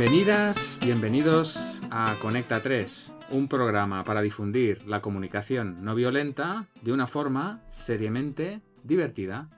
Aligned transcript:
Bienvenidas, 0.00 0.78
bienvenidos 0.82 1.82
a 1.90 2.16
Conecta 2.22 2.62
3, 2.62 3.12
un 3.32 3.48
programa 3.48 4.02
para 4.02 4.22
difundir 4.22 4.86
la 4.86 5.02
comunicación 5.02 5.84
no 5.84 5.94
violenta 5.94 6.68
de 6.80 6.94
una 6.94 7.06
forma 7.06 7.62
seriamente 7.68 8.62
divertida. 8.82 9.50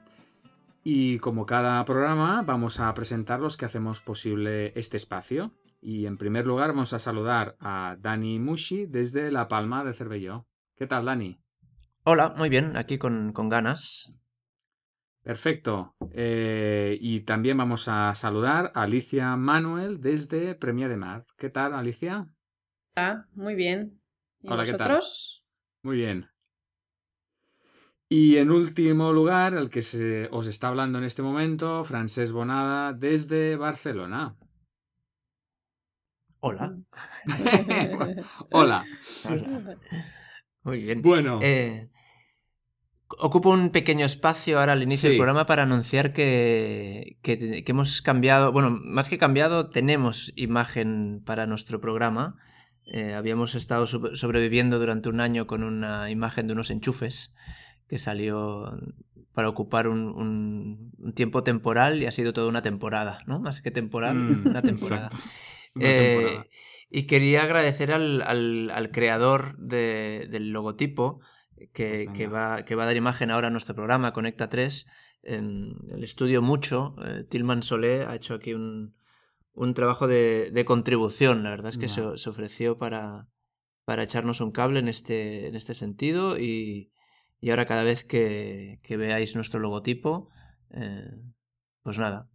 Y 0.82 1.20
como 1.20 1.46
cada 1.46 1.84
programa, 1.84 2.42
vamos 2.44 2.80
a 2.80 2.92
presentar 2.92 3.38
los 3.38 3.56
que 3.56 3.66
hacemos 3.66 4.00
posible 4.00 4.72
este 4.74 4.96
espacio. 4.96 5.52
Y 5.80 6.06
en 6.06 6.18
primer 6.18 6.44
lugar, 6.44 6.70
vamos 6.70 6.92
a 6.92 6.98
saludar 6.98 7.54
a 7.60 7.94
Dani 8.00 8.40
Mushi 8.40 8.86
desde 8.86 9.30
La 9.30 9.46
Palma 9.46 9.84
de 9.84 9.92
Cervelló. 9.92 10.48
¿Qué 10.74 10.88
tal, 10.88 11.04
Dani? 11.04 11.38
Hola, 12.02 12.34
muy 12.36 12.48
bien, 12.48 12.76
aquí 12.76 12.98
con, 12.98 13.32
con 13.32 13.48
ganas. 13.48 14.12
Perfecto. 15.22 15.94
Eh, 16.12 16.98
y 17.00 17.20
también 17.20 17.56
vamos 17.56 17.88
a 17.88 18.14
saludar 18.14 18.72
a 18.74 18.82
Alicia 18.82 19.36
Manuel 19.36 20.00
desde 20.00 20.54
Premia 20.54 20.88
de 20.88 20.96
Mar. 20.96 21.26
¿Qué 21.36 21.48
tal, 21.48 21.74
Alicia? 21.74 22.28
Ah, 22.96 23.26
muy 23.34 23.54
bien. 23.54 24.00
¿Y 24.40 24.52
Hola, 24.52 24.64
¿qué 24.64 24.74
tal? 24.74 24.98
Muy 25.82 25.98
bien. 25.98 26.28
Y 28.08 28.36
en 28.36 28.50
último 28.50 29.12
lugar, 29.12 29.54
el 29.54 29.70
que 29.70 29.80
se 29.80 30.28
os 30.32 30.46
está 30.46 30.68
hablando 30.68 30.98
en 30.98 31.04
este 31.04 31.22
momento, 31.22 31.82
Francesc 31.84 32.34
Bonada 32.34 32.92
desde 32.92 33.56
Barcelona. 33.56 34.36
Hola. 36.40 36.76
Hola. 38.50 38.84
Muy 40.64 40.82
bien. 40.82 41.00
Bueno, 41.00 41.38
Eh, 41.40 41.88
ocupo 43.18 43.50
un 43.50 43.70
pequeño 43.70 44.04
espacio 44.06 44.58
ahora 44.60 44.72
al 44.72 44.82
inicio 44.82 45.02
Sí. 45.02 45.08
del 45.08 45.18
programa 45.18 45.46
para 45.46 45.62
anunciar 45.64 46.12
que, 46.12 47.18
que- 47.22 47.62
que 47.64 47.72
hemos 47.72 48.02
cambiado, 48.02 48.52
bueno, 48.52 48.70
más 48.70 49.08
que 49.08 49.18
cambiado, 49.18 49.70
tenemos 49.70 50.32
imagen 50.36 51.22
para 51.24 51.46
nuestro 51.46 51.80
programa. 51.80 52.36
Eh, 52.84 53.14
habíamos 53.14 53.54
estado 53.54 53.86
sobre- 53.86 54.16
sobreviviendo 54.16 54.78
durante 54.78 55.08
un 55.08 55.20
año 55.20 55.46
con 55.46 55.62
una 55.62 56.10
imagen 56.10 56.46
de 56.46 56.52
unos 56.54 56.70
enchufes 56.70 57.34
que 57.88 57.98
salió 57.98 58.70
para 59.34 59.48
ocupar 59.48 59.88
un, 59.88 60.08
un- 60.08 60.92
un 60.98 61.12
tiempo 61.14 61.42
temporal 61.42 62.02
y 62.02 62.06
ha 62.06 62.12
sido 62.12 62.32
toda 62.32 62.48
una 62.48 62.62
temporada, 62.62 63.20
¿no? 63.26 63.38
Más 63.40 63.62
que 63.62 63.70
temporal, 63.70 64.16
Mm, 64.16 64.46
una 64.48 64.62
temporada. 64.62 65.10
Una 65.74 65.86
Eh, 65.86 66.16
temporada. 66.18 66.46
y 66.90 67.02
quería 67.04 67.42
agradecer 67.44 67.92
al, 67.92 68.20
al- 68.22 68.70
al 68.74 68.90
creador 68.90 69.56
de- 69.58 70.28
del 70.30 70.50
logotipo 70.50 71.20
que, 71.72 72.04
Pues 72.06 72.18
que 72.18 72.26
va, 72.26 72.64
que 72.64 72.74
va 72.74 72.84
a 72.84 72.86
dar 72.86 72.96
imagen 72.96 73.30
ahora 73.30 73.48
a 73.48 73.50
nuestro 73.50 73.74
programa, 73.74 74.12
Conecta 74.12 74.48
3. 74.48 74.86
En 75.24 75.76
el 75.90 76.02
estudio 76.02 76.42
Mucho, 76.42 76.96
eh, 77.04 77.24
Tilman 77.28 77.62
Solé 77.62 78.04
ha 78.04 78.14
hecho 78.14 78.34
aquí 78.34 78.54
un, 78.54 78.94
un 79.54 79.74
trabajo 79.74 80.06
de, 80.06 80.50
de 80.50 80.64
contribución. 80.64 81.42
La 81.42 81.50
verdad 81.50 81.70
es 81.70 81.78
que 81.78 81.88
se, 81.88 82.02
ofreció 82.02 82.78
para, 82.78 83.28
para 83.84 84.02
echarnos 84.02 84.40
un 84.40 84.52
cable 84.52 84.80
en 84.80 84.88
este, 84.88 85.46
en 85.46 85.54
este 85.54 85.74
sentido 85.74 86.38
y, 86.38 86.90
y 87.40 87.50
ahora 87.50 87.66
cada 87.66 87.82
vez 87.82 88.04
que, 88.04 88.80
que 88.82 88.96
veáis 88.96 89.34
nuestro 89.36 89.60
logotipo, 89.60 90.30
eh, 90.70 91.10
pues 91.82 91.98
nada, 91.98 92.28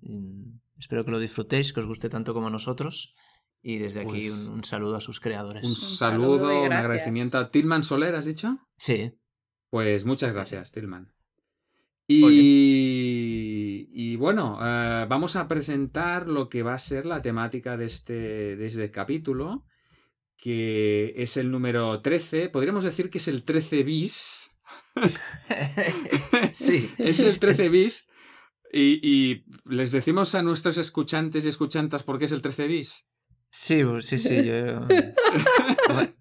espero 0.78 1.06
que 1.06 1.12
lo 1.12 1.20
disfrutéis, 1.20 1.74
que 1.74 1.80
os 1.80 1.88
guste 1.88 2.10
tanto 2.10 2.34
como 2.34 2.48
a 2.48 2.52
nosotros. 2.52 3.16
Y 3.62 3.78
desde 3.80 4.02
aquí 4.02 4.30
Pues, 4.30 4.48
un, 4.48 4.54
un 4.56 4.64
saludo 4.64 4.96
a 4.96 5.02
sus 5.02 5.20
creadores. 5.20 5.64
Un 5.64 5.76
saludo 5.76 6.62
un 6.62 6.72
agradecimiento 6.74 7.38
a 7.38 7.52
Tilman 7.52 7.84
Soler, 7.84 8.16
¿has 8.16 8.26
dicho? 8.26 8.58
Sí, 8.78 9.14
Pues 9.70 10.06
muchas 10.06 10.34
gracias, 10.34 10.72
Tilman. 10.72 11.14
Y, 12.10 13.90
y 13.92 14.16
bueno, 14.16 14.58
eh, 14.62 15.06
vamos 15.10 15.36
a 15.36 15.48
presentar 15.48 16.28
lo 16.28 16.48
que 16.48 16.64
va 16.64 16.74
a 16.74 16.80
ser 16.80 17.06
la 17.06 17.22
temática 17.22 17.76
de 17.76 17.86
este, 17.86 18.56
de 18.56 18.66
este 18.66 18.92
capítulo, 18.92 19.66
que 20.38 21.14
es 21.18 21.36
el 21.36 21.52
número 21.52 22.02
13. 22.02 22.50
Podríamos 22.50 22.86
decir 22.86 23.10
que 23.10 23.18
es 23.18 23.28
el 23.28 23.44
13 23.44 23.84
bis. 23.84 24.58
sí. 26.54 26.92
es 26.98 27.20
el 27.20 27.40
13 27.40 27.70
bis. 27.70 28.08
Y, 28.72 29.00
y 29.02 29.46
les 29.66 29.92
decimos 29.92 30.36
a 30.36 30.42
nuestros 30.44 30.78
escuchantes 30.78 31.46
y 31.46 31.50
escuchantas 31.50 32.04
por 32.04 32.20
qué 32.20 32.26
es 32.26 32.32
el 32.32 32.42
13 32.42 32.68
bis. 32.68 33.10
Sí, 33.50 33.82
sí, 34.02 34.18
sí. 34.18 34.44
Yo... 34.46 34.88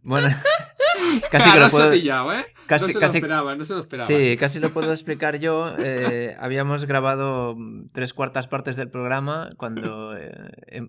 Bueno, 0.03 0.29
casi 1.31 1.51
que 1.51 1.59
no 1.59 1.65
lo 1.67 1.71
puedo. 1.71 1.91
pillado, 1.91 2.33
¿eh? 2.33 2.47
Casi, 2.67 2.87
no 2.87 2.93
se 2.93 2.99
casi- 3.01 3.19
lo 3.21 3.27
esperaba, 3.27 3.57
no 3.57 3.65
se 3.65 3.75
lo 3.75 3.81
esperaba. 3.81 4.07
Sí, 4.07 4.37
casi 4.39 4.61
lo 4.61 4.71
puedo 4.71 4.93
explicar 4.93 5.39
yo. 5.41 5.75
Eh, 5.79 6.35
habíamos 6.39 6.85
grabado 6.87 7.55
mm, 7.57 7.89
tres 7.93 8.13
cuartas 8.15 8.47
partes 8.47 8.77
del 8.77 8.89
programa 8.91 9.51
cuando 9.57 10.17
eh, 10.17 10.31
he, 10.69 10.83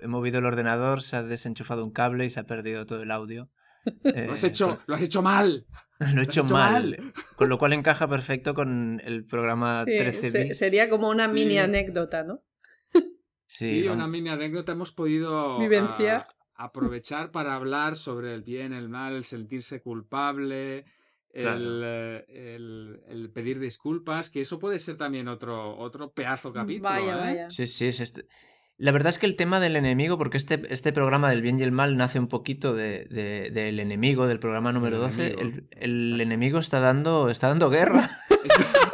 he 0.00 0.06
movido 0.06 0.38
el 0.38 0.44
ordenador, 0.44 1.02
se 1.02 1.16
ha 1.16 1.22
desenchufado 1.22 1.82
un 1.84 1.92
cable 1.92 2.26
y 2.26 2.30
se 2.30 2.40
ha 2.40 2.44
perdido 2.44 2.84
todo 2.84 3.02
el 3.02 3.10
audio. 3.10 3.48
Lo 4.04 4.32
has 4.34 4.44
Eh, 4.44 4.48
hecho, 4.48 4.78
lo 4.86 4.94
has 4.96 5.02
hecho 5.02 5.22
mal. 5.22 5.66
Lo 5.98 6.20
he 6.20 6.24
hecho 6.24 6.42
hecho 6.42 6.52
mal, 6.52 7.12
Con 7.36 7.48
lo 7.48 7.58
cual 7.58 7.72
encaja 7.72 8.06
perfecto 8.06 8.52
con 8.52 9.00
el 9.04 9.24
programa 9.24 9.84
Sí, 9.86 9.96
13 9.98 10.30
se- 10.30 10.38
bis. 10.44 10.58
sería 10.58 10.90
como 10.90 11.08
una 11.08 11.28
Sí. 11.28 11.32
mini 11.34 11.58
anécdota, 11.58 12.22
¿no? 12.22 12.42
Sí, 13.58 13.82
vamos. 13.82 13.96
una 13.96 14.06
mini 14.08 14.28
anécdota 14.30 14.72
hemos 14.72 14.92
podido 14.92 15.58
Vivenciar. 15.58 16.26
ah, 16.28 16.64
aprovechar 16.64 17.30
para 17.30 17.54
hablar 17.54 17.96
sobre 17.96 18.34
el 18.34 18.42
bien, 18.42 18.72
el 18.72 18.88
mal, 18.88 19.14
el 19.14 19.24
sentirse 19.24 19.80
culpable, 19.80 20.84
el, 21.30 21.42
Claro. 21.44 21.60
eh, 21.84 22.24
el- 22.56 23.00
el 23.08 23.30
pedir 23.30 23.60
disculpas, 23.60 24.30
que 24.30 24.40
eso 24.40 24.58
puede 24.58 24.78
ser 24.78 24.96
también 24.96 25.28
otro, 25.28 25.76
otro 25.78 26.10
pedazo 26.12 26.52
capítulo. 26.52 26.88
Vaya, 26.88 27.12
¿eh? 27.14 27.20
vaya. 27.20 27.50
Sí, 27.50 27.66
sí, 27.66 27.86
es 27.88 28.00
este- 28.00 28.26
La 28.80 28.92
verdad 28.92 29.10
es 29.10 29.18
que 29.18 29.26
el 29.26 29.34
tema 29.34 29.58
del 29.58 29.74
enemigo, 29.74 30.18
porque 30.18 30.36
este, 30.36 30.62
este 30.72 30.92
programa 30.92 31.30
del 31.30 31.42
bien 31.42 31.58
y 31.58 31.64
el 31.64 31.72
mal 31.72 31.96
nace 31.96 32.20
un 32.20 32.28
poquito 32.28 32.74
de, 32.74 33.04
de- 33.10 33.50
del 33.52 33.80
enemigo, 33.80 34.28
del 34.28 34.38
programa 34.38 34.72
número 34.72 34.96
El 34.96 35.02
12. 35.02 35.26
enemigo. 35.32 35.58
El, 35.72 36.12
el 36.14 36.20
enemigo 36.20 36.58
está 36.60 36.78
dando, 36.78 37.28
está 37.28 37.48
dando 37.48 37.70
guerra. 37.70 38.08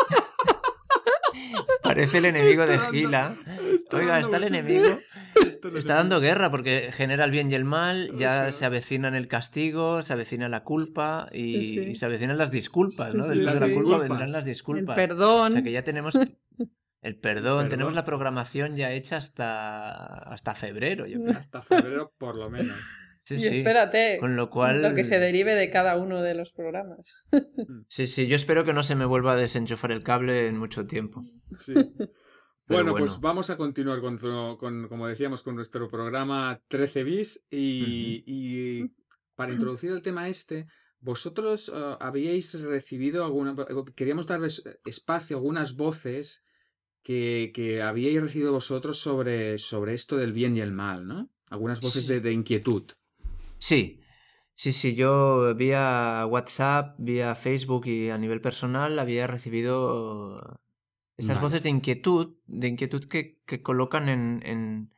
Parece 1.94 2.18
el 2.18 2.24
enemigo 2.24 2.66
de 2.66 2.74
Está 2.74 2.90
Gila. 2.90 3.36
está 3.74 3.96
Oiga, 3.96 4.20
está 4.20 4.36
el 4.38 4.44
enemigo. 4.44 4.98
Está 5.76 5.94
dando 5.94 6.20
guerra 6.20 6.50
porque 6.50 6.90
genera 6.92 7.24
el 7.24 7.30
bien 7.30 7.50
y 7.50 7.54
el 7.54 7.64
mal, 7.64 8.10
ya 8.18 8.50
se 8.52 8.64
avecinan 8.66 9.14
el 9.14 9.28
castigo, 9.28 10.02
se 10.02 10.12
avecina 10.12 10.48
la 10.48 10.62
culpa 10.64 11.28
y, 11.32 11.42
Sí, 11.42 11.64
sí. 11.66 11.80
y 11.80 11.94
se 11.94 12.04
avecinan 12.06 12.36
las 12.38 12.50
disculpas, 12.50 13.14
¿no? 13.14 13.24
sí, 13.24 13.38
Después 13.38 13.60
de 13.60 13.68
la 13.68 13.74
culpa 13.74 13.98
vendrán 13.98 14.32
las 14.32 14.42
El 14.42 14.48
disculpas. 14.48 14.96
perdón. 14.96 15.48
O 15.48 15.52
sea 15.52 15.62
que 15.62 15.72
ya 15.72 15.82
tenemos 15.84 16.14
el 17.02 17.16
perdón, 17.16 17.68
tenemos 17.68 17.90
perdón. 17.90 17.94
la 17.94 18.04
programación 18.04 18.76
ya 18.76 18.90
hecha 18.92 19.16
hasta, 19.16 19.94
hasta 20.04 20.54
febrero, 20.54 21.06
yo 21.06 21.18
creo. 21.24 21.38
Hasta 21.38 21.62
febrero, 21.62 22.12
por 22.18 22.36
lo 22.36 22.50
menos. 22.50 22.76
Sí, 23.24 23.34
y 23.36 23.38
sí. 23.40 23.58
espérate, 23.58 24.18
Con 24.20 24.36
lo 24.36 24.50
cual. 24.50 24.82
lo 24.82 24.94
que 24.94 25.04
se 25.04 25.18
derive 25.18 25.54
de 25.54 25.70
cada 25.70 25.96
uno 25.96 26.20
de 26.22 26.34
los 26.34 26.52
programas. 26.52 27.16
Sí, 27.88 28.06
sí, 28.06 28.26
yo 28.26 28.36
espero 28.36 28.64
que 28.64 28.72
no 28.74 28.82
se 28.82 28.94
me 28.96 29.06
vuelva 29.06 29.32
a 29.32 29.36
desenchufar 29.36 29.92
el 29.92 30.02
cable 30.02 30.46
en 30.46 30.58
mucho 30.58 30.86
tiempo. 30.86 31.24
Sí. 31.58 31.74
Bueno, 32.66 32.94
pues 32.96 33.20
vamos 33.20 33.50
a 33.50 33.58
continuar 33.58 34.00
con, 34.00 34.16
con- 34.56 34.88
como 34.88 35.06
decíamos, 35.06 35.42
con 35.42 35.54
nuestro 35.54 35.86
programa 35.90 36.62
13 36.68 37.04
bis 37.04 37.44
y, 37.50 38.24
y 38.26 38.90
para 39.34 39.52
introducir 39.52 39.90
el 39.90 40.00
tema 40.00 40.30
este, 40.30 40.66
vosotros 40.98 41.70
eh, 41.74 41.96
habíais 42.00 42.58
recibido 42.62 43.22
alguna, 43.26 43.54
queríamos 43.94 44.26
darles 44.26 44.64
espacio, 44.86 45.36
algunas 45.36 45.76
voces 45.76 46.46
que, 47.02 47.52
que 47.54 47.82
habíais 47.82 48.22
recibido 48.22 48.52
vosotros 48.52 48.96
sobre, 48.98 49.58
sobre 49.58 49.92
esto 49.92 50.16
del 50.16 50.32
bien 50.32 50.56
y 50.56 50.60
el 50.62 50.72
mal, 50.72 51.06
¿no? 51.06 51.28
Algunas 51.50 51.82
voces 51.82 52.04
Sí. 52.04 52.08
de, 52.14 52.20
de 52.20 52.32
inquietud. 52.32 52.84
Sí, 53.64 54.02
sí, 54.54 54.72
sí, 54.72 54.94
yo 54.94 55.54
vía 55.54 56.26
WhatsApp, 56.28 56.96
vía 56.98 57.34
Facebook 57.34 57.86
y 57.86 58.10
a 58.10 58.18
nivel 58.18 58.42
personal 58.42 58.98
había 58.98 59.26
recibido 59.26 60.60
estas 61.16 61.36
Vale. 61.36 61.46
voces 61.46 61.62
de 61.62 61.70
inquietud, 61.70 62.34
de 62.46 62.68
inquietud 62.68 63.06
que, 63.06 63.40
que 63.46 63.62
colocan 63.62 64.10
en, 64.10 64.42
en... 64.44 64.92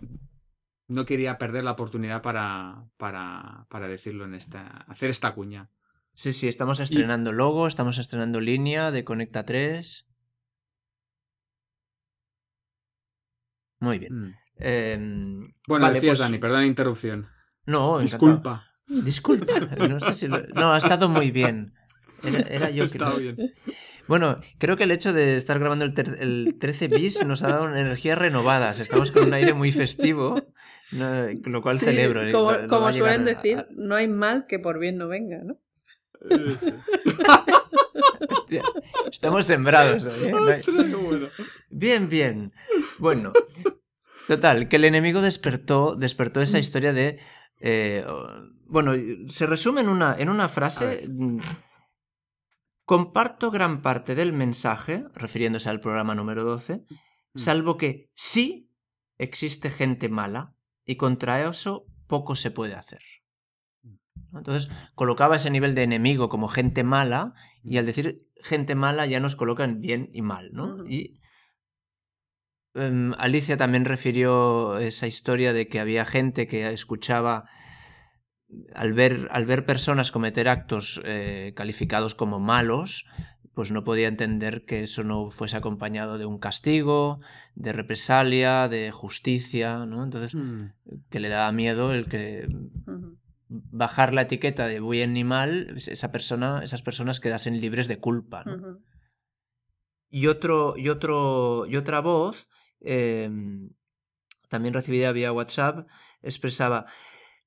no 0.89 1.05
quería 1.05 1.39
perder 1.39 1.65
la 1.65 1.73
oportunidad 1.73 2.23
para, 2.23 2.85
para, 2.97 3.67
para 3.71 3.89
decirlo 3.89 4.25
en 4.25 4.35
esta, 4.35 4.67
hacer 4.89 5.11
esta 5.11 5.35
cuña. 5.35 5.71
Sí, 6.13 6.33
sí, 6.33 6.49
estamos 6.49 6.81
estrenando 6.81 7.33
logo, 7.33 7.67
estamos 7.67 7.99
estrenando 7.99 8.41
línea 8.41 8.91
de 8.91 9.05
Conecta 9.05 9.45
3. 9.45 10.07
Muy 13.81 13.99
bien. 13.99 14.15
Mm. 14.15 14.35
Em, 14.57 15.55
Bueno, 15.67 15.87
vale, 15.87 15.95
decías, 15.95 16.19
pues- 16.19 16.21
Dani, 16.21 16.39
perdón 16.39 16.61
la 16.61 16.67
interrupción. 16.67 17.29
No, 17.67 18.01
encantado. 18.01 18.03
Disculpa. 18.03 18.65
Disculpa, 18.87 19.61
no 19.89 19.99
sé 20.01 20.15
si 20.15 20.29
lo... 20.29 20.43
No, 20.55 20.73
ha 20.75 20.79
estado 20.79 21.09
muy 21.09 21.31
bien. 21.31 21.73
Era, 22.23 22.39
era 22.41 22.71
yo 22.71 22.91
que... 22.91 22.99
Bien. 23.19 23.37
Bueno, 24.07 24.39
creo 24.59 24.77
que 24.77 24.85
el 24.85 24.91
hecho 24.91 25.15
de 25.15 25.37
estar 25.39 25.59
grabando 25.59 25.87
el, 25.87 25.95
ter- 25.95 26.17
el 26.21 26.57
13 26.61 26.89
bis 26.89 27.25
nos 27.25 27.43
ha 27.43 27.49
dado 27.49 27.75
energías 27.75 28.19
renovadas. 28.19 28.81
Estamos 28.81 29.11
con 29.11 29.25
un 29.27 29.33
aire 29.35 29.55
muy 29.55 29.73
festivo, 29.73 30.43
no, 30.93 31.27
lo 31.47 31.63
cual 31.63 31.79
Sí, 31.79 31.87
celebro. 31.87 32.23
¿eh? 32.27 32.33
Como, 32.33 32.53
No- 32.53 32.69
como 32.69 32.93
suelen 32.93 33.25
decir, 33.25 33.59
a- 33.61 33.67
no 33.71 33.97
hay 33.97 34.09
mal 34.09 34.45
que 34.47 34.59
por 34.59 34.79
bien 34.79 34.99
no 34.99 35.09
venga, 35.09 35.39
¿no? 35.43 35.57
Hostia, 38.29 38.63
estamos 39.11 39.47
sembrados 39.47 40.05
hoy, 40.05 40.29
¿eh? 40.29 40.35
Hay-. 40.35 40.63
Bien, 41.71 42.09
bien. 42.09 42.53
Bueno, 42.99 43.33
total, 44.29 44.69
que 44.69 44.77
el 44.77 44.85
enemigo 44.85 45.21
despertó, 45.23 45.97
despertó 45.97 46.41
esa 46.41 46.59
historia 46.59 46.93
de... 46.93 47.19
eh, 47.67 48.05
bueno, 48.67 48.93
se 49.29 49.47
resume 49.47 49.81
en 49.81 49.89
una, 49.89 50.15
en 50.19 50.29
una 50.29 50.49
frase... 50.49 51.09
mm, 51.09 51.39
Comparto 52.85 53.51
gran 53.51 53.81
parte 53.81 54.15
del 54.15 54.35
mensaje, 54.35 55.07
refiriéndose 55.15 55.71
al 55.71 55.81
programa 55.81 56.15
número 56.15 56.45
12, 56.45 56.85
salvo 57.35 57.79
que 57.79 58.11
sí 58.15 58.71
existe 59.17 59.71
gente 59.71 60.11
mala 60.11 60.55
y 60.85 60.97
contra 60.97 61.49
eso 61.49 61.87
poco 62.07 62.37
se 62.37 62.51
puede 62.51 62.75
hacer. 62.75 63.01
¿No? 64.31 64.39
Entonces, 64.39 64.71
colocaba 64.95 65.37
ese 65.37 65.49
nivel 65.49 65.75
de 65.75 65.85
enemigo 65.85 66.29
como 66.29 66.49
gente 66.49 66.85
mala 66.85 67.33
y 67.63 67.79
al 67.79 67.87
decir 67.87 68.29
gente 68.43 68.75
mala 68.75 69.07
ya 69.07 69.19
nos 69.19 69.35
colocan 69.35 69.81
bien 69.81 70.11
y 70.13 70.21
mal, 70.21 70.51
¿no? 70.53 70.87
Y 70.87 71.23
em, 72.75 73.13
Alicia 73.19 73.57
también 73.57 73.85
refirió 73.85 74.79
esa 74.79 75.07
historia 75.07 75.53
de 75.53 75.69
que 75.69 75.81
había 75.81 76.05
gente 76.05 76.47
que 76.47 76.69
escuchaba 76.69 77.45
al 78.75 78.93
ver, 78.93 79.29
al 79.31 79.47
ver 79.47 79.67
personas 79.67 80.13
cometer 80.13 80.49
actos 80.49 81.01
eh, 81.05 81.53
calificados 81.57 82.15
como 82.15 82.39
malos, 82.41 83.07
pues 83.55 83.71
no 83.71 83.85
podía 83.85 84.09
entender 84.09 84.65
que 84.65 84.83
eso 84.83 85.05
no 85.05 85.31
fuese 85.31 85.57
acompañado 85.57 86.19
de 86.19 86.27
un 86.27 86.39
castigo, 86.39 87.21
de 87.55 87.73
represalia, 87.73 88.69
de 88.69 88.91
justicia, 88.91 89.87
¿no? 89.87 90.03
Entonces, 90.03 90.35
Mm. 90.35 90.73
que 91.09 91.21
le 91.21 91.29
daba 91.29 91.51
miedo 91.53 91.93
el 91.93 92.07
que 92.07 92.49
bajar 93.49 94.13
la 94.13 94.23
etiqueta 94.23 94.67
de 94.67 94.81
bien 94.81 95.13
ni 95.13 95.23
mal, 95.23 95.75
esa 95.77 96.11
persona, 96.11 96.63
esas 96.65 96.83
personas 96.83 97.21
quedasen 97.21 97.61
libres 97.61 97.87
de 97.87 97.99
culpa. 97.99 98.45
Y, 100.11 100.27
otro, 100.27 100.75
y, 100.77 100.89
otro, 100.89 101.67
y 101.69 101.77
otra 101.77 102.01
voz, 102.01 102.49
eh, 102.85 103.31
también 104.49 104.75
recibida 104.75 105.13
vía 105.13 105.33
WhatsApp, 105.33 105.89
expresaba, 106.23 106.87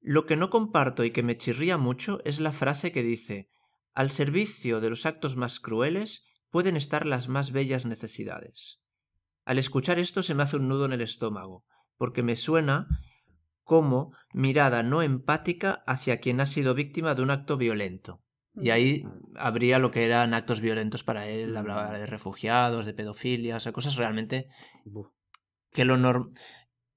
lo 0.02 0.26
que 0.26 0.36
no 0.38 0.50
comparto 0.50 1.04
y 1.04 1.12
que 1.12 1.24
me 1.24 1.38
chirría 1.38 1.78
mucho 1.78 2.20
es 2.26 2.40
la 2.40 2.52
frase 2.52 2.92
que 2.92 3.04
dice, 3.04 3.50
al 3.94 4.12
servicio 4.12 4.80
de 4.80 4.90
los 4.90 5.06
actos 5.06 5.36
más 5.36 5.60
crueles 5.60 6.26
pueden 6.50 6.76
estar 6.76 7.06
las 7.06 7.28
más 7.28 7.52
bellas 7.52 7.86
necesidades. 7.86 8.82
Al 9.44 9.60
escuchar 9.60 10.00
esto 10.00 10.24
se 10.24 10.36
me 10.36 10.44
hace 10.44 10.58
un 10.58 10.68
nudo 10.68 10.86
en 10.86 10.94
el 10.94 11.02
estómago, 11.02 11.66
porque 11.98 12.24
me 12.24 12.36
suena 12.36 12.88
como 13.64 14.14
mirada 14.34 14.84
no 14.84 15.02
empática 15.02 15.84
hacia 15.88 16.20
quien 16.20 16.40
ha 16.40 16.46
sido 16.46 16.74
víctima 16.74 17.16
de 17.16 17.22
un 17.22 17.32
acto 17.32 17.58
violento. 17.58 18.24
Y 18.60 18.70
ahí 18.72 19.04
habría 19.36 19.78
lo 19.78 19.92
que 19.92 20.06
eran 20.06 20.34
actos 20.34 20.62
violentos 20.62 21.04
para 21.04 21.28
él, 21.28 21.56
hablaba 21.56 21.92
de 21.92 22.06
refugiados, 22.06 22.86
de 22.86 22.94
pedofilia, 22.94 23.58
o 23.58 23.60
sea, 23.60 23.72
cosas 23.72 23.96
realmente. 23.96 24.48
Que 25.78 25.86
lo 25.86 25.96
norm- 25.96 26.34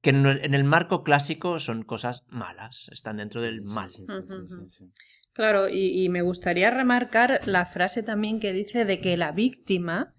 que 0.01 0.09
en 0.11 0.55
el 0.55 0.65
marco 0.65 1.05
clásico 1.05 1.59
son 1.61 1.83
cosas 1.83 2.25
malas, 2.29 2.89
están 2.91 3.19
dentro 3.19 3.43
del 3.43 3.61
mal. 3.61 3.91
sí, 3.91 4.07
sí, 4.09 4.15
sí, 4.27 4.35
Ujú. 4.35 4.67
sí, 4.71 4.77
sí. 4.79 4.85
Claro, 5.35 5.69
y, 5.69 6.03
y 6.03 6.09
me 6.09 6.23
gustaría 6.23 6.71
remarcar 6.71 7.43
la 7.47 7.67
frase 7.67 8.03
también 8.03 8.41
que 8.41 8.55
dice 8.55 8.87
de 8.87 8.99
que 9.03 9.19
la 9.19 9.33
víctima, 9.33 10.15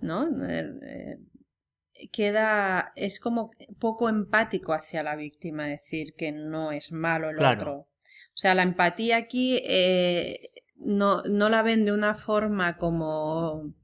¿no? 0.00 0.28
Eh, 0.48 0.70
eh, 0.82 2.08
queda, 2.12 2.92
es 2.94 3.18
como 3.18 3.50
poco 3.80 4.08
empático 4.08 4.72
hacia 4.72 5.02
la 5.02 5.16
víctima, 5.16 5.66
decir 5.66 6.14
que 6.16 6.30
no 6.30 6.70
es 6.70 6.92
malo 6.92 7.30
el 7.30 7.36
Claro. 7.38 7.60
otro. 7.60 7.72
O 7.78 8.38
sea, 8.38 8.54
la 8.54 8.62
empatía 8.62 9.16
aquí 9.16 9.60
eh, 9.64 10.50
no, 10.76 11.22
no 11.24 11.48
la 11.48 11.62
ven 11.62 11.84
de 11.84 11.90
una 11.92 12.14
forma 12.14 12.76
como 12.76 13.74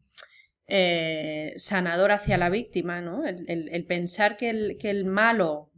eh, 0.74 1.52
sanador 1.58 2.12
hacia 2.12 2.38
la 2.38 2.48
víctima, 2.48 3.02
¿no? 3.02 3.26
El, 3.26 3.44
el- 3.46 3.68
el 3.68 3.84
pensar 3.84 4.38
que 4.38 4.48
el, 4.48 4.78
que 4.78 4.88
el 4.88 5.04
malo 5.04 5.70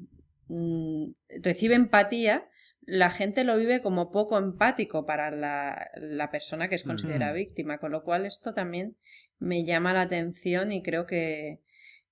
mm, 0.49 1.07
recibe 1.43 1.75
empatía, 1.75 2.49
la 2.87 3.11
gente 3.11 3.43
lo 3.43 3.57
vive 3.57 3.83
como 3.83 4.13
poco 4.13 4.39
empático 4.39 5.05
para 5.05 5.33
la, 5.33 5.89
la 5.97 6.31
persona 6.31 6.69
que 6.69 6.77
es 6.77 6.85
considerada 6.85 7.33
víctima, 7.33 7.79
con 7.79 7.91
lo 7.91 8.05
cual 8.05 8.25
esto 8.25 8.55
también 8.55 8.97
me 9.41 9.65
llama 9.65 9.93
la 9.95 10.03
atención 10.03 10.71
y 10.71 10.81
creo 10.83 11.07
que, 11.07 11.59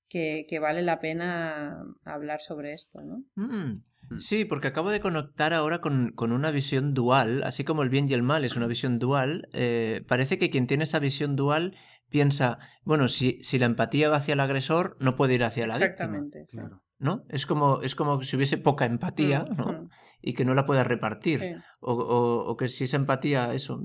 que, 0.09 0.45
que 0.49 0.59
vale 0.59 0.83
la 0.83 0.99
pena 0.99 1.85
hablar 2.05 2.41
sobre 2.41 2.73
esto, 2.73 3.01
¿no? 3.03 3.23
Mm, 3.37 3.83
Sí, 4.19 4.45
porque 4.45 4.69
acabo 4.69 4.91
de 4.91 5.01
conectar 5.01 5.55
ahora 5.55 5.81
con, 5.81 6.11
con 6.11 6.33
una 6.33 6.51
visión 6.51 6.93
dual, 6.93 7.43
así 7.45 7.65
como 7.65 7.83
el 7.83 7.89
bien 7.89 8.11
y 8.11 8.13
el 8.15 8.23
mal 8.23 8.45
es 8.45 8.57
una 8.57 8.67
visión 8.67 8.99
dual, 8.99 9.49
eh, 9.55 10.03
parece 10.07 10.37
que 10.37 10.51
quien 10.51 10.67
tiene 10.67 10.85
esa 10.85 10.99
visión 10.99 11.35
dual 11.35 11.75
piensa, 12.13 12.59
bueno, 12.85 13.09
si, 13.09 13.43
si 13.43 13.59
la 13.59 13.67
empatía 13.67 14.09
va 14.09 14.19
hacia 14.19 14.35
el 14.35 14.41
agresor, 14.41 14.97
no 15.01 15.17
puede 15.17 15.35
ir 15.35 15.43
hacia 15.43 15.67
la 15.67 15.75
víctima, 15.75 15.87
Exactamente. 15.93 16.47
sí. 16.47 16.57
Claro. 16.59 16.83
¿no? 17.01 17.25
Es 17.29 17.47
como, 17.47 17.83
es 17.83 17.97
como 17.97 18.23
si 18.23 18.37
hubiese 18.37 18.59
poca 18.59 18.85
empatía, 18.85 19.41
Mm, 19.41 19.57
¿no? 19.57 19.67
mm, 19.73 19.89
Y 20.25 20.35
que 20.35 20.45
no 20.45 20.55
la 20.55 20.65
pueda 20.67 20.85
repartir. 20.85 21.41
sí. 21.41 21.53
O, 21.81 21.95
o- 21.95 22.45
o 22.49 22.57
que 22.57 22.69
si 22.69 22.85
esa 22.85 22.97
empatía, 22.97 23.53
eso, 23.55 23.81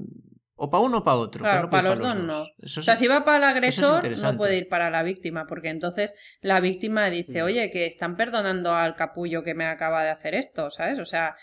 o 0.55 0.69
para 0.69 0.83
uno 0.83 0.99
o 0.99 1.03
para 1.03 1.17
otro. 1.17 1.41
Claro, 1.41 1.63
no 1.63 1.69
para 1.71 1.89
los 1.95 1.99
pa' 1.99 2.13
dos 2.13 2.23
no. 2.23 2.45
Eso 2.59 2.79
O 2.79 2.83
sea, 2.83 2.93
es- 2.93 2.99
si 2.99 3.07
va 3.07 3.25
para 3.25 3.37
el 3.37 3.43
eso 3.65 3.81
es 3.97 4.05
agresor, 4.05 4.33
no 4.33 4.37
puede 4.37 4.57
ir 4.57 4.67
para 4.69 4.91
la 4.91 5.01
víctima, 5.01 5.45
porque 5.47 5.69
entonces 5.69 6.13
la 6.41 6.59
víctima 6.59 7.09
dice, 7.09 7.41
Mm. 7.41 7.45
oye, 7.45 7.71
que 7.71 7.87
están 7.87 8.17
perdonando 8.17 8.75
al 8.75 8.95
capullo 8.95 9.41
que 9.43 9.55
me 9.55 9.65
acaba 9.65 10.03
de 10.03 10.09
hacer 10.11 10.35
esto, 10.35 10.69
¿sabes? 10.69 10.99
O 10.99 11.05
sea, 11.05 11.35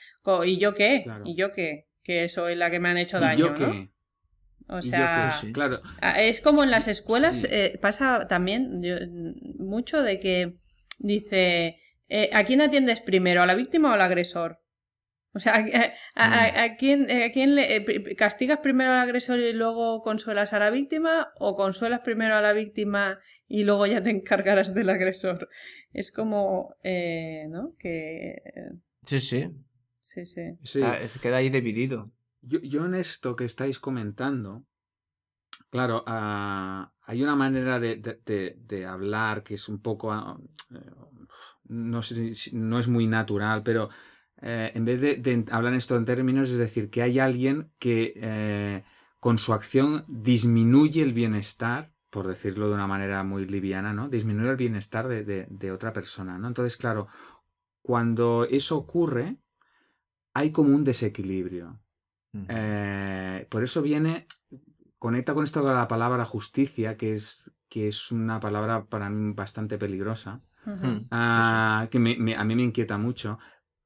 ¿y 0.45 0.59
yo 0.59 0.75
qué? 0.75 1.03
Claro. 1.03 1.23
¿Y 1.27 1.35
yo 1.37 1.51
qué? 1.51 1.87
Que 2.05 2.29
soy 2.29 2.55
la 2.55 2.71
que 2.71 2.79
me 2.79 2.91
han 2.91 2.99
hecho 2.99 3.19
¿Y 3.19 3.21
daño, 3.21 3.55
yo 3.57 3.67
¿no? 3.67 3.89
O 4.69 4.79
¿Y 4.79 4.83
yo 4.83 4.89
sea? 4.91 5.33
Sí. 5.41 5.53
Claro. 5.53 5.81
Es 6.19 6.41
como 6.41 6.63
en 6.65 6.71
las 6.71 6.89
escuelas, 6.89 7.37
Sí. 7.43 7.47
eh, 7.51 7.79
pasa 7.83 8.27
también 8.29 8.83
yo- 8.83 8.97
mucho 9.59 10.03
de 10.03 10.19
que 10.21 10.57
dice, 10.99 11.79
eh, 12.09 12.31
¿a 12.33 12.45
quién 12.45 12.61
atiendes 12.61 13.01
primero? 13.01 13.43
¿A 13.43 13.47
la 13.47 13.55
víctima 13.55 13.91
o 13.91 13.93
al 13.93 14.01
agresor? 14.01 14.61
O 15.37 15.41
sea, 15.41 15.55
¿a, 15.57 15.93
a- 16.15 16.45
a- 16.45 16.63
a 16.65 16.77
quién, 16.77 17.11
a 17.11 17.31
quién 17.33 17.57
le, 17.57 17.77
eh, 17.77 18.15
castigas 18.17 18.59
primero 18.61 18.93
al 18.93 19.01
agresor 19.01 19.41
y 19.41 19.53
luego 19.53 20.01
consuelas 20.03 20.53
a 20.53 20.61
la 20.61 20.71
víctima? 20.71 21.33
¿O 21.39 21.57
consuelas 21.57 22.01
primero 22.01 22.37
a 22.37 22.41
la 22.41 22.53
víctima 22.53 23.19
y 23.49 23.65
luego 23.65 23.85
ya 23.87 24.01
te 24.03 24.11
encargarás 24.11 24.73
del 24.75 24.91
agresor? 24.91 25.49
Es 25.93 26.13
como, 26.13 26.77
eh, 26.85 27.47
¿no? 27.51 27.75
Que... 27.79 28.29
eh, 28.45 28.71
Sí, 29.07 29.21
sí. 29.21 29.51
Sí, 30.01 30.25
sí. 30.25 30.41
Está- 30.63 31.07
se 31.09 31.19
queda 31.19 31.39
ahí 31.39 31.51
dividido. 31.51 32.13
Yo, 32.51 32.59
yo 32.61 32.87
en 32.87 32.95
esto 32.95 33.35
que 33.37 33.45
estáis 33.45 33.81
comentando, 33.81 34.51
claro, 35.71 36.03
ah, 36.07 36.93
hay 37.03 37.23
una 37.23 37.37
manera 37.37 37.81
de, 37.81 37.97
hablar 38.87 39.43
que 39.43 39.55
es 39.55 39.69
un 39.69 39.81
poco, 39.81 40.13
ah, 40.13 40.39
eh, 40.75 40.79
no, 41.69 42.03
si- 42.03 42.35
no 42.57 42.79
es 42.79 42.89
muy 42.89 43.07
natural, 43.07 43.63
pero 43.63 43.89
eh, 44.43 44.73
en 44.75 44.85
vez 44.85 45.01
de, 45.01 45.17
de 45.17 45.45
hablar 45.51 45.75
esto 45.75 45.97
en 45.97 46.05
términos, 46.05 46.51
es 46.51 46.59
decir, 46.59 46.91
que 46.91 47.03
hay 47.03 47.19
alguien 47.19 47.73
que 47.79 48.13
eh, 48.17 48.85
con 49.21 49.39
su 49.39 49.53
acción 49.53 50.05
disminuye 50.09 51.03
el 51.03 51.13
bienestar, 51.13 51.93
por 52.11 52.27
decirlo 52.27 52.69
de 52.69 52.75
una 52.75 52.87
manera 52.87 53.25
muy 53.25 53.47
liviana, 53.47 53.93
¿no? 53.93 54.09
Disminuye 54.09 54.51
el 54.51 54.57
bienestar 54.57 55.09
de, 55.09 55.25
de- 55.25 55.47
de 55.51 55.73
otra 55.73 55.93
persona, 55.93 56.39
¿no? 56.39 56.49
Entonces, 56.49 56.77
claro, 56.77 57.09
cuando 57.83 58.47
eso 58.51 58.77
ocurre, 58.79 59.39
hay 60.35 60.53
como 60.53 60.75
un 60.75 60.85
desequilibrio. 60.85 61.81
Eh, 62.49 63.47
por 63.49 63.63
eso 63.63 63.83
viene, 63.83 64.27
conecta 64.99 65.35
con 65.35 65.45
esto 65.45 65.63
de 65.65 65.73
la 65.75 65.87
palabra 65.89 66.25
justicia, 66.25 66.97
que 66.97 67.13
es, 67.15 67.51
que 67.69 67.89
es 67.89 68.11
una 68.11 68.41
palabra 68.41 68.87
para 68.87 69.09
mí 69.11 69.33
bastante 69.35 69.79
peligrosa. 69.79 70.43
Mm. 70.67 71.07
ah, 71.11 71.89
que 71.91 71.99
me- 71.99 72.17
me- 72.17 72.37
a 72.37 72.45
mí 72.45 72.57
me 72.57 72.63
inquieta 72.63 72.97
mucho. 72.99 73.39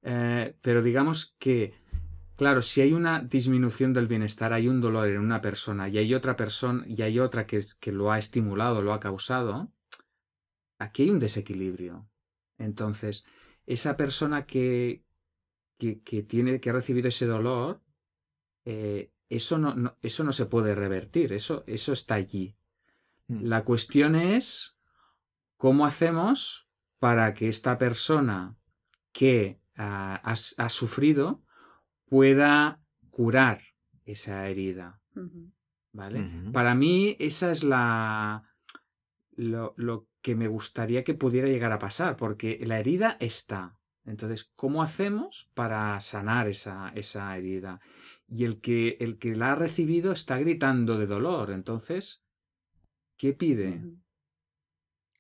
Eh, 0.03 0.57
pero 0.63 0.81
digamos 0.81 1.35
que, 1.39 1.75
claro, 2.37 2.63
si 2.63 2.81
hay 2.81 2.93
una 2.93 3.21
disminución 3.21 3.93
del 3.93 4.07
bienestar, 4.07 4.53
hay 4.53 4.69
un 4.69 4.81
dolor 4.81 5.09
en 5.09 5.19
una 5.21 5.41
persona 5.41 5.89
y 5.89 5.99
hay 5.99 6.15
otra 6.15 6.37
persona 6.37 6.85
y 6.87 7.03
hay 7.03 7.19
otra 7.19 7.47
que, 7.47 7.65
que 7.81 7.93
lo 7.93 8.13
ha 8.13 8.19
estimulado, 8.19 8.81
lo 8.81 8.93
ha 8.93 9.01
causado, 9.01 9.73
aquí 10.79 11.03
hay 11.03 11.11
un 11.11 11.19
desequilibrio. 11.21 12.09
Entonces, 12.59 13.25
esa 13.67 13.97
persona 13.97 14.47
que, 14.47 15.05
que, 15.79 16.01
que 16.03 16.23
tiene, 16.23 16.61
que 16.61 16.71
ha 16.71 16.75
recibido 16.75 17.09
ese 17.09 17.27
dolor, 17.27 17.83
eh, 18.71 19.11
eso, 19.31 19.57
no, 19.57 19.75
no- 19.75 19.97
eso 20.03 20.25
no 20.25 20.35
se 20.35 20.45
puede 20.45 20.75
revertir, 20.75 21.33
eso, 21.33 21.65
eso 21.67 21.95
está 21.95 22.17
allí. 22.17 22.55
Mm. 23.27 23.45
La 23.45 23.65
cuestión 23.65 24.15
es 24.15 24.79
cómo 25.57 25.87
hacemos 25.87 26.69
para 26.99 27.33
que 27.33 27.49
esta 27.49 27.79
persona 27.79 28.59
que 29.11 29.59
ha, 29.77 30.69
sufrido 30.69 31.43
pueda 32.05 32.83
curar 33.11 33.61
esa 34.05 34.47
herida. 34.49 35.01
¿Vale? 35.93 36.53
Para 36.53 36.75
mí, 36.75 37.17
esa 37.19 37.51
es 37.51 37.65
la. 37.65 38.43
Lo, 39.35 39.73
lo 39.77 40.09
que 40.21 40.35
me 40.35 40.49
gustaría 40.49 41.05
que 41.05 41.15
pudiera 41.15 41.49
llegar 41.49 41.73
a 41.73 41.79
pasar, 41.79 42.17
porque 42.17 42.59
la 42.63 42.79
herida 42.81 43.17
está. 43.21 43.79
Entonces, 44.05 44.51
¿cómo 44.57 44.83
hacemos 44.83 45.51
para 45.55 46.01
sanar 46.01 46.49
esa, 46.49 46.93
esa 46.95 47.37
herida? 47.37 47.81
Y 48.29 48.45
el 48.45 48.61
que, 48.61 48.97
el 49.01 49.19
que 49.19 49.35
la 49.35 49.53
ha 49.53 49.55
recibido 49.55 50.13
está 50.13 50.39
gritando 50.39 50.99
de 50.99 51.07
dolor. 51.07 51.51
Entonces, 51.51 52.25
¿qué 53.17 53.33
pide? 53.33 53.83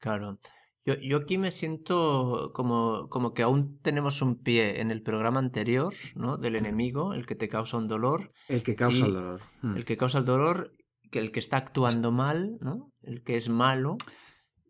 Claro. 0.00 0.38
Yo, 0.84 0.94
yo 0.94 1.18
aquí 1.18 1.36
me 1.36 1.50
siento 1.50 2.50
como, 2.54 3.08
como 3.08 3.34
que 3.34 3.42
aún 3.42 3.78
tenemos 3.82 4.22
un 4.22 4.42
pie 4.42 4.80
en 4.80 4.90
el 4.90 5.02
programa 5.02 5.38
anterior, 5.38 5.92
¿no? 6.14 6.38
Del 6.38 6.56
enemigo, 6.56 7.12
el 7.12 7.26
que 7.26 7.34
te 7.34 7.48
causa 7.48 7.76
un 7.76 7.88
dolor, 7.88 8.32
El 8.48 8.62
que 8.62 8.74
causa 8.74 9.04
el 9.04 9.12
dolor. 9.12 9.42
Mm. 9.60 9.76
el 9.76 9.84
que 9.84 9.96
causa 9.96 10.18
el 10.18 10.24
dolor, 10.24 10.70
que 11.10 11.18
el 11.18 11.30
que 11.30 11.40
está 11.40 11.58
actuando 11.58 12.10
mal, 12.10 12.56
¿no? 12.60 12.92
El 13.02 13.22
que 13.22 13.36
es 13.36 13.48
malo. 13.48 13.98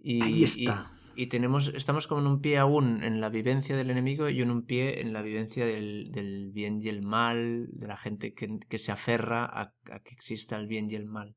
Y, 0.00 0.22
Ahí 0.22 0.44
está. 0.44 0.92
Y, 0.94 0.97
tenemos, 1.26 1.68
estamos 1.74 2.06
como 2.06 2.20
en 2.20 2.28
un 2.28 2.40
pie 2.40 2.58
aún 2.58 3.02
en 3.02 3.20
la 3.20 3.28
vivencia 3.28 3.76
del 3.76 3.90
enemigo 3.90 4.28
y 4.28 4.40
en 4.40 4.50
un 4.50 4.64
pie 4.64 5.00
en 5.00 5.12
la 5.12 5.20
vivencia 5.20 5.66
del, 5.66 6.10
del 6.12 6.50
bien 6.52 6.80
y 6.80 6.88
el 6.88 7.02
mal, 7.02 7.68
de 7.72 7.86
la 7.86 7.96
gente 7.96 8.32
que, 8.32 8.58
que 8.68 8.78
se 8.78 8.92
aferra 8.92 9.44
a, 9.44 9.74
a 9.90 10.00
que 10.00 10.14
exista 10.14 10.56
el 10.56 10.66
bien 10.66 10.90
y 10.90 10.94
el 10.94 11.06
mal. 11.06 11.34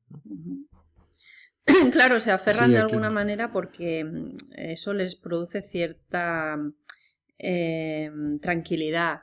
Claro, 1.92 2.18
se 2.18 2.32
aferran 2.32 2.66
Sí, 2.66 2.72
de 2.72 2.78
alguna 2.78 3.10
manera 3.10 3.52
porque 3.52 4.04
mm, 4.04 4.36
eso 4.52 4.92
les 4.94 5.14
produce 5.16 5.62
cierta 5.62 6.56
eh, 7.38 8.10
tranquilidad. 8.40 9.20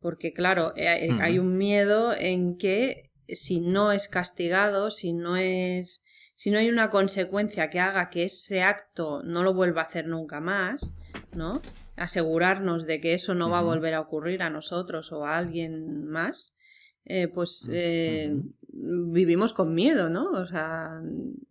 Porque, 0.00 0.32
claro, 0.32 0.72
eh, 0.76 1.10
hay 1.20 1.38
un 1.38 1.56
miedo 1.56 2.12
en 2.12 2.56
que 2.56 3.12
si 3.28 3.60
no 3.60 3.92
es 3.92 4.08
castigado, 4.08 4.90
si 4.90 5.12
no 5.12 5.36
es. 5.36 6.04
Si 6.42 6.50
no 6.50 6.58
hay 6.58 6.68
una 6.68 6.90
consecuencia 6.90 7.70
que 7.70 7.78
haga 7.78 8.10
que 8.10 8.24
ese 8.24 8.62
acto 8.62 9.22
no 9.22 9.44
lo 9.44 9.54
vuelva 9.54 9.82
a 9.82 9.84
hacer 9.84 10.08
nunca 10.08 10.40
más, 10.40 10.92
¿no? 11.36 11.52
Asegurarnos 11.94 12.84
de 12.84 13.00
que 13.00 13.14
eso 13.14 13.36
no 13.36 13.48
va 13.48 13.60
a 13.60 13.62
volver 13.62 13.94
a 13.94 14.00
ocurrir 14.00 14.42
a 14.42 14.50
nosotros 14.50 15.12
o 15.12 15.24
a 15.24 15.38
alguien 15.38 16.04
más, 16.08 16.56
eh, 17.04 17.28
pues 17.28 17.70
eh, 17.72 18.34
vivimos 18.72 19.52
con 19.52 19.72
miedo, 19.72 20.10
¿no? 20.10 20.32
O 20.32 20.44
sea, 20.48 21.00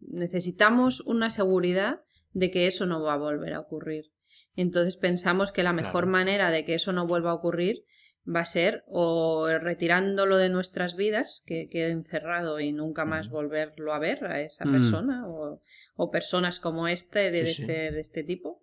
necesitamos 0.01 1.00
una 1.00 1.29
seguridad 1.29 2.01
de 2.33 2.51
que 2.51 2.67
eso 2.67 2.86
no 2.86 3.01
va 3.01 3.13
a 3.13 3.17
volver 3.17 3.53
a 3.53 3.62
ocurrir. 3.62 4.12
Entonces 4.57 4.98
pensamos 4.98 5.53
que 5.53 5.63
la 5.63 5.71
mejor 5.71 6.03
Claro. 6.03 6.07
manera 6.07 6.51
de 6.51 6.65
que 6.65 6.74
eso 6.74 6.91
no 6.91 7.07
vuelva 7.07 7.31
a 7.31 7.36
ocurrir 7.36 7.86
va 8.28 8.42
a 8.42 8.46
ser 8.46 8.84
o 8.88 9.48
retirándolo 9.60 10.38
de 10.38 10.50
nuestras 10.50 10.96
vidas, 10.96 11.44
que 11.46 11.68
quede 11.70 11.92
encerrado 11.92 12.60
y 12.60 12.72
nunca 12.72 13.04
más 13.06 13.30
volverlo 13.30 13.94
a 13.94 14.00
ver 14.00 14.24
a 14.25 14.42
esa 14.42 14.66
Mm. 14.66 14.72
persona, 14.72 15.28
o, 15.28 15.62
o 15.96 16.12
personas 16.12 16.60
como 16.60 16.88
este, 16.88 17.32
de, 17.32 17.40
Sí, 17.40 17.44
de 17.46 17.54
sí. 17.54 17.62
este, 17.63 17.92
de 17.92 18.00
este 18.00 18.24
tipo. 18.24 18.62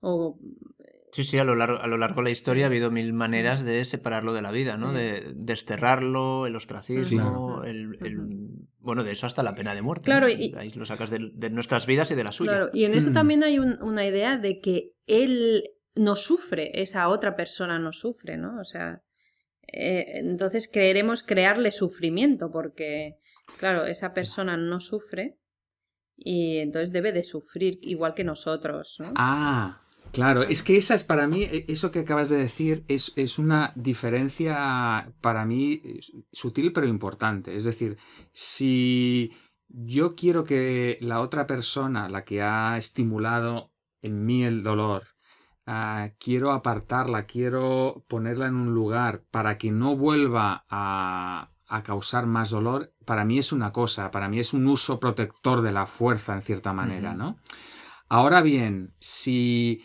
O, 0.00 0.38
Sí, 1.12 1.22
sí, 1.22 1.38
a 1.38 1.44
lo 1.44 1.54
largo, 1.54 1.78
a 1.80 1.86
lo 1.86 1.96
largo 1.96 2.16
de 2.16 2.24
la 2.24 2.30
historia 2.30 2.64
ha 2.64 2.66
habido 2.66 2.90
mil 2.90 3.12
maneras 3.12 3.64
de 3.64 3.84
separarlo 3.84 4.32
de 4.32 4.42
la 4.42 4.50
vida, 4.50 4.76
¿no? 4.78 4.88
Sí. 4.90 4.96
De 4.96 5.22
desterrarlo, 5.36 6.46
el 6.48 6.56
ostracismo, 6.56 7.62
el, 7.64 7.96
el- 8.04 8.48
Bueno, 8.80 9.02
de 9.04 9.12
eso 9.12 9.24
hasta 9.26 9.42
la 9.44 9.54
pena 9.54 9.74
de 9.76 9.80
muerte. 9.80 10.06
Claro, 10.06 10.26
¿no? 10.26 10.32
y- 10.32 10.52
Ahí 10.58 10.72
lo 10.72 10.84
sacas 10.84 11.10
de, 11.10 11.30
de 11.32 11.50
nuestras 11.50 11.86
vidas 11.86 12.10
y 12.10 12.16
de 12.16 12.24
la 12.24 12.32
suya. 12.32 12.50
Claro, 12.50 12.70
y 12.72 12.84
en 12.84 12.94
eso 12.94 13.10
Mm. 13.10 13.12
también 13.14 13.44
hay 13.44 13.58
un- 13.60 13.80
una 13.80 14.04
idea 14.04 14.36
de 14.36 14.60
que 14.60 14.92
él 15.06 15.70
no 15.94 16.16
sufre, 16.16 16.82
esa 16.82 17.08
otra 17.08 17.36
persona 17.36 17.78
no 17.78 17.92
sufre, 17.92 18.36
¿no? 18.36 18.60
O 18.60 18.64
sea, 18.64 19.02
eh, 19.72 20.18
entonces 20.18 20.68
creeremos 20.72 21.22
crearle 21.22 21.70
sufrimiento 21.70 22.50
porque, 22.50 23.16
claro, 23.58 23.86
esa 23.86 24.12
persona 24.12 24.56
no 24.56 24.80
sufre 24.80 25.38
y 26.16 26.58
entonces 26.58 26.92
debe 26.92 27.12
de 27.12 27.24
sufrir 27.24 27.78
igual 27.82 28.14
que 28.14 28.24
nosotros, 28.24 28.96
¿no? 28.98 29.12
Ah, 29.16 29.82
claro, 30.12 30.42
es 30.42 30.62
que 30.62 30.76
esa 30.76 30.94
es 30.94 31.04
para 31.04 31.26
mí, 31.26 31.44
e- 31.44 31.64
eso 31.68 31.90
que 31.90 32.00
acabas 32.00 32.28
de 32.28 32.36
decir 32.36 32.84
es, 32.88 33.12
es 33.16 33.38
una 33.38 33.72
diferencia 33.76 35.12
para 35.20 35.44
mí 35.44 35.82
sutil 36.32 36.72
pero 36.72 36.86
importante. 36.86 37.56
Es 37.56 37.64
decir, 37.64 37.96
si 38.32 39.32
yo 39.68 40.14
quiero 40.14 40.44
que 40.44 40.98
la 41.00 41.20
otra 41.20 41.46
persona, 41.46 42.08
la 42.08 42.24
que 42.24 42.42
ha 42.42 42.76
estimulado 42.78 43.72
en 44.02 44.24
mí 44.24 44.44
el 44.44 44.62
dolor, 44.62 45.13
ah, 45.66 46.10
quiero 46.18 46.52
apartarla, 46.52 47.26
quiero 47.26 48.04
ponerla 48.08 48.46
en 48.46 48.54
un 48.56 48.74
lugar 48.74 49.22
para 49.30 49.58
que 49.58 49.70
no 49.70 49.96
vuelva 49.96 50.64
a, 50.68 51.50
a 51.66 51.82
causar 51.82 52.26
más 52.26 52.50
dolor, 52.50 52.92
para 53.04 53.24
mí 53.24 53.38
es 53.38 53.52
una 53.52 53.72
cosa, 53.72 54.10
para 54.10 54.28
mí 54.28 54.38
es 54.38 54.52
un 54.52 54.66
uso 54.66 55.00
protector 55.00 55.62
de 55.62 55.72
la 55.72 55.86
fuerza 55.86 56.34
en 56.34 56.42
cierta 56.42 56.72
manera. 56.72 57.14
¿no? 57.14 57.38
Ahora 58.08 58.42
bien, 58.42 58.94
si 58.98 59.84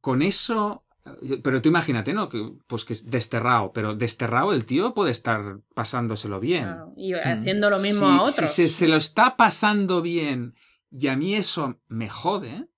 con 0.00 0.22
eso. 0.22 0.84
eh, 1.22 1.40
Pero 1.42 1.62
tú 1.62 1.68
imagínate, 1.68 2.12
¿no? 2.12 2.28
Que, 2.28 2.52
pues 2.66 2.84
que 2.84 2.92
es 2.92 3.10
desterrado, 3.10 3.72
pero 3.72 3.94
desterrado 3.94 4.52
el 4.52 4.64
tío 4.64 4.94
puede 4.94 5.10
estar 5.12 5.60
pasándoselo 5.74 6.40
bien. 6.40 6.64
Claro, 6.64 6.92
y 6.96 7.12
haciendo 7.14 7.70
lo 7.70 7.78
mismo 7.78 8.06
si, 8.08 8.14
a 8.14 8.28
si 8.28 8.34
otros. 8.34 8.50
se, 8.50 8.68
se 8.68 8.88
lo 8.88 8.96
está 8.96 9.36
pasando 9.36 10.02
bien 10.02 10.54
y 10.90 11.08
a 11.08 11.16
mí 11.16 11.34
eso 11.34 11.80
me 11.88 12.08
jode, 12.08 12.68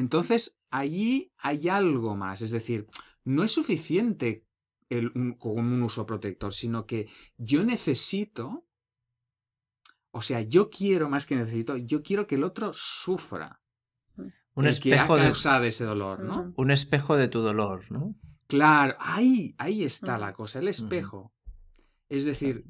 entonces 0.00 0.58
allí 0.70 1.32
hay 1.38 1.68
algo 1.68 2.16
más. 2.16 2.42
Es 2.42 2.50
decir, 2.50 2.86
no 3.24 3.42
es 3.44 3.52
suficiente 3.52 4.46
el, 4.88 5.12
un- 5.14 5.34
con 5.34 5.58
un 5.58 5.82
uso 5.82 6.04
protector, 6.06 6.52
sino 6.52 6.86
que 6.86 7.08
yo 7.36 7.64
necesito. 7.64 8.66
O 10.12 10.22
sea, 10.22 10.40
yo 10.40 10.70
quiero 10.70 11.08
más 11.08 11.24
que 11.26 11.36
necesito, 11.36 11.76
yo 11.76 12.02
quiero 12.02 12.26
que 12.26 12.34
el 12.34 12.42
otro 12.44 12.72
sufra. 12.74 13.60
Un 14.54 14.66
el 14.66 14.80
que 14.80 14.92
ha 14.94 14.96
espejo, 14.96 15.14
de, 15.16 15.22
causado 15.22 15.64
ese 15.64 15.84
dolor, 15.84 16.18
¿no? 16.24 16.40
Ujú. 16.40 16.52
un 16.56 16.70
espejo 16.72 17.16
de 17.16 17.28
tu 17.28 17.40
dolor, 17.40 17.84
¿no? 17.90 18.16
Claro, 18.48 18.96
ahí, 18.98 19.54
ahí 19.58 19.84
está 19.84 20.14
Ujú. 20.14 20.20
la 20.22 20.32
cosa, 20.32 20.58
el 20.58 20.66
espejo. 20.68 21.32
Es 22.08 22.24
decir, 22.24 22.64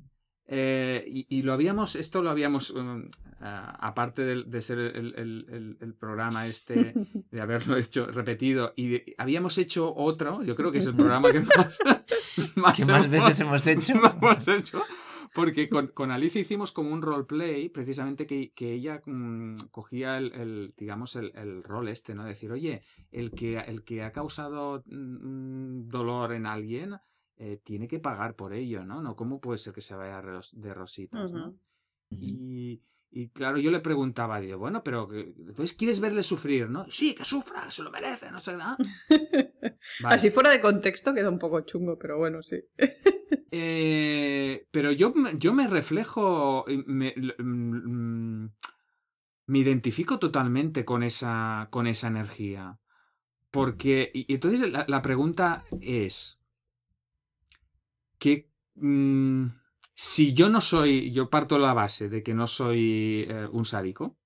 eh, 0.45 1.03
y, 1.09 1.27
y 1.35 1.43
lo 1.43 1.55
habíamos, 1.55 1.97
esto 1.97 2.21
lo 2.23 2.29
habíamos, 2.29 2.71
um, 2.71 3.09
ah, 3.41 3.77
aparte 3.81 4.23
del- 4.23 4.49
de, 4.51 4.63
ser 4.63 4.79
el, 4.79 5.15
el- 5.17 5.47
el- 5.49 5.77
el 5.81 5.95
programa 5.95 6.47
este, 6.47 6.95
de 7.31 7.41
haberlo 7.41 7.77
hecho 7.77 8.07
repetido, 8.07 8.73
y 8.77 8.89
de- 8.89 9.15
habíamos 9.19 9.59
hecho 9.59 9.95
otro, 9.95 10.43
yo 10.43 10.55
creo 10.55 10.71
que 10.71 10.79
es 10.79 10.87
el 10.87 10.95
programa 10.97 11.31
que 11.33 11.41
más, 11.41 11.79
más 12.57 12.77
¿Qué 12.77 12.85
más 12.85 13.05
hemos- 13.07 13.11
veces 13.11 13.41
hemos 13.41 13.67
hecho? 13.67 13.93
hemos 13.95 14.49
hecho, 14.49 14.83
porque 15.35 15.69
con, 15.69 15.87
con 15.89 16.11
Alicia 16.11 16.41
hicimos 16.41 16.73
como 16.73 16.91
un 16.93 17.03
roleplay, 17.03 17.69
precisamente 17.69 18.27
que, 18.27 18.53
que 18.53 18.73
ella 18.73 19.01
mm, 19.07 19.55
cogía 19.71 20.19
el, 20.19 20.33
el, 20.33 20.75
digamos, 20.77 21.15
el, 21.17 21.31
el 21.37 21.63
rol 21.63 21.87
este, 21.89 22.15
¿no? 22.17 22.25
Decir, 22.25 22.51
oye, 22.51 22.83
el 23.13 23.31
que, 23.31 23.57
el 23.59 23.85
que 23.85 24.03
ha 24.03 24.11
causado 24.13 24.83
mm, 24.87 25.89
dolor 25.89 26.33
en 26.33 26.47
alguien 26.47 26.97
eh, 27.37 27.61
tiene 27.65 27.87
que 27.89 28.01
pagar 28.01 28.35
por 28.35 28.53
ello, 28.53 28.85
¿no? 28.85 29.03
¿no? 29.03 29.15
¿Cómo 29.17 29.41
puede 29.41 29.59
ser 29.59 29.73
que 29.73 29.81
se 29.81 29.95
vaya 29.95 30.17
de 30.17 30.23
ros- 30.23 30.53
de 30.61 30.75
rositas, 30.75 31.31
¿no? 31.33 31.55
Y, 32.11 32.83
y 33.13 33.29
claro, 33.31 33.59
yo 33.59 33.71
le 33.71 33.81
preguntaba, 33.81 34.41
digo, 34.41 34.59
bueno, 34.59 34.83
pero 34.85 35.09
entonces 35.13 35.75
quieres 35.77 36.01
verle 36.01 36.23
sufrir, 36.23 36.71
¿no? 36.71 36.87
Sí, 36.91 37.15
que 37.15 37.25
sufra, 37.25 37.71
se 37.71 37.83
lo 37.83 37.91
merece, 37.91 38.31
no 38.31 38.39
sé 38.39 38.57
nada. 38.57 38.77
Vale. 40.01 40.15
Así 40.15 40.31
fuera 40.31 40.51
de 40.51 40.61
contexto 40.61 41.13
queda 41.13 41.29
un 41.29 41.39
poco 41.39 41.61
chungo, 41.63 41.99
pero 41.99 42.19
bueno, 42.19 42.43
sí. 42.43 42.57
Eh, 43.53 44.67
pero 44.71 44.93
yo, 44.93 45.13
me- 45.13 45.37
yo 45.37 45.53
me 45.53 45.67
reflejo, 45.67 46.65
y 46.69 46.85
me, 46.87 47.13
mm, 47.39 48.47
me 49.47 49.59
identifico 49.59 50.21
totalmente 50.21 50.85
con 50.85 51.03
esa, 51.03 51.67
con 51.71 51.89
esa 51.89 52.07
energía. 52.07 52.79
Porque, 53.51 54.11
y, 54.15 54.33
entonces 54.33 54.71
la, 54.71 54.85
la 54.87 55.03
pregunta 55.03 55.65
es, 55.81 56.41
que 58.19 58.49
mm, 58.77 59.47
si 60.03 60.33
yo 60.33 60.49
no 60.49 60.61
soy, 60.63 61.11
yo 61.13 61.29
parto 61.29 61.57
de 61.57 61.61
la 61.61 61.75
base 61.75 62.09
de 62.09 62.23
que 62.23 62.33
no 62.33 62.47
soy 62.47 63.27
eh, 63.29 63.47
un 63.53 63.67
sádico, 63.67 64.17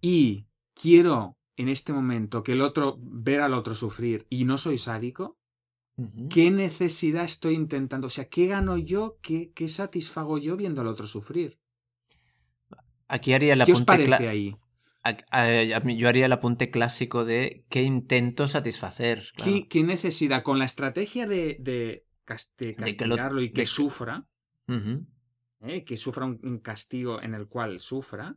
y 0.00 0.46
quiero 0.74 1.36
en 1.56 1.68
este 1.68 1.92
momento 1.92 2.44
que 2.44 2.52
el 2.52 2.60
otro, 2.60 2.96
ver 3.00 3.40
al 3.40 3.54
otro 3.54 3.74
sufrir 3.74 4.24
y 4.30 4.44
no 4.44 4.56
soy 4.56 4.78
sádico. 4.78 5.36
¿qué 6.28 6.50
necesidad 6.50 7.24
estoy 7.24 7.54
intentando? 7.54 8.06
O 8.06 8.10
sea, 8.10 8.26
¿qué 8.28 8.46
gano 8.46 8.76
yo? 8.76 9.16
¿Qué, 9.22 9.50
qué 9.52 9.66
satisfago 9.68 10.36
yo 10.38 10.56
viendo 10.56 10.82
al 10.82 10.88
otro 10.88 11.06
sufrir? 11.06 11.58
Aquí 13.08 13.32
haría 13.32 13.54
el 13.54 13.64
¿Qué 13.64 13.72
os 13.72 13.80
apunte 13.80 13.86
parece 14.06 14.28
ahí? 14.28 14.56
a- 15.02 15.16
a- 15.30 15.76
a 15.76 15.80
mí- 15.80 15.96
yo 15.96 16.08
haría 16.08 16.26
el 16.26 16.32
apunte 16.32 16.70
clásico 16.70 17.24
de 17.24 17.64
qué 17.68 17.82
intento 17.82 18.46
satisfacer. 18.46 19.18
claro. 19.34 19.52
¿Qué, 19.52 19.68
qué 19.68 19.82
necesidad? 19.82 20.42
Con 20.44 20.58
la 20.60 20.66
estrategia 20.66 21.26
de, 21.26 21.56
de, 21.60 22.04
cas- 22.24 22.52
de 22.58 22.74
que 22.74 22.80
lo- 23.06 23.16
castigarlo 23.16 23.40
y 23.42 23.48
que 23.48 23.62
de 23.62 23.62
que- 23.62 23.66
sufra, 23.66 24.26
¿eh? 24.68 25.84
que 25.84 25.96
sufra 25.96 26.26
un, 26.26 26.38
un 26.42 26.58
castigo 26.58 27.20
en 27.22 27.34
el 27.34 27.48
cual 27.48 27.80
sufra. 27.80 28.36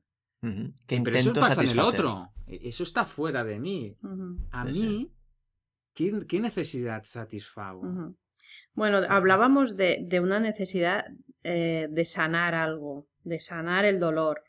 ¿Qué 0.87 1.01
pero 1.03 1.17
eso 1.17 1.33
pasa 1.33 1.63
en 1.63 1.69
el 1.69 1.79
otro. 1.79 2.29
E- 2.47 2.69
Eso 2.69 2.83
está 2.83 3.05
fuera 3.05 3.43
de 3.43 3.59
mí. 3.59 3.97
A 4.51 4.65
Sí, 4.67 4.73
sí. 4.73 4.81
mí, 4.81 5.11
¿qué, 5.93 6.25
qué 6.27 6.39
necesidad 6.39 7.03
satisfago? 7.03 8.15
Bueno, 8.73 8.99
hablábamos 9.09 9.75
de, 9.75 9.99
de 10.01 10.19
una 10.21 10.39
necesidad 10.39 11.05
eh, 11.43 11.87
de 11.91 12.05
sanar 12.05 12.55
algo, 12.55 13.07
de 13.23 13.39
sanar 13.39 13.85
el 13.85 13.99
dolor. 13.99 14.43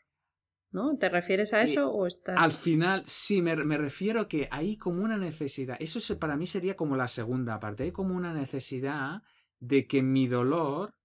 ¿No? 0.73 0.97
¿Te 0.97 1.09
refieres 1.09 1.53
a 1.53 1.63
eso 1.63 1.91
o 1.91 2.07
estás.? 2.07 2.41
Al 2.41 2.51
final, 2.51 3.03
sí, 3.05 3.41
me, 3.41 3.57
me, 3.57 3.77
refiero 3.77 4.29
que 4.29 4.47
hay 4.51 4.77
como 4.77 5.03
una 5.03 5.17
necesidad. 5.17 5.75
Eso 5.81 6.17
para 6.17 6.37
mí 6.37 6.47
sería 6.47 6.77
como 6.77 6.95
la 6.95 7.09
segunda 7.09 7.59
parte. 7.59 7.83
Hay 7.83 7.91
como 7.91 8.15
una 8.15 8.33
necesidad 8.33 9.21
de 9.59 9.85
que 9.85 10.01
mi 10.01 10.27
dolor 10.29 10.95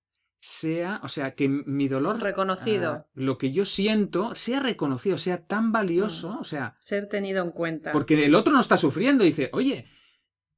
sea, 0.41 1.01
o 1.03 1.09
sea, 1.09 1.35
que 1.35 1.49
mi 1.49 1.89
dolor 1.89 2.21
reconocido, 2.21 3.07
uh, 3.15 3.21
lo 3.21 3.39
que 3.39 3.53
yo 3.53 3.65
siento, 3.65 4.35
sea 4.35 4.61
reconocido, 4.61 5.19
sea 5.19 5.47
tan 5.47 5.73
valioso, 5.73 6.31
mm. 6.31 6.39
o 6.39 6.45
sea, 6.45 6.77
ser 6.81 7.09
tenido 7.09 7.43
en 7.43 7.51
cuenta. 7.51 7.93
Porque 7.93 8.25
el 8.25 8.35
otro 8.35 8.53
no 8.53 8.61
está 8.61 8.77
sufriendo 8.77 9.25
y 9.25 9.29
dice, 9.29 9.51
oye, 9.53 9.87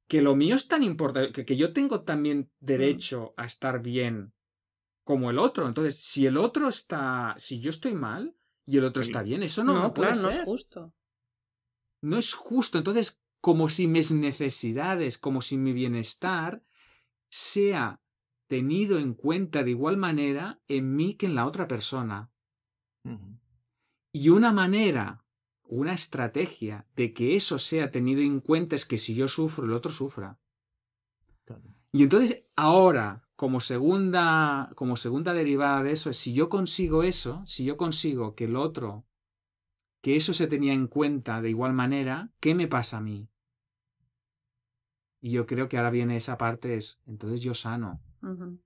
que 0.07 0.21
lo 0.21 0.35
mío 0.35 0.55
es 0.55 0.67
tan 0.67 0.83
importante, 0.83 1.31
que, 1.31 1.45
que 1.45 1.55
yo 1.55 1.73
tengo 1.73 2.01
también 2.01 2.51
derecho 2.59 3.33
mm. 3.37 3.41
a 3.41 3.45
estar 3.45 3.81
bien 3.81 4.33
como 5.03 5.29
el 5.31 5.39
otro. 5.39 5.67
Entonces, 5.67 5.99
si 6.03 6.27
el 6.27 6.37
otro 6.37 6.69
está, 6.69 7.33
si 7.37 7.59
yo 7.59 7.71
estoy 7.71 7.95
mal 7.95 8.35
y 8.65 8.77
el 8.77 8.83
otro 8.83 9.01
está 9.01 9.23
bien, 9.23 9.41
eso 9.43 9.63
no, 9.63 9.73
no, 9.73 9.81
no 9.81 9.93
puede 9.93 10.11
claro, 10.11 10.31
ser. 10.31 10.33
no 10.33 10.39
es 10.39 10.45
justo. 10.45 10.93
No 12.01 12.17
es 12.17 12.33
justo. 12.33 12.77
Entonces, 12.77 13.21
como 13.41 13.69
si 13.69 13.87
mis 13.87 14.11
necesidades, 14.11 15.17
como 15.17 15.41
si 15.41 15.57
mi 15.57 15.73
bienestar 15.73 16.63
sea 17.29 18.01
tenido 18.49 18.97
en 18.97 19.13
cuenta 19.13 19.63
de 19.63 19.69
igual 19.69 19.95
manera 19.95 20.59
en 20.67 20.95
mí 20.95 21.13
que 21.13 21.27
en 21.27 21.35
la 21.35 21.45
otra 21.45 21.67
persona. 21.67 22.31
Uh 23.05 23.11
-huh. 23.11 23.39
Y 24.11 24.29
una 24.29 24.51
manera, 24.51 25.23
una 25.63 25.93
estrategia 25.93 26.87
de 26.95 27.13
que 27.13 27.35
eso 27.35 27.59
sea 27.59 27.91
tenido 27.91 28.21
en 28.21 28.41
cuenta 28.41 28.75
es 28.75 28.85
que 28.85 28.97
si 28.97 29.13
yo 29.13 29.27
sufro, 29.27 29.65
el 29.65 29.73
otro 29.73 29.91
sufra. 29.91 30.39
Claro. 31.45 31.63
Y 31.91 32.01
entonces, 32.01 32.43
ahora, 32.55 33.29
como 33.35 33.59
segunda, 33.59 34.71
como 34.75 34.97
segunda 34.97 35.33
derivada 35.33 35.83
de 35.83 35.91
eso, 35.91 36.09
es 36.09 36.17
si 36.17 36.33
yo 36.33 36.49
consigo 36.49 37.03
eso, 37.03 37.45
si 37.45 37.65
yo 37.65 37.77
consigo 37.77 38.33
que 38.33 38.45
el 38.45 38.55
otro, 38.55 39.05
que 40.01 40.15
eso 40.15 40.33
se 40.33 40.47
tenía 40.47 40.73
en 40.73 40.87
cuenta 40.87 41.39
de 41.39 41.51
igual 41.51 41.73
manera, 41.73 42.31
¿qué 42.39 42.55
me 42.55 42.67
pasa 42.67 42.97
a 42.97 43.01
mí? 43.01 43.29
Y 45.21 45.31
yo 45.31 45.45
creo 45.45 45.69
que 45.69 45.77
ahora 45.77 45.91
viene 45.91 46.15
esa 46.17 46.37
parte, 46.37 46.75
es, 46.77 46.97
entonces 47.05 47.41
yo 47.41 47.53
sano. 47.53 48.01
Uh 48.21 48.27
-huh. 48.27 48.59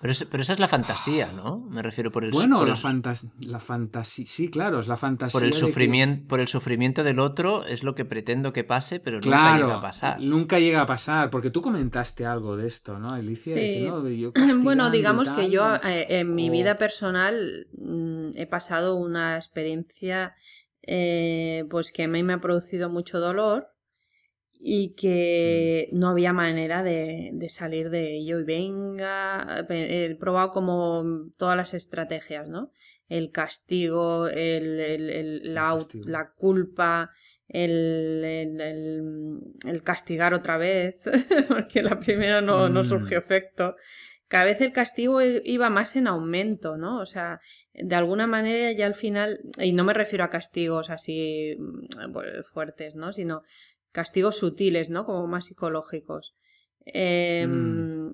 Pero, 0.00 0.12
es, 0.12 0.24
pero, 0.30 0.42
esa 0.42 0.54
es 0.54 0.60
la 0.60 0.68
fantasía, 0.68 1.30
¿no? 1.32 1.58
Me 1.58 1.82
refiero 1.82 2.10
por 2.10 2.24
el 2.24 2.30
Bueno, 2.30 2.58
por 2.58 2.68
la, 2.68 2.72
el, 2.72 2.80
fantas 2.80 3.26
la 3.38 3.60
fantasía. 3.60 4.24
Sí, 4.26 4.48
claro, 4.48 4.80
es 4.80 4.88
la 4.88 4.96
fantasía. 4.96 5.38
por 5.38 5.44
el 5.44 5.50
de 5.50 5.58
sufrimiento, 5.58 6.22
que... 6.22 6.28
por 6.28 6.40
el 6.40 6.48
sufrimiento 6.48 7.04
del 7.04 7.18
otro 7.18 7.66
es 7.66 7.82
lo 7.82 7.94
que 7.94 8.06
pretendo 8.06 8.54
que 8.54 8.64
pase, 8.64 8.98
pero 8.98 9.20
claro, 9.20 9.42
nunca 9.42 9.58
llega 9.58 9.78
a 9.78 9.82
pasar. 9.82 10.20
Nunca 10.22 10.58
llega 10.58 10.80
a 10.80 10.86
pasar, 10.86 11.28
porque 11.28 11.50
tú 11.50 11.60
comentaste 11.60 12.24
algo 12.24 12.56
de 12.56 12.66
esto, 12.66 12.98
¿no, 12.98 13.10
Alicia? 13.12 13.52
Sí. 13.52 13.60
Diciendo, 13.60 14.08
yo 14.08 14.32
bueno, 14.62 14.88
digamos 14.88 15.26
tal, 15.26 15.36
que 15.36 15.50
yo 15.50 15.74
eh, 15.84 16.06
en 16.08 16.34
mi 16.34 16.48
o... 16.48 16.52
vida 16.52 16.78
personal 16.78 17.66
mmm, 17.76 18.30
he 18.36 18.46
pasado 18.46 18.96
una 18.96 19.36
experiencia 19.36 20.34
eh, 20.80 21.66
pues 21.68 21.92
que 21.92 22.04
a 22.04 22.08
mí 22.08 22.22
me 22.22 22.32
ha 22.32 22.40
producido 22.40 22.88
mucho 22.88 23.20
dolor 23.20 23.68
y 24.62 24.94
que 24.94 25.88
no 25.92 26.08
había 26.08 26.34
manera 26.34 26.82
de, 26.82 27.30
de, 27.32 27.48
salir 27.48 27.88
de 27.88 28.18
ello. 28.18 28.40
Y 28.40 28.44
venga, 28.44 29.66
he 29.70 30.14
probado 30.16 30.50
como 30.50 31.30
todas 31.38 31.56
las 31.56 31.72
estrategias, 31.72 32.46
¿no? 32.48 32.70
El 33.08 33.32
castigo, 33.32 34.28
el, 34.28 34.78
el, 34.78 35.10
el 35.10 35.54
la, 35.54 35.70
castigo. 35.72 36.04
la, 36.06 36.32
culpa, 36.32 37.10
el, 37.48 38.62
castigar 39.82 40.34
otra 40.34 40.58
vez, 40.58 41.00
porque 41.48 41.82
la 41.82 41.98
primera 41.98 42.42
no, 42.42 42.68
no 42.68 42.84
surgió 42.84 43.18
efecto. 43.18 43.76
Cada 44.28 44.44
vez 44.44 44.60
el 44.60 44.72
castigo 44.72 45.20
iba 45.22 45.70
más 45.70 45.96
en 45.96 46.06
aumento, 46.06 46.76
¿no? 46.76 47.00
O 47.00 47.06
sea, 47.06 47.40
de 47.72 47.96
alguna 47.96 48.28
manera 48.28 48.70
ya 48.72 48.86
al 48.86 48.94
final, 48.94 49.40
y 49.58 49.72
no 49.72 49.82
me 49.84 49.94
refiero 49.94 50.22
a 50.22 50.30
castigos 50.30 50.90
así 50.90 51.56
fuertes, 52.52 52.94
¿no? 52.94 53.12
Sino 53.12 53.42
castigos 53.92 54.38
sutiles, 54.38 54.90
¿no? 54.90 55.04
Como 55.04 55.26
más 55.26 55.46
psicológicos. 55.46 56.34
Eh, 56.86 57.46
mm. 57.46 58.10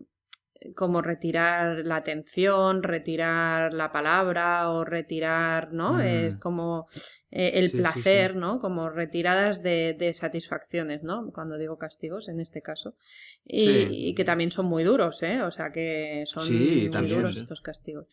Como 0.75 1.03
retirar 1.03 1.85
la 1.85 1.97
atención, 1.97 2.83
retirar 2.83 3.73
la 3.73 3.93
palabra 3.93 4.71
o 4.71 4.85
retirar, 4.85 5.73
¿no? 5.73 5.95
Mm. 5.95 6.01
Eh, 6.01 6.37
como 6.41 6.89
eh, 7.31 7.53
el 7.55 7.69
sí, 7.69 7.77
placer, 7.77 8.31
sí, 8.31 8.35
sí. 8.35 8.41
¿no? 8.41 8.59
Como 8.59 8.89
retiradas 8.89 9.63
de, 9.63 9.95
de, 9.99 10.15
satisfacciones, 10.15 11.03
¿no? 11.03 11.31
Cuando 11.33 11.59
digo 11.59 11.77
castigos, 11.77 12.29
en 12.29 12.41
este 12.41 12.63
caso. 12.63 12.97
Y, 13.45 13.89
y, 13.91 14.15
que 14.15 14.25
también 14.25 14.51
son 14.51 14.67
muy 14.67 14.83
duros, 14.85 15.23
¿eh? 15.23 15.43
O 15.43 15.51
sea, 15.51 15.71
que 15.71 16.25
son 16.27 16.45
muy 16.51 16.89
también, 16.91 17.17
duros 17.17 17.37
estos 17.37 17.61
castigos. 17.61 18.07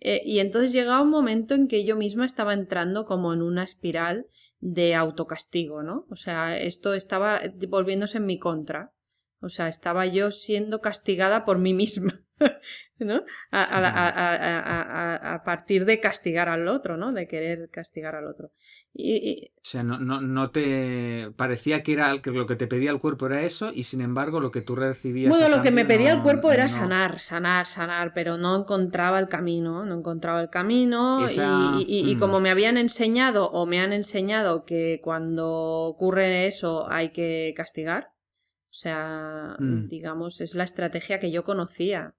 Eh, 0.00 0.22
y 0.24 0.38
entonces 0.38 0.72
llegaba 0.72 1.02
un 1.02 1.10
momento 1.10 1.54
en 1.54 1.68
que 1.68 1.84
yo 1.84 1.94
misma 1.94 2.24
estaba 2.24 2.54
entrando 2.54 3.04
como 3.04 3.34
en 3.34 3.42
una 3.42 3.62
espiral 3.62 4.26
de 4.60 4.94
autocastigo, 4.94 5.82
¿no? 5.82 6.06
O 6.10 6.16
sea, 6.16 6.58
esto 6.58 6.94
estaba 6.94 7.40
volviéndose 7.68 8.18
en 8.18 8.26
mi 8.26 8.38
contra. 8.38 8.92
O 9.40 9.48
sea, 9.48 9.68
estaba 9.68 10.06
yo 10.06 10.30
siendo 10.30 10.80
castigada 10.80 11.44
por 11.44 11.58
mí 11.58 11.74
misma, 11.74 12.20
¿no? 13.04 13.24
A, 13.50 13.62
a, 13.62 14.08
a, 14.08 15.34
a, 15.34 15.44
partir 15.44 15.84
de 15.84 16.00
castigar 16.00 16.48
al 16.48 16.68
otro, 16.68 16.96
¿no? 16.96 17.12
De 17.12 17.26
querer 17.26 17.70
castigar 17.70 18.14
al 18.14 18.26
otro. 18.26 18.52
Y, 18.92 19.16
y... 19.16 19.52
O 19.56 19.60
sea, 19.62 19.82
no, 19.82 19.98
no, 19.98 20.20
no 20.20 20.50
te 20.50 21.30
parecía 21.36 21.82
que 21.82 21.94
era 21.94 22.20
que 22.20 22.30
lo 22.30 22.46
que 22.46 22.56
te 22.56 22.66
pedía 22.66 22.90
el 22.90 23.00
cuerpo 23.00 23.26
era 23.26 23.42
eso 23.42 23.72
y 23.74 23.84
sin 23.84 24.00
embargo 24.00 24.40
lo 24.40 24.50
que 24.50 24.62
tú 24.62 24.76
recibías... 24.76 25.30
Bueno, 25.30 25.54
lo 25.54 25.62
que 25.62 25.70
me 25.70 25.84
pedía 25.84 26.10
no, 26.10 26.16
el 26.16 26.22
cuerpo 26.22 26.52
era 26.52 26.68
sanar, 26.68 27.20
sanar, 27.20 27.66
sanar, 27.66 28.12
pero 28.14 28.36
no 28.36 28.56
encontraba 28.56 29.18
el 29.18 29.28
camino, 29.28 29.84
no 29.84 29.94
encontraba 29.94 30.42
el 30.42 30.50
camino 30.50 31.24
Esa... 31.24 31.72
y, 31.78 31.82
y, 31.82 32.10
y, 32.10 32.16
mm. 32.16 32.18
como 32.18 32.40
me 32.40 32.50
habían 32.50 32.76
enseñado 32.76 33.50
o 33.50 33.66
me 33.66 33.80
han 33.80 33.92
enseñado 33.92 34.64
que 34.64 35.00
cuando 35.02 35.48
ocurre 35.50 36.46
eso 36.46 36.90
hay 36.90 37.10
que 37.10 37.54
castigar, 37.56 38.12
o 38.70 38.72
sea, 38.72 39.56
mm. 39.58 39.88
digamos, 39.88 40.40
es 40.40 40.54
la 40.54 40.64
estrategia 40.64 41.18
que 41.18 41.30
yo 41.30 41.44
conocía. 41.44 42.14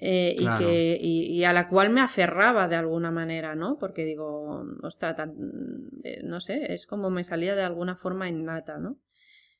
Eh, 0.00 0.36
claro. 0.38 0.62
y, 0.62 0.64
que, 0.64 0.98
y, 1.00 1.38
y, 1.38 1.44
a 1.44 1.52
la 1.52 1.68
cual 1.68 1.90
me 1.90 2.00
aferraba 2.00 2.68
de 2.68 2.76
alguna 2.76 3.10
manera, 3.10 3.56
¿no? 3.56 3.78
Porque 3.78 4.04
digo, 4.04 4.64
ostras, 4.82 5.16
tan, 5.16 5.34
eh, 6.04 6.22
no 6.22 6.40
sé, 6.40 6.72
es 6.72 6.86
como 6.86 7.10
me 7.10 7.24
salía 7.24 7.56
de 7.56 7.62
alguna 7.62 7.96
forma 7.96 8.28
innata, 8.28 8.78
¿no? 8.78 9.00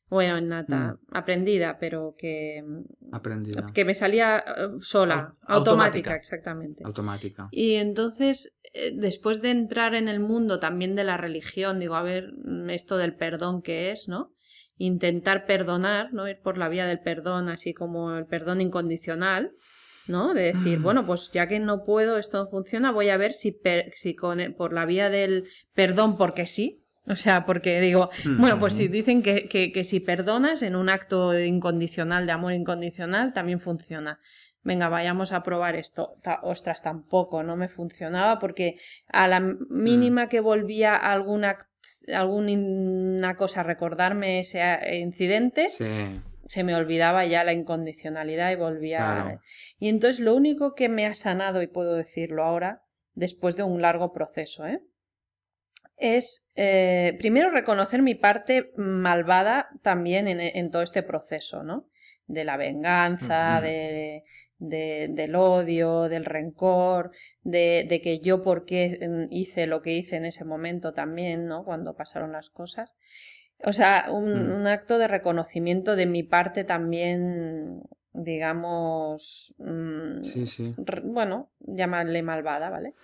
Bueno, 0.09 0.39
innata, 0.39 0.95
mm. 0.95 1.17
aprendida, 1.17 1.79
pero 1.79 2.15
que. 2.17 2.63
Aprendida. 3.11 3.67
Que 3.75 3.85
me 3.85 3.95
salía 3.95 4.39
eh, 4.39 4.69
sola, 4.81 5.35
automática, 5.41 5.55
automática, 5.55 6.15
exactamente. 6.15 6.85
Automática. 6.85 7.49
Y 7.51 7.75
entonces, 7.75 8.57
eh, 8.73 8.93
después 8.95 9.43
de 9.43 9.51
entrar 9.51 9.97
en 9.97 10.07
el 10.07 10.21
mundo 10.21 10.61
también 10.61 10.95
de 10.95 11.03
la 11.05 11.17
religión, 11.17 11.81
digo, 11.81 11.97
a 11.97 12.03
ver, 12.03 12.33
esto 12.69 12.97
del 12.97 13.17
perdón 13.17 13.61
que 13.61 13.91
es, 13.91 14.07
¿no? 14.07 14.33
intentar 14.79 15.45
perdonar, 15.45 16.13
¿no? 16.15 16.29
Ir 16.29 16.41
por 16.41 16.57
la 16.57 16.69
vía 16.69 16.87
del 16.87 17.01
perdón, 17.01 17.49
así 17.49 17.75
como 17.75 18.17
el 18.17 18.27
perdón 18.27 18.61
incondicional, 18.61 19.53
¿no? 20.09 20.35
De 20.35 20.53
decir, 20.53 20.79
bueno, 20.79 21.07
pues 21.07 21.31
ya 21.33 21.47
que 21.47 21.59
no 21.61 21.85
puedo, 21.85 22.19
esto 22.19 22.39
no 22.39 22.47
funciona, 22.49 22.91
voy 22.91 23.09
a 23.09 23.17
ver 23.17 23.33
si, 23.33 23.53
per, 23.53 23.93
si 23.95 24.15
con, 24.15 24.55
por 24.57 24.73
la 24.73 24.87
vía 24.87 25.11
del 25.11 25.45
perdón 25.75 26.17
porque 26.17 26.47
sí. 26.47 26.85
O 27.07 27.17
sea, 27.17 27.47
porque 27.47 27.81
digo, 27.81 28.11
bueno, 28.37 28.59
pues 28.61 28.75
si 28.75 28.87
dicen 28.87 29.23
que, 29.23 29.49
que, 29.49 29.73
que 29.73 29.83
si 29.83 29.99
perdonas 29.99 30.61
en 30.63 30.77
un 30.77 30.91
acto 30.91 31.39
incondicional, 31.39 32.27
de 32.27 32.33
amor 32.33 32.53
incondicional, 32.53 33.33
también 33.33 33.61
funciona 33.61 34.21
venga, 34.69 34.89
vayamos 34.89 35.33
a 35.33 35.43
probar 35.43 35.75
esto. 35.77 36.17
Ta, 36.23 36.41
ostras, 36.43 36.83
tampoco, 36.83 37.43
no 37.43 37.57
me 37.57 37.69
funcionaba 37.69 38.39
porque 38.39 38.79
a 39.09 39.27
la 39.27 39.41
mínima 39.41 40.29
que 40.29 40.41
volvía 40.41 40.95
alguna, 40.95 41.59
alguna 42.15 43.37
cosa 43.37 43.61
a 43.61 43.65
recordarme 43.65 44.41
ese 44.41 44.61
incidente, 45.01 45.69
sí. 45.69 45.85
Se 46.49 46.65
me 46.65 46.75
olvidaba 46.75 47.25
ya 47.27 47.45
la 47.45 47.53
incondicionalidad 47.53 48.51
y 48.51 48.57
volvía. 48.57 48.99
Claro. 48.99 49.29
A... 49.29 49.41
Y 49.79 49.89
entonces 49.89 50.21
lo 50.21 50.35
único 50.35 50.75
que 50.75 50.89
me 50.89 51.07
ha 51.07 51.15
sanado, 51.15 51.63
y 51.63 51.67
puedo 51.67 51.95
decirlo 51.95 52.43
ahora, 52.43 52.83
después 53.15 53.57
de 53.57 53.63
un 53.63 53.83
largo 53.83 54.13
proceso, 54.13 54.67
¿eh? 54.67 54.81
es 55.97 56.49
eh, 56.55 57.17
primero 57.19 57.51
reconocer 57.51 58.03
mi 58.03 58.15
parte 58.15 58.71
malvada 58.77 59.69
también 59.83 60.29
en, 60.29 60.41
en, 60.41 60.71
todo 60.71 60.83
este 60.83 61.03
proceso, 61.03 61.65
¿no? 61.65 61.89
De 62.27 62.45
la 62.45 62.57
venganza, 62.57 63.59
uh 63.59 63.61
-huh. 63.61 63.63
de, 63.63 64.25
de, 64.59 65.09
del 65.11 65.35
odio, 65.35 66.09
del 66.09 66.25
rencor, 66.25 67.11
de, 67.43 67.85
de, 67.89 68.01
que 68.01 68.21
yo 68.21 68.43
por 68.43 68.65
qué 68.65 68.99
mm, 69.01 69.33
hice 69.33 69.67
lo 69.67 69.83
que 69.83 69.93
hice 69.97 70.17
en 70.17 70.25
ese 70.25 70.45
momento 70.45 70.93
también, 70.93 71.47
¿no? 71.47 71.65
Cuando 71.65 71.97
pasaron 71.97 72.33
las 72.33 72.51
cosas. 72.51 72.95
O 73.65 73.73
sea, 73.73 74.07
un, 74.11 74.51
mm. 74.51 74.55
un 74.55 74.67
acto 74.67 74.99
de 74.99 75.09
reconocimiento 75.09 75.97
de 75.97 76.07
mi 76.07 76.23
parte 76.23 76.65
también, 76.65 77.83
digamos, 78.13 79.55
mmm, 79.59 80.23
sí, 80.23 80.47
sí. 80.47 80.75
bueno, 81.05 81.51
llamarle 81.61 82.23
malvada, 82.23 82.71
¿vale? 82.71 82.95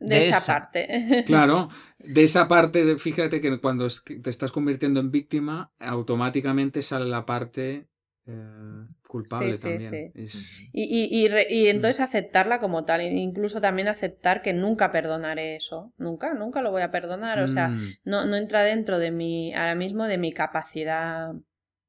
De, 0.00 0.16
de 0.16 0.28
esa, 0.28 0.38
esa, 0.38 0.52
parte. 0.52 1.24
Claro, 1.26 1.68
de 1.98 2.24
esa 2.24 2.48
parte, 2.48 2.98
fíjate 2.98 3.40
que 3.40 3.60
cuando 3.60 3.86
te 3.88 4.30
estás 4.30 4.50
convirtiendo 4.50 5.00
en 5.00 5.10
víctima, 5.10 5.72
automáticamente 5.78 6.82
sale 6.82 7.06
la 7.06 7.24
parte 7.24 7.88
eh, 8.26 8.86
culpable 9.14 9.52
Sí, 9.52 9.58
sí, 9.58 9.62
también. 9.62 9.90
sí. 9.90 10.20
Es- 10.24 10.60
Y, 10.72 10.82
y- 10.82 11.24
y 11.24 11.28
re- 11.28 11.46
y 11.48 11.68
entonces 11.68 12.00
aceptarla 12.00 12.58
como 12.58 12.84
tal, 12.84 13.00
e 13.00 13.04
incluso 13.12 13.60
también 13.60 13.86
aceptar 13.88 14.42
que 14.42 14.52
nunca 14.52 14.90
perdonaré 14.90 15.54
eso, 15.56 15.92
nunca, 15.98 16.34
nunca 16.34 16.62
lo 16.62 16.70
voy 16.72 16.82
a 16.82 16.90
perdonar, 16.90 17.38
o 17.38 17.46
sea, 17.48 17.68
Mm, 17.68 17.92
no, 18.04 18.26
no 18.26 18.36
entra 18.36 18.62
dentro 18.64 18.98
de 18.98 19.10
mi, 19.12 19.54
ahora 19.54 19.74
mismo, 19.76 20.04
de 20.06 20.18
mi 20.18 20.32
capacidad, 20.32 21.30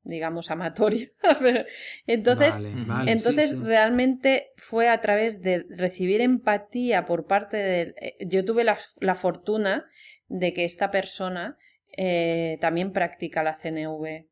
digamos, 0.04 0.52
amatoria. 0.52 1.08
Pero- 1.42 1.66
entonces, 2.06 2.62
vale, 2.62 2.70
Ujú. 2.82 2.88
vale, 2.88 3.06
sí, 3.06 3.12
entonces 3.18 3.50
sí. 3.52 3.58
realmente 3.64 4.52
fue 4.58 4.88
a 4.90 5.02
través 5.02 5.42
de 5.42 5.66
recibir 5.70 6.22
empatía 6.22 7.06
por 7.06 7.26
parte 7.26 7.58
de... 7.58 7.82
eh, 8.00 8.16
Yo 8.28 8.46
tuve 8.46 8.64
la, 8.64 8.78
la 9.02 9.16
fortuna 9.16 9.86
de 10.28 10.54
que 10.54 10.64
esta 10.66 10.92
persona 10.92 11.58
eh, 11.98 12.58
también 12.62 12.92
practica 12.92 13.42
la 13.42 13.58
CNV. 13.58 14.28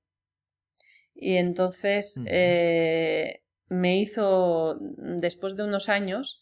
Y 1.16 1.38
entonces 1.38 2.20
eh, 2.26 3.42
me 3.70 3.98
hizo, 3.98 4.78
después 4.80 5.56
de 5.56 5.64
unos 5.64 5.90
años, 5.90 6.42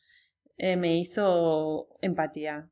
eh, 0.58 0.76
me 0.76 0.98
hizo 0.98 1.88
empatía. 2.02 2.70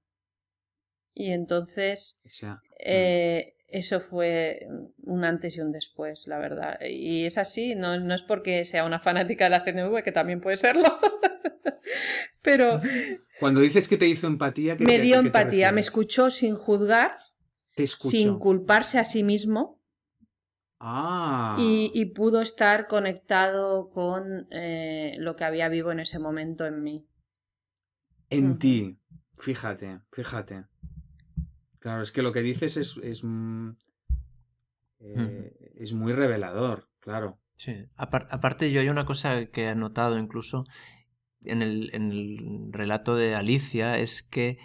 Y 1.14 1.32
entonces 1.32 2.22
O 2.26 2.30
sea, 2.30 2.62
eh, 2.80 3.56
eso 3.68 4.00
fue 4.00 4.66
un 5.04 5.24
antes 5.26 5.58
y 5.58 5.62
un 5.62 5.72
después, 5.72 6.28
la 6.28 6.40
verdad. 6.40 6.80
Y 6.82 7.26
es 7.26 7.38
así, 7.38 7.76
no, 7.76 8.00
no 8.00 8.16
es 8.16 8.24
porque 8.24 8.66
sea 8.66 8.86
una 8.86 9.00
fanática 9.00 9.44
de 9.46 9.50
la 9.52 9.64
CNV, 9.64 10.02
que 10.04 10.12
también 10.12 10.42
puede 10.42 10.58
serlo. 10.58 10.84
Pero 12.42 12.82
cuando 13.40 13.60
dices 13.60 13.88
que 13.88 13.98
te 13.98 14.08
hizo 14.08 14.28
empatía, 14.28 14.78
¿qué- 14.78 14.86
me 14.86 15.00
dio 15.00 15.18
empatía, 15.20 15.72
me 15.72 15.82
escuchó 15.82 16.30
sin 16.30 16.56
juzgar, 16.56 17.18
Te 17.76 17.86
sin 17.88 18.40
culparse 18.40 18.98
a 19.00 19.06
sí 19.06 19.24
mismo 19.24 19.79
Ah. 20.80 21.58
y, 21.60 21.92
y 21.94 22.06
pudo 22.06 22.42
estar 22.42 22.88
conectado 22.88 23.90
con 23.90 24.48
eh, 24.52 25.16
lo 25.20 25.36
que 25.36 25.44
había 25.44 25.68
vivo 25.68 25.92
en 25.92 26.00
ese 26.00 26.20
momento 26.20 26.66
en 26.66 26.82
mí. 26.84 27.06
En 28.30 28.58
ti. 28.58 28.98
Fíjate, 29.38 30.00
fíjate. 30.12 30.66
Claro, 31.80 32.02
es 32.02 32.12
que 32.12 32.22
lo 32.22 32.32
que 32.32 32.42
dices 32.42 32.78
es, 32.78 32.98
es, 33.04 33.24
mm, 33.24 33.72
eh, 35.00 35.74
es 35.76 35.94
muy 35.94 36.14
revelador, 36.14 36.90
claro. 37.00 37.40
Sí. 37.56 37.74
Apar- 37.98 38.28
aparte, 38.32 38.72
yo 38.72 38.80
hay 38.82 38.90
una 38.90 39.06
cosa 39.06 39.46
que 39.48 39.68
he 39.70 39.76
notado 39.76 40.18
incluso 40.18 40.64
en 41.44 41.62
el, 41.62 41.90
en 41.94 42.12
el 42.12 42.70
relato 42.72 43.16
de 43.16 43.36
Alicia, 43.36 43.98
es 43.98 44.24
que 44.24 44.58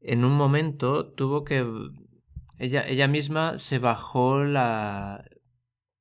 en 0.00 0.24
un 0.24 0.32
momento 0.32 1.12
tuvo 1.12 1.44
que... 1.44 1.66
Ella, 2.58 2.82
ella 2.86 3.08
misma 3.08 3.58
se 3.58 3.78
bajó 3.78 4.42
la... 4.44 5.24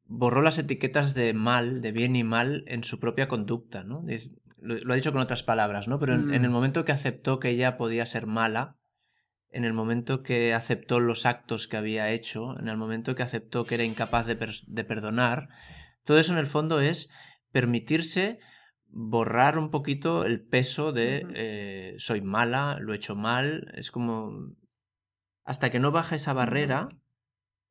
borró 0.05 0.41
las 0.41 0.57
etiquetas 0.57 1.13
de 1.13 1.33
mal, 1.33 1.81
de 1.81 1.91
bien 1.91 2.15
y 2.15 2.23
mal 2.23 2.63
en 2.67 2.83
su 2.83 2.99
propia 2.99 3.27
conducta, 3.27 3.83
¿no? 3.83 4.03
Lo, 4.59 4.75
lo 4.75 4.93
ha 4.93 4.95
dicho 4.95 5.11
con 5.11 5.21
otras 5.21 5.43
palabras, 5.43 5.87
¿no? 5.87 5.99
Pero 5.99 6.15
en, 6.15 6.33
en 6.33 6.43
el 6.43 6.49
Mm. 6.49 6.53
momento 6.53 6.85
que 6.85 6.91
aceptó 6.91 7.39
que 7.39 7.49
ella 7.49 7.77
podía 7.77 8.05
ser 8.05 8.25
mala, 8.25 8.75
en 9.49 9.63
el 9.65 9.73
momento 9.73 10.23
que 10.23 10.53
aceptó 10.53 10.99
los 10.99 11.25
actos 11.25 11.67
que 11.67 11.77
había 11.77 12.09
hecho, 12.11 12.59
en 12.59 12.67
el 12.67 12.77
momento 12.77 13.15
que 13.15 13.23
aceptó 13.23 13.65
que 13.65 13.75
era 13.75 13.83
incapaz 13.83 14.25
de, 14.25 14.35
per- 14.35 14.65
de 14.65 14.83
perdonar, 14.83 15.49
todo 16.03 16.17
eso 16.19 16.33
en 16.33 16.39
el 16.39 16.47
fondo 16.47 16.79
es 16.81 17.09
permitirse 17.51 18.39
borrar 18.89 19.57
un 19.57 19.69
poquito 19.69 20.25
el 20.25 20.41
peso 20.41 20.91
de 20.91 21.25
eh, 21.33 21.95
soy 21.97 22.21
mala, 22.21 22.77
lo 22.81 22.93
he 22.93 22.97
hecho 22.97 23.15
mal, 23.15 23.71
es 23.75 23.91
como 23.91 24.31
hasta 25.47 25.71
que 25.71 25.79
no 25.79 25.91
baja 25.91 26.17
esa 26.17 26.33
barrera, 26.33 26.89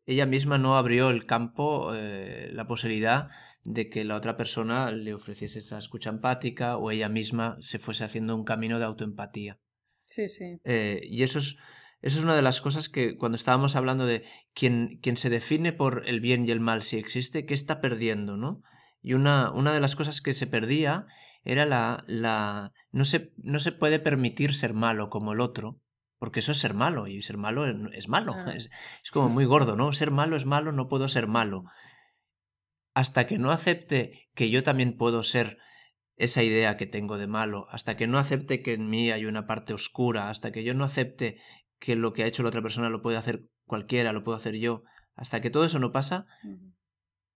ella 0.06 0.24
misma 0.24 0.56
no 0.56 0.78
abrió 0.78 1.10
el 1.10 1.26
campo, 1.26 1.94
eh, 1.94 2.48
la 2.52 2.66
posibilidad 2.66 3.28
de 3.64 3.90
que 3.90 4.02
la 4.04 4.16
otra 4.16 4.38
persona 4.38 4.90
le 4.92 5.12
ofreciese 5.12 5.58
esa 5.58 5.76
escucha 5.76 6.08
empática 6.08 6.78
o 6.78 6.90
ella 6.90 7.10
misma 7.10 7.58
se 7.60 7.78
fuese 7.78 8.04
haciendo 8.04 8.34
un 8.34 8.44
camino 8.44 8.78
de 8.78 8.86
autoempatía. 8.86 9.60
Sí, 10.06 10.28
sí. 10.30 10.58
Eh, 10.64 11.00
y 11.02 11.22
eso 11.22 11.38
es, 11.38 11.58
eso 12.00 12.18
es 12.18 12.24
una 12.24 12.34
de 12.34 12.40
las 12.40 12.62
cosas 12.62 12.88
que 12.88 13.18
cuando 13.18 13.36
estábamos 13.36 13.76
hablando 13.76 14.06
de 14.06 14.24
quien, 14.54 14.98
quien 15.02 15.18
se 15.18 15.28
define 15.28 15.74
por 15.74 16.04
el 16.06 16.20
bien 16.20 16.48
y 16.48 16.52
el 16.52 16.60
mal, 16.60 16.82
si 16.82 16.96
existe, 16.96 17.44
¿qué 17.44 17.52
está 17.52 17.82
perdiendo? 17.82 18.38
¿no? 18.38 18.62
Y 19.02 19.12
una, 19.12 19.52
una 19.52 19.74
de 19.74 19.80
las 19.80 19.96
cosas 19.96 20.22
que 20.22 20.32
se 20.32 20.46
perdía 20.46 21.06
era 21.44 21.66
la... 21.66 22.04
la 22.06 22.72
no, 22.90 23.04
se, 23.04 23.34
no 23.36 23.60
se 23.60 23.72
puede 23.72 23.98
permitir 23.98 24.54
ser 24.54 24.72
malo 24.72 25.10
como 25.10 25.34
el 25.34 25.40
otro, 25.40 25.78
porque 26.18 26.40
eso 26.40 26.52
es 26.52 26.58
ser 26.58 26.74
malo, 26.74 27.06
y 27.06 27.22
ser 27.22 27.36
malo 27.36 27.66
es, 27.92 28.08
malo. 28.08 28.34
Ah. 28.36 28.52
Es, 28.54 28.70
es 29.04 29.10
como 29.10 29.28
muy 29.28 29.44
gordo, 29.44 29.76
¿no? 29.76 29.92
Ser 29.92 30.10
malo 30.10 30.36
es 30.36 30.46
malo, 30.46 30.72
no 30.72 30.88
puedo 30.88 31.08
ser 31.08 31.26
malo. 31.26 31.64
Hasta 32.94 33.26
que 33.26 33.38
no 33.38 33.50
acepte 33.50 34.28
que 34.34 34.50
yo 34.50 34.62
también 34.62 34.96
puedo 34.96 35.22
ser 35.22 35.58
esa 36.16 36.42
idea 36.42 36.76
que 36.76 36.86
tengo 36.86 37.18
de 37.18 37.26
malo, 37.26 37.66
hasta 37.70 37.96
que 37.96 38.06
no 38.06 38.18
acepte 38.18 38.62
que 38.62 38.72
en 38.72 38.88
mí 38.88 39.10
hay 39.10 39.26
una 39.26 39.46
parte 39.46 39.74
oscura, 39.74 40.30
hasta 40.30 40.50
que 40.50 40.64
yo 40.64 40.72
no 40.72 40.84
acepte 40.84 41.38
que 41.78 41.94
lo 41.94 42.12
que 42.12 42.24
ha 42.24 42.26
hecho 42.26 42.42
la 42.42 42.48
otra 42.48 42.62
persona 42.62 42.88
lo 42.88 43.02
puede 43.02 43.18
hacer 43.18 43.44
cualquiera, 43.66 44.12
lo 44.12 44.24
puedo 44.24 44.36
hacer 44.36 44.56
yo, 44.56 44.82
hasta 45.14 45.40
que 45.40 45.50
todo 45.50 45.66
eso 45.66 45.78
no 45.78 45.92
pasa, 45.92 46.26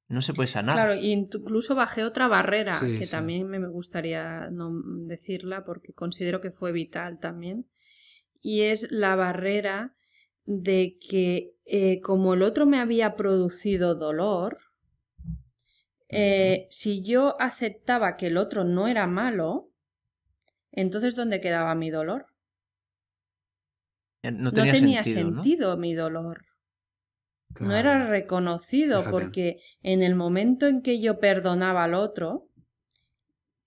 no 0.08 0.22
se 0.22 0.32
puede 0.32 0.46
sanar. 0.46 0.76
Claro, 0.76 0.94
incluso 0.94 1.74
bajé 1.74 2.04
otra 2.04 2.26
barrera 2.26 2.80
Sí, 2.80 2.98
que 2.98 3.04
sí. 3.04 3.10
también 3.10 3.48
me 3.48 3.58
gustaría 3.68 4.48
no 4.50 4.70
decirla 5.06 5.64
porque 5.64 5.92
considero 5.92 6.40
que 6.40 6.50
fue 6.50 6.72
vital 6.72 7.18
también. 7.20 7.66
Y 8.40 8.62
es 8.62 8.90
la 8.90 9.16
barrera 9.16 9.94
de 10.44 10.98
que 10.98 11.54
eh, 11.64 12.00
como 12.00 12.34
el 12.34 12.42
otro 12.42 12.66
me 12.66 12.78
había 12.78 13.14
producido 13.16 13.94
dolor, 13.94 14.58
eh, 16.08 16.66
si 16.70 17.02
yo 17.02 17.40
aceptaba 17.40 18.16
que 18.16 18.26
el 18.26 18.36
otro 18.36 18.64
no 18.64 18.88
era 18.88 19.06
malo, 19.06 19.70
entonces 20.72 21.14
¿dónde 21.14 21.40
quedaba 21.40 21.74
mi 21.74 21.90
dolor? 21.90 22.26
Eh, 24.22 24.32
No 24.32 24.50
No 24.50 24.62
tenía, 24.64 25.04
sentido, 25.04 25.76
mi 25.76 25.94
dolor. 25.94 26.44
No 27.58 27.74
era 27.74 28.06
reconocido 28.06 28.98
Fíjate. 28.98 29.12
porque 29.12 29.60
en 29.82 30.02
el 30.02 30.14
momento 30.14 30.66
en 30.66 30.82
que 30.82 31.00
yo 31.00 31.18
perdonaba 31.18 31.84
al 31.84 31.94
otro, 31.94 32.48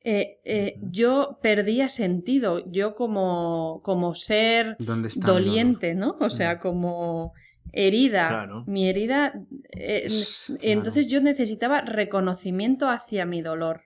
eh, 0.04 0.39
eh, 0.44 0.76
yo 0.82 1.39
perdía 1.42 1.88
sentido, 1.89 2.63
yo 2.72 2.96
como, 2.96 3.82
como 3.84 4.16
ser 4.16 4.76
doliente, 5.16 5.96
¿no? 5.96 6.18
O 6.20 6.30
sea, 6.30 6.56
Mm. 6.56 6.60
como 6.60 7.34
herida. 7.72 8.28
Claro. 8.28 8.63
Mi 8.68 8.88
herida. 8.89 9.34
eh, 9.72 10.08
claro. 10.08 10.60
Entonces 10.62 11.08
yo 11.08 11.22
necesitaba 11.22 11.82
reconocimiento 11.82 12.89
hacia 12.89 13.26
mi 13.26 13.42
dolor. 13.42 13.84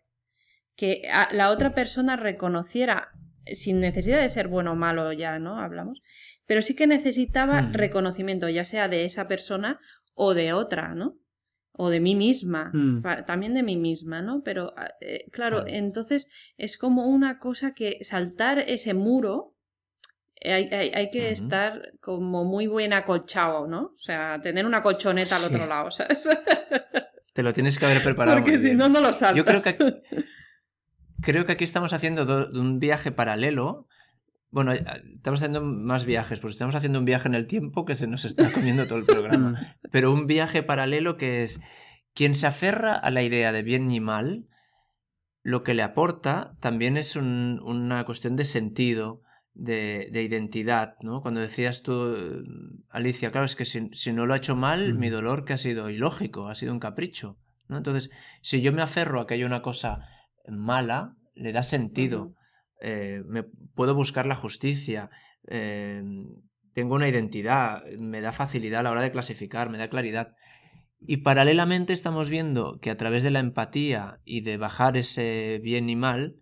Que 0.75 1.03
a- 1.11 1.29
la 1.33 1.49
otra 1.51 1.73
persona 1.73 2.15
reconociera, 2.15 3.09
sin 3.45 3.79
necesidad 3.79 4.19
de 4.21 4.29
ser 4.29 4.47
bueno 4.47 4.73
o 4.73 4.75
malo, 4.75 5.11
ya, 5.13 5.39
¿no? 5.39 5.59
Hablamos. 5.59 6.01
Pero 6.45 6.61
sí 6.61 6.75
que 6.75 6.87
necesitaba 6.87 7.61
reconocimiento, 7.61 8.49
ya 8.49 8.65
sea 8.65 8.87
de 8.87 9.05
esa 9.05 9.27
persona 9.27 9.79
o 10.13 10.33
de 10.33 10.53
otra, 10.53 10.93
¿no? 10.95 11.15
O 11.79 11.89
de 11.89 11.99
mí 11.99 12.15
misma, 12.15 12.71
Mm. 12.73 13.03
también 13.25 13.53
de 13.53 13.61
mí 13.63 13.77
misma, 13.77 14.21
¿no? 14.21 14.41
Pero, 14.43 14.73
ah, 14.75 14.89
eh, 14.99 15.25
claro, 15.31 15.63
entonces 15.67 16.29
es 16.57 16.75
como 16.77 17.05
una 17.07 17.37
cosa 17.39 17.73
que 17.73 18.03
saltar 18.03 18.57
ese 18.59 18.93
muro, 18.95 19.53
eh, 20.41 20.53
hay, 20.53 20.65
hay- 20.71 20.91
hay 20.93 21.09
que 21.11 21.29
estar 21.31 21.93
como 22.01 22.43
muy 22.45 22.65
buen 22.67 22.93
acolchado, 22.93 23.67
¿no? 23.67 23.93
O 23.95 23.97
sea, 23.99 24.41
tener 24.41 24.65
una 24.65 24.81
colchoneta 24.81 25.35
al 25.37 25.45
otro 25.45 25.65
lado, 25.67 25.91
¿sabes? 25.91 26.27
Te 27.33 27.43
lo 27.43 27.53
tienes 27.53 27.77
que 27.77 27.85
haber 27.85 28.01
preparado. 28.03 28.37
Porque 28.39 28.57
si 28.57 28.73
no, 28.73 28.89
no 28.89 28.99
lo 28.99 29.13
saltas. 29.13 29.35
Yo 29.37 29.45
creo 29.45 29.61
que, 29.61 30.23
creo 31.21 31.45
que 31.45 31.51
aquí 31.51 31.63
estamos 31.63 31.93
haciendo 31.93 32.25
do- 32.25 32.49
un 32.59 32.79
viaje 32.79 33.11
paralelo. 33.11 33.87
Bueno, 34.49 34.73
eh, 34.73 34.83
estamos 35.13 35.39
haciendo 35.41 35.61
más 35.61 36.05
viajes, 36.05 36.39
pues 36.39 36.53
estamos 36.53 36.75
haciendo 36.75 36.99
un 36.99 37.05
viaje 37.05 37.27
en 37.27 37.35
el 37.35 37.47
tiempo 37.47 37.85
que 37.85 37.95
se 37.95 38.07
nos 38.07 38.25
está 38.25 38.51
comiendo 38.53 38.85
todo 38.87 38.99
el 38.99 39.05
programa. 39.05 39.51
Mm, 39.51 39.89
pero 39.91 40.11
un 40.13 40.27
viaje 40.27 40.63
paralelo 40.63 41.17
que 41.17 41.43
es 41.43 41.61
quien 42.13 42.33
se 42.35 42.47
aferra 42.47 42.93
a 42.95 43.11
la 43.11 43.21
idea 43.23 43.51
de 43.51 43.61
bien 43.63 43.91
y 43.91 43.99
mal, 43.99 44.47
lo 45.43 45.63
que 45.63 45.73
le 45.73 45.83
aporta 45.83 46.55
también 46.59 46.97
es 46.97 47.15
un- 47.15 47.59
una 47.63 48.05
cuestión 48.05 48.35
de 48.35 48.45
sentido, 48.45 49.21
de, 49.53 50.09
de 50.11 50.21
identidad, 50.23 50.95
¿no? 51.01 51.21
Cuando 51.21 51.39
decías 51.39 51.81
tú, 51.81 52.43
Alicia, 52.89 53.31
claro, 53.31 53.45
es 53.45 53.55
que 53.55 53.65
si, 53.65 53.89
si 53.93 54.13
no 54.13 54.25
lo 54.27 54.33
ha 54.33 54.37
hecho 54.37 54.55
mal, 54.55 54.91
Ujú. 54.91 54.99
mi 54.99 55.09
dolor 55.09 55.45
que 55.45 55.53
ha 55.53 55.57
sido 55.57 55.89
ilógico, 55.89 56.47
ha 56.47 56.53
sido 56.55 56.73
un 56.73 56.79
capricho, 56.79 57.39
¿no? 57.67 57.77
Entonces, 57.77 58.11
si 58.41 58.61
yo 58.61 58.71
me 58.71 58.83
aferro 58.83 59.19
a 59.19 59.25
que 59.27 59.33
hay 59.33 59.43
una 59.43 59.61
cosa 59.63 60.07
mala, 60.47 61.15
le 61.33 61.51
da 61.53 61.63
sentido. 61.63 62.33
Eh, 62.81 63.23
me 63.25 63.43
puedo 63.43 63.95
buscar 63.95 64.25
la 64.27 64.35
justicia, 64.35 65.09
eh, 65.47 66.03
tengo 66.73 66.95
una 66.95 67.09
identidad, 67.09 67.83
me 67.97 68.21
da 68.21 68.31
facilidad 68.31 68.81
a 68.81 68.83
la 68.83 68.91
hora 68.91 69.01
de 69.01 69.11
clasificar, 69.11 69.69
me 69.69 69.77
da 69.77 69.89
claridad. 69.89 70.35
Y 70.99 71.17
paralelamente 71.17 71.93
estamos 71.93 72.29
viendo 72.29 72.79
que 72.79 72.89
a 72.91 72.97
través 72.97 73.23
de 73.23 73.31
la 73.31 73.39
empatía 73.39 74.19
y 74.25 74.41
de 74.41 74.57
bajar 74.57 74.97
ese 74.97 75.59
bien 75.63 75.89
y 75.89 75.95
mal, 75.95 76.37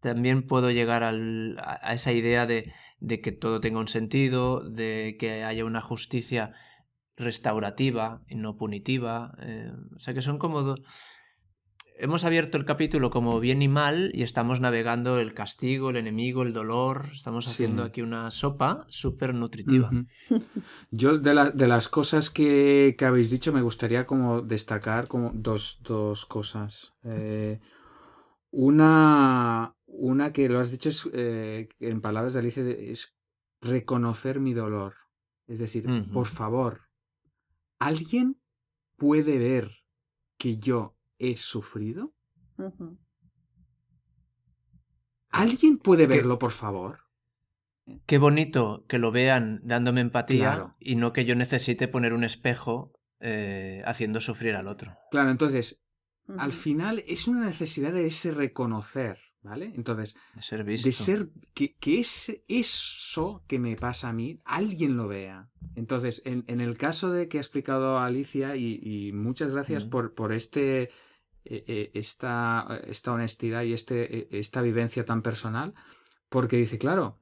también 0.00 0.46
puedo 0.46 0.70
llegar 0.70 1.02
a, 1.02 1.92
esa 1.92 2.12
idea 2.12 2.46
de, 2.46 2.72
de 3.00 3.20
que 3.20 3.32
todo 3.32 3.60
tenga 3.60 3.80
un 3.80 3.88
sentido, 3.88 4.60
de 4.68 5.16
que 5.18 5.42
haya 5.44 5.64
una 5.64 5.80
justicia 5.80 6.52
restaurativa 7.16 8.22
y 8.28 8.36
no 8.36 8.56
punitiva. 8.56 9.34
eh, 9.40 9.72
o 9.96 9.98
sea 10.00 10.14
que 10.14 10.22
son 10.22 10.38
como 10.38 10.62
do- 10.62 10.76
hemos 11.98 12.24
abierto 12.24 12.58
el 12.58 12.64
capítulo 12.64 13.10
como 13.10 13.40
bien 13.40 13.62
y 13.62 13.68
mal 13.68 14.10
y 14.14 14.22
estamos 14.22 14.60
navegando 14.60 15.18
el 15.18 15.34
castigo, 15.34 15.90
el 15.90 15.96
enemigo, 15.96 16.42
el 16.42 16.52
dolor. 16.52 17.06
Estamos 17.12 17.48
haciendo 17.48 17.82
Sí. 17.84 17.88
aquí 17.88 18.02
una 18.02 18.30
sopa 18.30 18.86
súper 18.88 19.34
nutritiva. 19.34 19.90
Yo 20.90 21.18
de, 21.18 21.34
la- 21.34 21.50
de 21.50 21.66
las 21.68 21.88
cosas 21.88 22.30
que, 22.30 22.94
que 22.98 23.04
habéis 23.04 23.30
dicho 23.30 23.52
me 23.52 23.62
gustaría 23.62 24.06
como 24.06 24.42
destacar 24.42 25.08
como 25.08 25.30
dos, 25.34 25.80
dos 25.82 26.26
cosas. 26.26 26.94
Eh, 27.04 27.60
una, 28.50 29.74
una 29.86 30.32
que 30.32 30.48
lo 30.48 30.60
has 30.60 30.70
dicho 30.70 30.88
es, 30.88 31.08
eh, 31.12 31.68
en 31.80 32.00
palabras 32.00 32.32
de 32.34 32.40
Alicia, 32.40 32.62
es 32.68 33.14
reconocer 33.60 34.40
mi 34.40 34.54
dolor. 34.54 34.94
Es 35.46 35.58
decir, 35.58 35.86
por 36.12 36.26
favor, 36.26 36.80
¿alguien 37.78 38.40
puede 38.96 39.38
ver 39.38 39.70
que 40.38 40.58
yo 40.58 40.95
he 41.18 41.36
sufrido? 41.36 42.14
¿Alguien 45.30 45.78
puede 45.78 46.06
verlo, 46.06 46.38
por 46.38 46.50
favor? 46.52 47.00
Qué 48.06 48.18
bonito 48.18 48.84
que 48.88 48.98
lo 48.98 49.12
vean 49.12 49.60
dándome 49.62 50.00
empatía 50.00 50.38
Claro. 50.54 50.72
y 50.80 50.96
no 50.96 51.12
que 51.12 51.24
yo 51.24 51.34
necesite 51.36 51.86
poner 51.88 52.12
un 52.12 52.24
espejo 52.24 52.92
eh, 53.20 53.82
haciendo 53.86 54.20
sufrir 54.20 54.54
al 54.56 54.66
otro. 54.68 54.96
Claro, 55.10 55.30
entonces, 55.30 55.82
al 56.38 56.52
final 56.52 57.02
es 57.06 57.28
una 57.28 57.44
necesidad 57.44 57.92
de 57.92 58.06
ese 58.06 58.32
reconocer, 58.32 59.18
¿vale? 59.42 59.72
Entonces, 59.76 60.16
De 60.34 60.42
ser 60.42 60.64
visto. 60.64 60.88
de 60.88 60.92
ser 60.92 61.28
que, 61.54 61.76
que 61.76 62.00
ese- 62.00 62.44
eso 62.48 63.44
que 63.46 63.58
me 63.60 63.76
pasa 63.76 64.08
a 64.08 64.12
mí, 64.12 64.40
alguien 64.44 64.96
lo 64.96 65.06
vea. 65.06 65.48
Entonces, 65.76 66.22
en, 66.24 66.44
en 66.48 66.60
el 66.60 66.76
caso 66.76 67.10
de 67.12 67.28
que 67.28 67.38
ha 67.38 67.40
explicado 67.40 67.98
Alicia, 68.00 68.56
y, 68.56 68.80
y 68.82 69.12
muchas 69.12 69.52
gracias 69.54 69.84
por, 69.84 70.12
por 70.14 70.32
este, 70.32 70.90
esta, 71.94 72.80
esta 72.86 73.12
honestidad 73.12 73.62
y 73.62 73.72
este, 73.72 74.18
eh, 74.18 74.28
esta 74.32 74.62
vivencia 74.62 75.04
tan 75.04 75.22
personal, 75.22 75.74
porque 76.28 76.56
dice, 76.56 76.78
claro, 76.78 77.18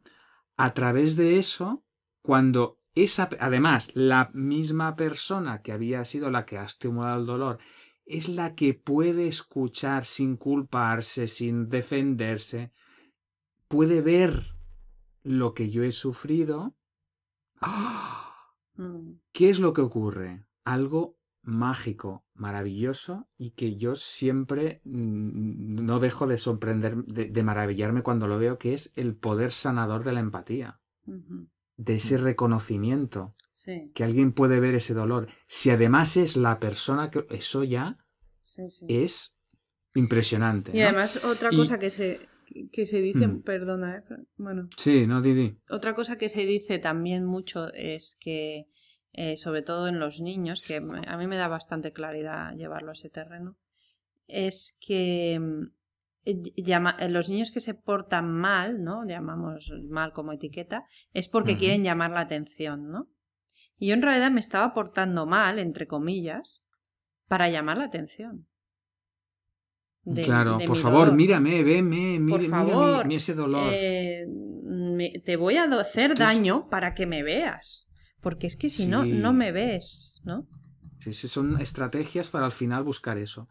a 0.56 0.74
través 0.74 1.16
de 1.16 1.38
eso, 1.38 1.84
cuando 2.22 2.80
esa, 2.94 3.28
además, 3.40 3.90
la 3.94 4.30
misma 4.34 4.96
persona 4.96 5.62
que 5.62 5.72
había 5.72 6.04
sido 6.04 6.30
la 6.30 6.46
que 6.46 6.58
ha 6.58 6.64
estimulado 6.64 7.20
el 7.20 7.26
dolor, 7.26 7.58
es 8.06 8.28
la 8.28 8.54
que 8.54 8.74
puede 8.74 9.26
escuchar 9.26 10.04
sin 10.04 10.37
culparse, 10.37 11.26
sin 11.26 11.68
defenderse, 11.68 12.72
puede 13.68 14.00
ver 14.00 14.54
lo 15.22 15.54
que 15.54 15.70
yo 15.70 15.82
he 15.82 15.92
sufrido. 15.92 16.76
¡Ah! 17.60 18.52
Mm. 18.76 19.14
¿Qué 19.32 19.50
es 19.50 19.58
lo 19.58 19.72
que 19.72 19.80
ocurre? 19.80 20.46
Algo 20.64 21.18
mágico, 21.44 22.24
maravilloso 22.35 23.28
y 23.38 23.50
que 23.52 23.76
yo 23.76 23.94
siempre 23.94 24.80
mm, 24.85 25.85
no 25.85 26.00
dejo 26.00 26.26
de 26.26 26.38
sorprender, 26.38 26.96
de, 27.04 27.26
de 27.26 27.42
maravillarme 27.42 28.02
cuando 28.02 28.26
lo 28.26 28.38
veo, 28.38 28.59
que 28.59 28.74
es 28.74 28.92
el 28.96 29.14
poder 29.14 29.52
sanador 29.52 30.04
de 30.04 30.12
la 30.12 30.20
empatía, 30.20 30.80
de 31.76 31.94
ese 31.96 32.16
reconocimiento, 32.16 33.35
Sí, 33.50 33.90
que 33.94 34.04
alguien 34.04 34.33
puede 34.33 34.59
ver 34.59 34.74
ese 34.74 34.94
dolor. 34.94 35.28
Si 35.46 35.70
además 35.70 36.16
es 36.16 36.37
la 36.37 36.59
persona 36.59 37.11
que... 37.11 37.26
Eso 37.30 37.62
ya 37.62 37.98
sí, 38.40 38.68
sí. 38.70 38.87
es 38.88 39.37
impresionante. 39.94 40.72
Y 40.74 40.80
¿no? 40.80 40.85
además 40.87 41.24
otra 41.24 41.50
Y- 41.52 41.57
cosa 41.57 41.78
que 41.78 41.90
se, 41.90 42.20
que 42.72 42.87
se 42.87 43.00
dice, 43.00 43.26
Mm. 43.28 43.42
perdona, 43.42 43.98
¿eh? 43.98 44.02
bueno, 44.37 44.68
Sí, 44.76 45.07
no, 45.07 45.22
Didi. 45.22 45.57
otra 45.70 45.94
cosa 45.94 46.16
que 46.18 46.28
se 46.28 46.44
dice 46.46 46.78
también 46.78 47.24
mucho 47.26 47.72
es 47.74 48.16
que, 48.20 48.66
eh, 49.14 49.37
sobre 49.37 49.62
todo 49.62 49.88
en 49.88 49.98
los 49.98 50.20
niños, 50.20 50.61
que 50.62 50.77
a 50.77 51.16
mí 51.16 51.27
me 51.27 51.37
da 51.37 51.48
bastante 51.48 51.92
claridad 51.92 52.53
llevarlo 52.55 52.90
a 52.90 52.94
ese 52.94 53.11
terreno, 53.11 53.57
es 54.27 54.79
que 54.87 55.38
mm, 55.40 56.31
llama- 56.57 56.96
eh, 56.98 57.09
los 57.09 57.29
niños 57.29 57.50
que 57.50 57.61
se 57.61 57.74
portan 57.74 58.31
mal, 58.33 58.83
¿no? 58.83 59.07
Llamamos 59.07 59.70
mal 59.88 60.12
como 60.12 60.33
etiqueta, 60.33 60.85
es 61.12 61.29
porque 61.29 61.53
quieren 61.59 61.85
llamar 61.85 62.11
la 62.11 62.20
atención, 62.20 62.90
¿no? 62.90 63.09
Y 63.79 63.88
yo 63.88 63.94
en 63.94 64.03
realidad 64.03 64.31
me 64.31 64.40
estaba 64.40 64.72
portando 64.72 65.27
mal, 65.27 65.59
entre 65.59 65.87
comillas, 65.87 66.66
para 67.29 67.48
llamar 67.48 67.79
la 67.79 67.85
atención. 67.85 68.46
de- 70.07 70.20
claro, 70.20 70.59
de 70.59 70.66
por 70.66 70.77
favor, 70.77 70.98
dolor. 71.07 71.14
mírame, 71.14 71.62
veme, 71.62 72.18
mire, 72.20 72.46
favor, 72.48 73.11
ese 73.11 73.33
dolor. 73.35 73.72
Eh, 73.72 74.27
me- 74.29 75.14
te 75.24 75.37
voy 75.37 75.57
a 75.57 75.64
hacer 75.64 76.03
Es 76.03 76.07
que 76.09 76.12
es- 76.12 76.18
daño 76.18 76.68
para 76.68 76.92
que 76.94 77.07
me 77.07 77.22
veas. 77.22 77.88
Porque 78.24 78.48
es 78.48 78.56
que 78.56 78.68
si 78.70 78.87
no, 78.88 79.04
Sí. 79.04 79.12
no 79.12 79.32
me 79.32 79.52
ves, 79.52 80.20
¿no? 80.24 80.48
Sí, 80.98 81.12
sí, 81.12 81.28
son 81.28 81.60
estrategias 81.60 82.30
para 82.30 82.46
al 82.46 82.52
final 82.52 82.82
buscar 82.82 83.18
eso. 83.18 83.48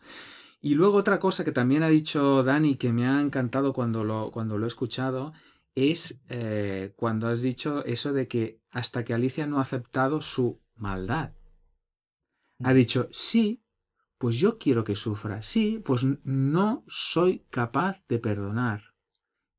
Y 0.59 0.75
luego 0.75 0.97
otra 0.97 1.19
cosa 1.19 1.45
que 1.45 1.51
también 1.51 1.83
ha 1.83 1.87
dicho 1.89 2.43
Dani 2.43 2.75
que 2.75 2.91
me 2.91 3.05
ha 3.07 3.21
encantado 3.21 3.71
cuando 3.73 4.03
lo, 4.03 4.31
cuando 4.31 4.57
lo 4.57 4.65
he 4.65 4.67
escuchado 4.67 5.31
es 5.75 6.21
eh, 6.29 6.93
cuando 6.95 7.27
has 7.27 7.41
dicho 7.41 7.83
eso 7.85 8.11
de 8.13 8.27
que 8.27 8.61
hasta 8.71 9.03
que 9.03 9.13
Alicia 9.13 9.45
no 9.47 9.59
ha 9.59 9.61
aceptado 9.61 10.21
su 10.21 10.61
maldad. 10.75 11.33
Ha 12.63 12.73
dicho, 12.73 13.09
sí, 13.11 13.63
pues 14.17 14.37
yo 14.37 14.57
quiero 14.57 14.83
que 14.83 14.95
sufra. 14.95 15.41
Sí, 15.41 15.81
pues 15.83 16.05
no 16.23 16.83
soy 16.87 17.45
capaz 17.49 18.03
de 18.07 18.19
perdonar. 18.19 18.93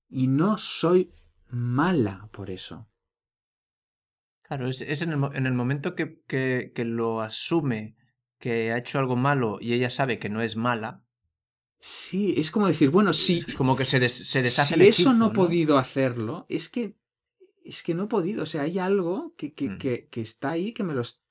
Y 0.09 0.27
no 0.27 0.57
soy 0.59 1.13
mala 1.51 2.29
por 2.33 2.51
eso. 2.51 2.89
Claro, 4.45 4.69
es, 4.69 4.81
es 4.83 5.03
en, 5.03 5.11
el, 5.11 5.17
mo- 5.17 5.33
en 5.33 5.47
el 5.47 5.55
momento 5.55 5.95
que, 5.95 6.21
que- 6.27 6.73
que 6.75 6.85
lo 6.85 7.21
asume 7.23 7.97
que 8.39 8.73
ha 8.73 8.79
hecho 8.79 8.99
algo 8.99 9.17
malo 9.17 9.59
y 9.61 9.73
ella 9.73 9.91
sabe 9.91 10.19
que 10.19 10.29
no 10.29 10.41
es 10.43 10.55
mala, 10.57 11.03
Sí, 11.87 12.33
es 12.39 12.51
como 12.51 12.67
decir, 12.67 12.89
bueno, 12.89 13.13
si, 13.13 13.41
es 13.47 13.55
como 13.55 13.77
que 13.77 13.85
se, 13.85 14.01
des- 14.01 14.27
se 14.27 14.41
deshace 14.41 14.69
si 14.69 14.81
el 14.81 14.87
eso 14.89 15.13
no 15.13 15.27
he 15.27 15.35
podido 15.35 15.77
hacerlo, 15.77 16.47
es 16.49 16.71
que 16.71 16.97
es 17.63 17.83
que 17.83 17.95
no 17.95 18.05
he 18.05 18.07
podido. 18.07 18.45
O 18.45 18.47
sea, 18.47 18.63
hay 18.63 18.79
algo 18.79 19.35
que, 19.37 19.53
que, 19.53 19.69
Mm. 19.71 19.79
que- 19.79 20.09
que 20.09 20.21
está 20.23 20.53
ahí, 20.53 20.73
que 20.73 20.83
me 20.83 20.95
los 20.95 21.23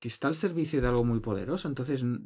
que 0.00 0.08
está 0.08 0.28
al 0.28 0.34
servicio 0.34 0.80
de 0.80 0.88
algo 0.88 1.04
muy 1.04 1.20
poderoso. 1.20 1.68
Entonces, 1.68 2.00
n- 2.02 2.20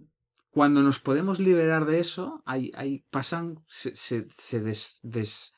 cuando 0.50 0.80
nos 0.82 1.00
podemos 1.00 1.40
liberar 1.40 1.84
de 1.86 1.98
eso, 1.98 2.42
hay, 2.46 2.70
hay 2.76 3.00
pasan, 3.10 3.64
se, 3.66 3.96
se, 3.96 4.28
se 4.30 4.60
des- 4.60 5.00
des- 5.02 5.52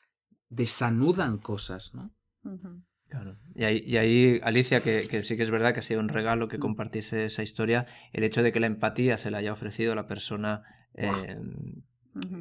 desanudan 0.49 1.37
cosas, 1.37 1.93
¿no? 1.93 2.11
Ujú. 2.43 2.81
Claro. 3.09 3.37
Y 3.53 3.63
ahí, 3.63 3.83
y 3.85 3.97
ahí, 3.97 4.39
Alicia, 4.43 4.81
que, 4.81 5.07
que 5.07 5.21
sí 5.21 5.37
que 5.37 5.43
es 5.43 5.51
verdad 5.51 5.73
que 5.73 5.79
ha 5.79 5.83
sido 5.83 5.99
un 5.99 6.09
regalo 6.09 6.47
que 6.47 6.59
compartiese 6.59 7.25
esa 7.25 7.43
historia, 7.43 7.85
el 8.13 8.23
hecho 8.23 8.43
de 8.43 8.51
que 8.51 8.59
la 8.59 8.67
empatía 8.67 9.17
se 9.17 9.31
la 9.31 9.37
haya 9.37 9.53
ofrecido 9.53 9.93
a 9.93 9.95
la 9.95 10.07
persona 10.07 10.63
eh, 10.95 11.37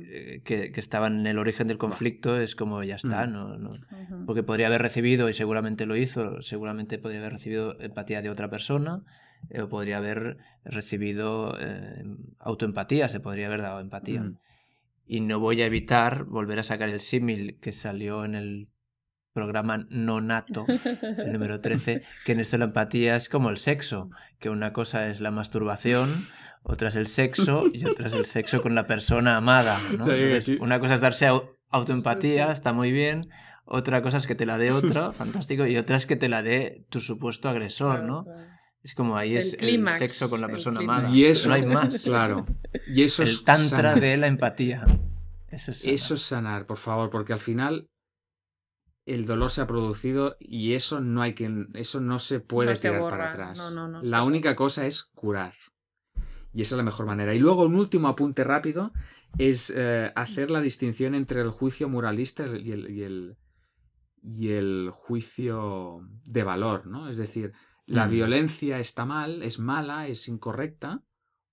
eh, 0.09 0.43
que, 0.45 0.71
que 0.71 0.81
estaba 0.81 1.09
en 1.09 1.27
el 1.27 1.37
origen 1.37 1.67
del 1.67 1.79
conflicto 1.79 2.41
es 2.41 2.55
como 2.55 2.85
ya 2.85 2.95
está, 2.95 3.27
no, 3.27 3.73
porque 4.25 4.45
podría 4.45 4.69
haber 4.69 4.81
recibido, 4.81 5.29
y 5.29 5.35
seguramente 5.35 5.85
lo 5.85 5.97
hizo, 5.97 6.43
seguramente 6.43 6.97
podría 6.99 7.19
haber 7.19 7.33
recibido 7.33 7.81
empatía 7.81 8.23
de 8.23 8.31
otra 8.31 8.49
persona, 8.49 9.03
eh, 9.51 9.63
o 9.63 9.69
podría 9.69 9.97
haber 9.97 10.39
recibido 10.65 11.57
eh, 11.61 12.05
autoempatía, 12.39 13.09
se 13.09 13.19
podría 13.19 13.47
haber 13.47 13.63
dado 13.63 13.81
empatía. 13.81 14.33
Y 15.07 15.21
no 15.21 15.41
voy 15.41 15.61
a 15.61 15.67
evitar 15.67 16.25
volver 16.25 16.61
a 16.61 16.63
sacar 16.63 16.89
el 16.89 17.01
símil 17.01 17.59
que 17.61 17.73
salió 17.73 18.25
en 18.25 18.37
el 18.37 18.69
programa 19.45 19.85
Nonato, 19.91 20.65
el 21.19 21.33
número 21.33 21.61
13, 21.61 22.03
que 22.25 22.33
en 22.33 22.41
esto 22.41 22.57
la 22.57 22.67
empatía 22.67 23.17
es 23.17 23.29
como 23.29 23.51
el 23.51 23.59
sexo, 23.59 24.09
que 24.39 24.49
una 24.49 24.73
cosa 24.73 25.09
es 25.09 25.21
la 25.21 25.31
masturbación, 25.33 26.27
otra 26.63 26.89
es 26.89 26.95
el 26.97 27.09
sexo 27.09 27.65
y 27.71 27.85
otra 27.85 28.07
es 28.07 28.15
el 28.15 28.25
sexo 28.25 28.63
con 28.63 28.75
la 28.75 28.87
persona 28.87 29.37
amada. 29.37 29.79
¿no? 29.99 30.11
Entonces, 30.11 30.57
una 30.61 30.81
cosa 30.81 30.95
es 30.95 31.01
darse 31.03 31.29
au- 31.29 31.51
autoempatía, 31.69 32.53
está 32.53 32.73
muy 32.73 32.93
bien, 32.93 33.29
otra 33.67 34.01
cosa 34.03 34.19
es 34.19 34.27
que 34.27 34.35
te 34.37 34.47
la 34.47 34.57
dé 34.57 34.71
otra, 34.71 35.13
fantástico, 35.21 35.67
y 35.67 35.77
otra 35.77 35.97
es 35.97 36.07
que 36.07 36.17
te 36.17 36.29
la 36.29 36.43
dé 36.43 36.87
tu 36.89 37.01
supuesto 37.01 37.49
agresor, 37.49 38.05
¿no? 38.05 38.25
Es 38.85 38.95
como 38.95 39.17
ahí 39.17 39.35
Es 39.37 39.55
es 39.55 39.63
el 39.63 39.89
sexo 39.91 40.29
con 40.31 40.43
la 40.43 40.49
persona 40.49 40.81
amada. 40.81 41.09
Y 41.11 41.25
eso, 41.25 41.49
no 41.49 41.55
hay 41.55 41.65
más. 41.65 42.03
Claro. 42.05 42.45
Y 42.87 43.03
eso 43.03 43.23
es 43.23 43.31
El 43.31 43.45
tantra 43.45 43.79
sanar. 43.93 44.01
de 44.01 44.17
la 44.19 44.27
empatía. 44.27 44.85
Eso 45.49 45.71
es 45.71 45.79
sanar. 45.79 45.95
Eso 45.95 46.15
es 46.17 46.21
sanar, 46.23 46.67
por 46.67 46.77
favor, 46.77 47.09
porque 47.09 47.33
al 47.33 47.41
final 47.41 47.89
el 49.07 49.27
dolor 49.27 49.51
se 49.51 49.61
ha 49.61 49.67
producido 49.67 50.37
y 50.41 50.73
eso 50.73 51.01
no 51.01 51.21
hay 51.23 51.35
que 51.35 51.67
eso 51.75 52.01
no 52.01 52.19
se 52.19 52.41
puede 52.41 52.73
No 52.75 52.81
tirar 52.81 53.01
borra, 53.01 53.19
para 53.19 53.31
atrás. 53.31 53.59
no, 53.59 53.71
no, 53.71 53.89
no 53.89 54.03
la 54.03 54.23
única 54.23 54.55
cosa 54.57 54.87
es 54.87 55.03
curar. 55.15 55.55
Y 56.53 56.63
esa 56.63 56.75
es 56.75 56.79
la 56.79 56.85
mejor 56.85 57.07
manera. 57.07 57.35
Y 57.35 57.41
luego 57.41 57.65
un 57.65 57.75
último 57.75 58.07
apunte 58.09 58.45
rápido 58.45 58.93
es 59.39 59.73
eh, 59.75 60.13
hacer 60.15 60.51
la 60.53 60.61
distinción 60.61 61.15
entre 61.17 61.41
el 61.41 61.51
juicio 61.51 61.89
moralista 61.89 62.47
y 62.47 62.71
el, 62.71 62.91
y 62.91 63.03
el, 63.03 63.37
y 64.23 64.51
el 64.51 64.91
juicio 64.93 66.09
de 66.25 66.45
valor, 66.45 66.87
¿no? 66.87 67.09
Es 67.09 67.17
decir, 67.17 67.53
la 67.87 68.07
Mm. 68.07 68.11
violencia 68.11 68.79
está 68.79 69.05
mal, 69.05 69.43
es 69.43 69.59
mala, 69.59 70.07
es 70.07 70.29
incorrecta, 70.29 71.03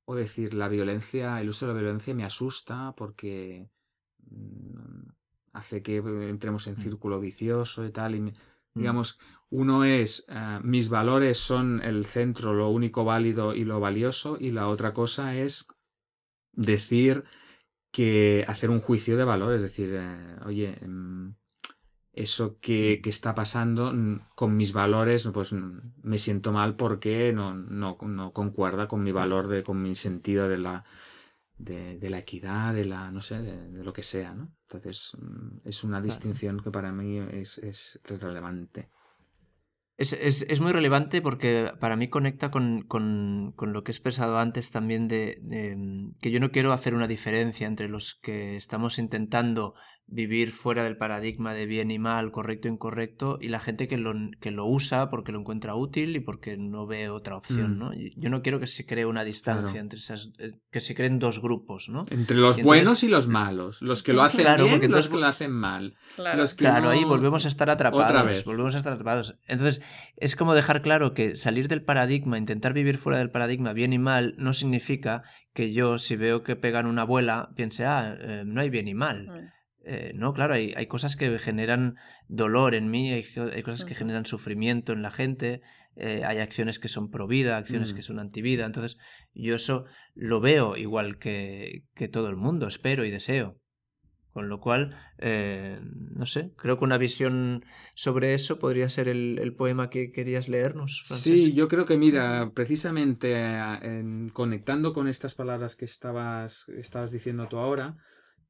o 0.06 0.14
decir, 0.16 0.54
la 0.54 0.68
violencia, 0.68 1.42
el 1.42 1.50
uso 1.50 1.66
de 1.68 1.74
la 1.74 1.80
violencia 1.80 2.14
me 2.14 2.24
asusta 2.24 2.94
porque 2.96 3.70
mm, 4.20 5.01
hace 5.54 5.82
que 5.82 5.98
entremos 5.98 6.68
en 6.68 6.76
Mm. 6.76 6.82
círculo 6.82 7.20
vicioso 7.20 7.86
y 7.86 7.92
tal. 7.92 8.16
Y 8.16 8.22
me- 8.22 8.32
Mm. 8.32 8.80
digamos, 8.80 9.20
uno 9.50 9.84
es 9.84 10.26
eh, 10.30 10.60
mis 10.64 10.90
valores 10.90 11.38
son 11.38 11.82
el 11.84 12.06
centro, 12.06 12.54
lo 12.54 12.70
único 12.70 13.04
válido 13.04 13.54
y 13.54 13.66
lo 13.66 13.80
valioso, 13.80 14.38
y 14.40 14.52
la 14.52 14.68
otra 14.68 14.94
cosa 14.94 15.36
es 15.36 15.68
decir 16.54 17.24
que 17.92 18.46
hacer 18.48 18.70
un 18.70 18.80
juicio 18.80 19.18
de 19.18 19.26
valor, 19.26 19.54
es 19.54 19.62
decir, 19.62 19.90
eh, 19.94 20.36
oye, 20.46 20.78
em, 20.82 21.36
eso 22.14 22.58
que, 22.60 23.02
está 23.06 23.34
pasando 23.36 23.94
con 24.36 24.58
mis 24.58 24.74
valores, 24.74 25.30
pues 25.34 25.54
me 25.54 26.18
siento 26.18 26.52
mal 26.52 26.76
porque 26.76 27.32
no, 27.34 27.54
no, 27.54 27.98
concuerda 28.34 28.88
con 28.88 29.04
mi 29.04 29.12
valor, 29.12 29.48
de, 29.48 29.64
con 29.64 29.82
mi 29.82 29.96
sentido 29.96 30.50
de 30.50 30.58
la, 30.58 30.84
de, 31.58 32.10
la 32.10 32.20
equidad, 32.20 32.74
de 32.74 32.86
la, 32.86 33.12
no 33.12 33.22
sé, 33.22 33.42
de, 33.42 33.84
lo 33.84 33.94
que 33.94 34.04
sea, 34.04 34.34
¿no? 34.34 34.52
Entonces, 34.72 35.18
mm, 35.20 35.68
es 35.68 35.84
una 35.84 36.02
distinción 36.02 36.62
que 36.62 36.72
para 36.72 36.92
mí 36.92 37.20
es, 37.20 37.58
es 37.58 38.02
relevante. 38.06 38.90
Es, 40.02 40.60
muy 40.60 40.72
relevante 40.72 41.22
porque 41.22 41.72
para 41.80 41.96
mí 41.96 42.08
conecta 42.08 42.50
con, 42.50 42.88
lo 42.90 43.84
que 43.84 43.92
he 43.92 43.94
expresado 43.94 44.40
antes 44.40 44.72
también 44.72 45.08
de, 45.08 45.40
mm, 45.78 46.20
que 46.20 46.32
yo 46.32 46.40
no 46.40 46.52
quiero 46.52 46.74
hacer 46.74 46.96
una 46.96 47.08
diferencia 47.08 47.68
entre 47.68 47.88
los 47.88 48.16
que 48.16 48.58
estamos 48.58 48.98
intentando 48.98 49.76
vivir 50.12 50.52
fuera 50.52 50.84
del 50.84 50.98
paradigma 50.98 51.54
de 51.54 51.66
bien 51.66 51.90
y 51.90 51.98
mal, 51.98 52.32
correcto 52.32 52.68
e 52.68 52.72
incorrecto, 52.72 53.38
y 53.42 53.48
la 53.48 53.62
gente 53.62 53.88
que 53.88 53.98
lo, 53.98 54.14
que 54.42 54.52
lo 54.52 54.66
usa 54.66 55.10
porque 55.10 55.32
lo 55.32 55.40
encuentra 55.40 55.74
útil 55.74 56.16
y 56.18 56.20
porque 56.20 56.58
no 56.58 56.86
ve 56.86 57.10
otra 57.10 57.38
opción, 57.38 57.76
mm. 57.76 57.80
¿no? 57.80 57.92
Yo 57.94 58.30
no 58.30 58.42
quiero 58.42 58.60
que 58.60 58.68
se 58.68 58.86
cree 58.86 59.06
una 59.06 59.24
distancia 59.24 59.80
entre 59.80 60.00
esas, 60.00 60.34
eh, 60.40 60.52
que 60.70 60.82
se 60.82 60.96
creen 60.96 61.18
dos 61.18 61.42
grupos, 61.42 61.88
¿no? 61.88 62.06
Entre 62.12 62.36
los 62.36 62.62
buenos 62.62 63.04
y 63.04 63.08
los 63.08 63.30
malos, 63.30 63.82
los 63.82 64.04
que 64.04 64.14
lo 64.14 64.22
hacen 64.22 64.46
bien 64.58 64.84
y 64.84 64.88
los 64.88 65.10
que 65.10 65.18
lo 65.18 65.26
hacen 65.26 65.52
mal. 65.52 65.96
Claro, 66.58 66.90
ahí 66.90 67.06
volvemos 67.06 67.46
a 67.46 67.48
estar 67.48 67.70
atrapados, 67.70 68.44
volvemos 68.44 68.76
a 68.76 68.80
estar 68.80 68.94
atrapados. 68.94 69.38
Entonces, 69.48 69.82
es 70.18 70.36
como 70.36 70.54
dejar 70.54 70.82
claro 70.82 71.14
que 71.14 71.38
salir 71.38 71.70
del 71.70 71.84
paradigma, 71.84 72.38
intentar 72.38 72.74
vivir 72.74 72.98
fuera 72.98 73.18
del 73.18 73.32
paradigma 73.32 73.72
bien 73.72 73.94
y 73.94 74.00
mal, 74.00 74.36
no 74.38 74.54
significa 74.54 75.24
que 75.54 75.72
yo, 75.72 76.00
si 76.00 76.16
veo 76.18 76.44
que 76.44 76.56
pegan 76.56 76.86
una 76.86 77.04
abuela, 77.04 77.52
piense, 77.56 77.86
ah, 77.86 78.16
eh, 78.20 78.44
no 78.46 78.62
hay 78.62 78.70
bien 78.70 78.88
y 78.88 78.94
mal. 78.94 79.28
Mm. 79.28 79.61
Eh, 79.84 80.12
no, 80.16 80.34
claro, 80.34 80.54
hay, 80.54 80.74
hay, 80.76 80.86
cosas 80.88 81.16
que 81.16 81.40
generan 81.40 81.96
dolor 82.28 82.76
en 82.76 82.92
mí, 82.92 83.12
hay, 83.12 83.26
hay 83.54 83.64
cosas 83.64 83.84
que 83.84 83.96
generan 83.96 84.26
sufrimiento 84.26 84.94
en 84.94 85.02
la 85.02 85.12
gente, 85.12 85.62
eh, 85.96 86.24
hay 86.26 86.38
acciones 86.38 86.80
que 86.80 86.88
son 86.88 87.10
pro 87.10 87.28
vida, 87.28 87.58
acciones 87.58 87.94
que 87.94 88.00
mm. 88.00 88.04
son 88.04 88.20
anti 88.20 88.42
vida. 88.42 88.66
Entonces, 88.66 88.98
yo 89.34 89.56
eso 89.56 89.86
lo 90.14 90.40
veo 90.40 90.78
igual 90.78 91.18
que, 91.18 91.84
que, 91.96 92.08
todo 92.08 92.30
el 92.30 92.38
mundo, 92.38 92.68
espero 92.68 93.06
y 93.06 93.12
deseo. 93.12 93.58
Con 94.32 94.48
lo 94.48 94.62
cual, 94.62 94.96
eh, 95.18 95.82
no 95.82 96.26
sé, 96.26 96.54
creo 96.56 96.80
que 96.80 96.86
una 96.86 96.98
visión 96.98 97.66
sobre 97.96 98.34
eso 98.34 98.60
podría 98.60 98.88
ser 98.88 99.10
el, 99.10 99.38
el 99.40 99.54
poema 99.54 99.90
que 99.90 100.14
querías 100.14 100.48
leernos. 100.48 101.04
Sí, 101.04 101.52
yo 101.52 101.68
creo 101.68 101.86
que, 101.86 101.98
mira, 101.98 102.52
precisamente 102.56 103.34
en, 103.34 104.30
conectando 104.30 104.94
con 104.94 105.10
estas 105.10 105.36
palabras 105.36 105.76
que 105.76 105.84
estabas, 105.84 106.70
estabas 106.70 107.12
diciendo 107.12 107.50
tú 107.50 107.58
ahora, 107.58 107.98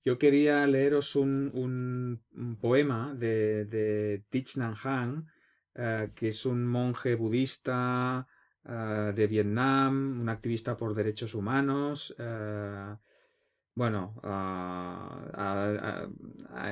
yo 0.03 0.17
quería 0.17 0.65
leeros 0.67 1.15
un, 1.15 2.21
poema 2.59 3.13
de, 3.13 3.65
de 3.65 4.23
Thich 4.29 4.57
Nhat 4.57 4.77
Hanh, 4.83 5.25
eh, 5.75 6.11
que 6.15 6.29
es 6.29 6.45
un 6.45 6.67
monje 6.67 7.15
budista 7.15 8.27
eh, 8.65 9.13
de 9.15 9.27
Vietnam, 9.27 10.19
un 10.21 10.29
activista 10.29 10.75
por 10.75 10.93
derechos 10.93 11.33
humanos. 11.33 12.13
Eh, 12.19 12.95
bueno, 13.73 14.19
ha, 14.23 15.17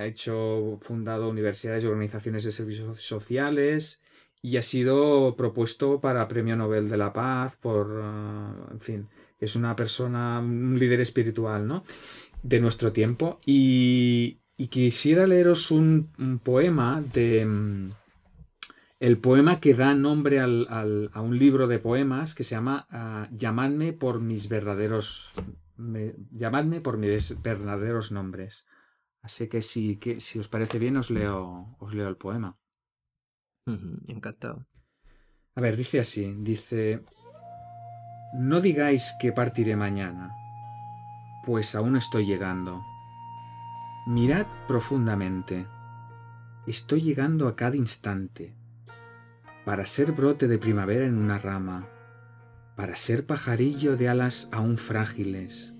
hecho, 0.03 0.77
fundado 0.81 1.29
universidades 1.29 1.83
y 1.83 1.87
organizaciones 1.87 2.43
de 2.43 2.51
servicios 2.51 3.01
sociales 3.01 4.01
y 4.41 4.57
ha 4.57 4.61
sido 4.61 5.35
propuesto 5.37 6.01
para 6.01 6.27
Premio 6.27 6.57
Nobel 6.57 6.89
de 6.89 6.97
la 6.97 7.13
Paz 7.13 7.55
por, 7.55 7.87
en 8.71 8.81
fin, 8.81 9.07
es 9.39 9.55
una 9.55 9.75
persona, 9.75 10.39
un 10.39 10.77
líder 10.77 10.99
espiritual, 10.99 11.65
¿no? 11.67 11.83
De 12.43 12.59
nuestro 12.59 12.91
tiempo 12.91 13.39
y, 13.45 14.39
quisiera 14.69 15.27
leeros 15.27 15.71
un, 15.71 16.09
poema 16.43 17.01
de... 17.01 17.45
Mm, 17.45 17.89
el 18.99 19.17
poema 19.17 19.61
que 19.61 19.73
da 19.73 19.93
nombre 19.93 20.41
al, 20.41 20.67
a 21.13 21.21
un 21.21 21.39
libro 21.39 21.67
de 21.67 21.79
poemas 21.79 22.35
que 22.35 22.43
se 22.43 22.55
llama 22.55 22.85
ah, 22.89 23.29
Llamadme 23.31 23.93
por 23.93 24.19
mis 24.19 24.49
verdaderos... 24.49 25.33
llamadme 26.31 26.81
por 26.81 26.97
mis 26.97 27.41
verdaderos 27.41 28.11
nombres. 28.11 28.67
Así 29.21 29.47
que 29.47 29.61
si, 29.61 29.95
que 29.97 30.19
si 30.19 30.39
os 30.39 30.49
parece 30.49 30.79
bien 30.79 30.97
os 30.97 31.09
leo, 31.11 31.77
os 31.79 31.93
leo 31.93 32.09
el 32.09 32.17
poema. 32.17 32.57
encantado. 34.07 34.67
A 35.55 35.61
ver, 35.61 35.77
dice 35.77 36.01
así, 36.01 36.35
dice... 36.39 37.03
No 38.33 38.59
digáis 38.59 39.13
que 39.19 39.31
partiré 39.31 39.75
mañana 39.75 40.38
pues 41.49 41.73
aún 41.73 41.95
estoy 41.95 42.27
llegando. 42.27 42.85
Mirad 44.05 44.45
profundamente. 44.67 45.65
Estoy 46.67 47.01
llegando 47.01 47.47
a 47.47 47.55
cada 47.55 47.75
instante. 47.75 48.53
Para 49.65 49.87
ser 49.87 50.11
brote 50.11 50.47
de 50.47 50.59
primavera 50.59 51.07
en 51.07 51.17
una 51.17 51.39
rama, 51.39 51.87
para 52.75 52.95
ser 52.95 53.25
pajarillo 53.25 53.97
de 53.97 54.09
alas 54.09 54.47
aún 54.51 54.77
frágiles, 54.77 55.73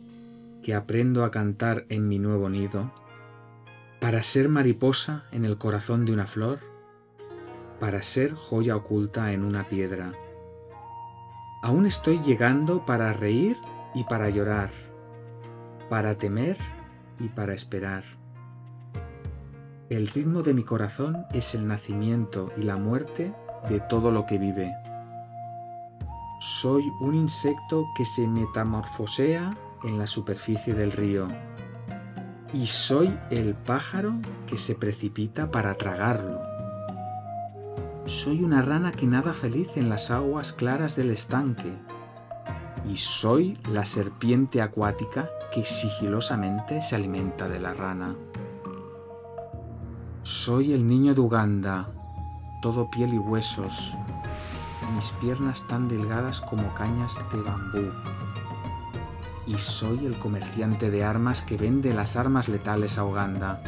que 0.63 0.73
aprendo 0.73 1.23
a 1.23 1.29
cantar 1.29 1.85
en 1.89 2.07
mi 2.07 2.17
nuevo 2.17 2.49
nido, 2.49 2.91
para 4.01 4.23
ser 4.23 4.49
mariposa 4.49 5.25
en 5.31 5.45
el 5.45 5.59
corazón 5.59 6.03
de 6.03 6.13
una 6.13 6.25
flor, 6.25 6.57
para 7.79 8.01
ser 8.01 8.33
joya 8.33 8.75
oculta 8.75 9.33
en 9.33 9.43
una 9.43 9.69
piedra. 9.69 10.13
Aún 11.61 11.85
estoy 11.85 12.19
llegando 12.25 12.87
para 12.87 13.13
reír 13.13 13.55
y 13.93 14.03
para 14.05 14.31
llorar, 14.31 14.71
para 15.89 16.17
temer 16.17 16.57
y 17.19 17.27
para 17.29 17.53
esperar. 17.53 18.03
El 19.89 20.07
ritmo 20.07 20.43
de 20.43 20.53
mi 20.53 20.63
corazón 20.63 21.25
es 21.33 21.55
el 21.55 21.67
nacimiento 21.67 22.51
y 22.55 22.61
la 22.61 22.77
muerte 22.77 23.33
de 23.69 23.79
todo 23.79 24.11
lo 24.11 24.25
que 24.25 24.37
vive. 24.37 24.71
Soy 26.39 26.83
un 27.01 27.15
insecto 27.15 27.85
que 27.97 28.05
se 28.05 28.27
metamorfosea 28.27 29.57
en 29.83 29.97
la 29.97 30.07
superficie 30.07 30.73
del 30.75 30.91
río. 30.91 31.27
Y 32.53 32.67
soy 32.67 33.11
el 33.31 33.55
pájaro 33.55 34.13
que 34.47 34.57
se 34.57 34.75
precipita 34.75 35.51
para 35.51 35.75
tragarlo. 35.75 36.39
Soy 38.05 38.43
una 38.43 38.61
rana 38.61 38.91
que 38.91 39.05
nada 39.05 39.33
feliz 39.33 39.75
en 39.75 39.89
las 39.89 40.11
aguas 40.11 40.53
claras 40.53 40.95
del 40.95 41.11
estanque 41.11 41.73
y 42.89 42.97
soy 42.97 43.55
la 43.71 43.85
serpiente 43.85 44.63
acuática 44.63 45.29
que 45.53 45.63
sigilosamente 45.63 46.81
se 46.81 46.95
alimenta 46.95 47.47
de 47.47 47.59
la 47.59 47.73
rana. 47.73 48.15
Soy 50.23 50.73
el 50.73 50.87
niño 50.87 51.13
de 51.13 51.21
Uganda, 51.21 51.89
todo 52.63 52.89
piel 52.89 53.13
y 53.13 53.19
huesos, 53.19 53.93
mis 54.95 55.11
piernas 55.21 55.65
tan 55.67 55.87
delgadas 55.87 56.41
como 56.41 56.73
cañas 56.73 57.15
de 57.31 57.41
bambú. 57.41 57.91
Y 59.45 59.57
soy 59.57 60.05
el 60.05 60.17
comerciante 60.17 60.89
de 60.89 61.03
armas 61.03 61.43
que 61.43 61.57
vende 61.57 61.93
las 61.93 62.15
armas 62.15 62.49
letales 62.49 62.97
a 62.97 63.05
Uganda. 63.05 63.61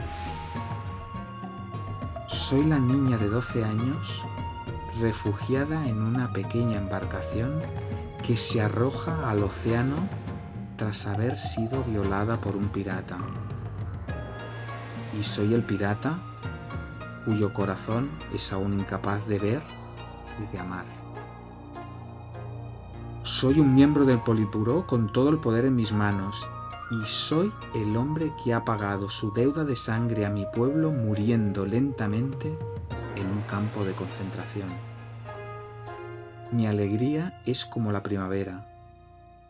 Soy 2.28 2.66
la 2.66 2.80
niña 2.80 3.18
de 3.18 3.30
12 3.30 3.64
años, 3.64 4.24
refugiada 5.00 5.88
en 5.88 6.02
una 6.02 6.32
pequeña 6.34 6.78
embarcación 6.78 7.62
que 8.22 8.38
se 8.38 8.62
arroja 8.62 9.30
al 9.30 9.44
océano 9.44 9.96
tras 10.78 11.08
haber 11.08 11.38
sido 11.38 11.84
violada 11.84 12.40
por 12.40 12.56
un 12.56 12.68
pirata. 12.68 13.18
Y 15.20 15.24
soy 15.24 15.54
el 15.54 15.64
pirata 15.64 16.18
cuyo 17.26 17.54
corazón 17.54 18.10
es 18.34 18.52
aún 18.54 18.80
incapaz 18.80 19.28
de 19.28 19.40
ver 19.40 19.62
y 20.40 20.52
de 20.52 20.60
amar. 20.60 20.86
Soy 23.24 23.60
un 23.60 23.76
miembro 23.76 24.06
del 24.06 24.20
Polipuró 24.20 24.88
con 24.88 25.12
todo 25.12 25.30
el 25.30 25.38
poder 25.38 25.66
en 25.66 25.76
mis 25.76 25.92
manos 25.92 26.48
y 26.92 27.06
soy 27.06 27.52
el 27.76 27.96
hombre 27.96 28.32
que 28.44 28.54
ha 28.54 28.66
pagado 28.66 29.10
su 29.10 29.32
deuda 29.32 29.64
de 29.64 29.76
sangre 29.76 30.26
a 30.26 30.30
mi 30.30 30.46
pueblo 30.54 30.92
muriendo 30.92 31.66
lentamente 31.66 32.58
en 33.16 33.28
un 33.28 33.42
campo 33.44 33.84
de 33.86 33.94
concentración. 33.94 34.91
Mi 36.52 36.68
alegría 36.68 37.42
es 37.46 37.64
como 37.64 37.94
la 37.94 38.04
primavera, 38.04 38.68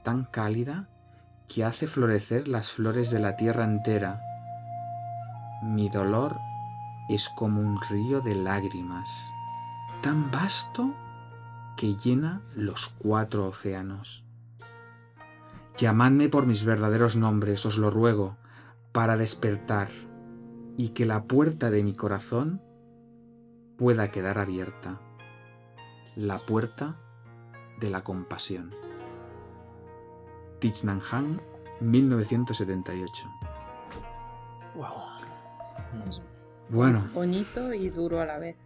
tan 0.03 0.23
cálida 0.23 0.87
que 1.47 1.65
hace 1.65 1.87
florecer 1.87 2.47
las 2.47 2.71
flores 2.71 3.09
de 3.09 3.19
la 3.19 3.35
tierra 3.35 3.63
entera. 3.63 4.21
Mi 5.63 5.89
dolor 5.89 6.37
es 7.09 7.27
como 7.29 7.59
un 7.59 7.81
río 7.89 8.21
de 8.21 8.35
lágrimas, 8.35 9.09
tan 10.03 10.29
vasto 10.29 10.93
que 11.75 11.95
llena 11.95 12.43
los 12.55 12.89
cuatro 12.99 13.47
océanos. 13.47 14.23
Llamadme 15.79 16.29
por 16.29 16.45
mis 16.45 16.63
verdaderos 16.65 17.15
nombres, 17.15 17.65
os 17.65 17.79
lo 17.79 17.89
ruego, 17.89 18.37
para 18.91 19.17
despertar 19.17 19.89
y 20.77 20.89
que 20.89 21.07
la 21.07 21.23
puerta 21.23 21.71
de 21.71 21.81
mi 21.81 21.95
corazón 21.95 22.61
pueda 23.75 24.11
quedar 24.11 24.37
abierta 24.37 24.99
la 26.15 26.37
puerta 26.39 26.95
de 27.79 27.89
la 27.89 28.03
compasión. 28.03 28.69
Thich 30.59 30.83
Nhat 30.83 31.01
1978. 31.81 33.27
Bueno. 36.69 37.03
Bonito 37.13 37.73
y 37.73 37.89
duro 37.89 38.21
a 38.21 38.25
la 38.25 38.37
vez. 38.37 38.57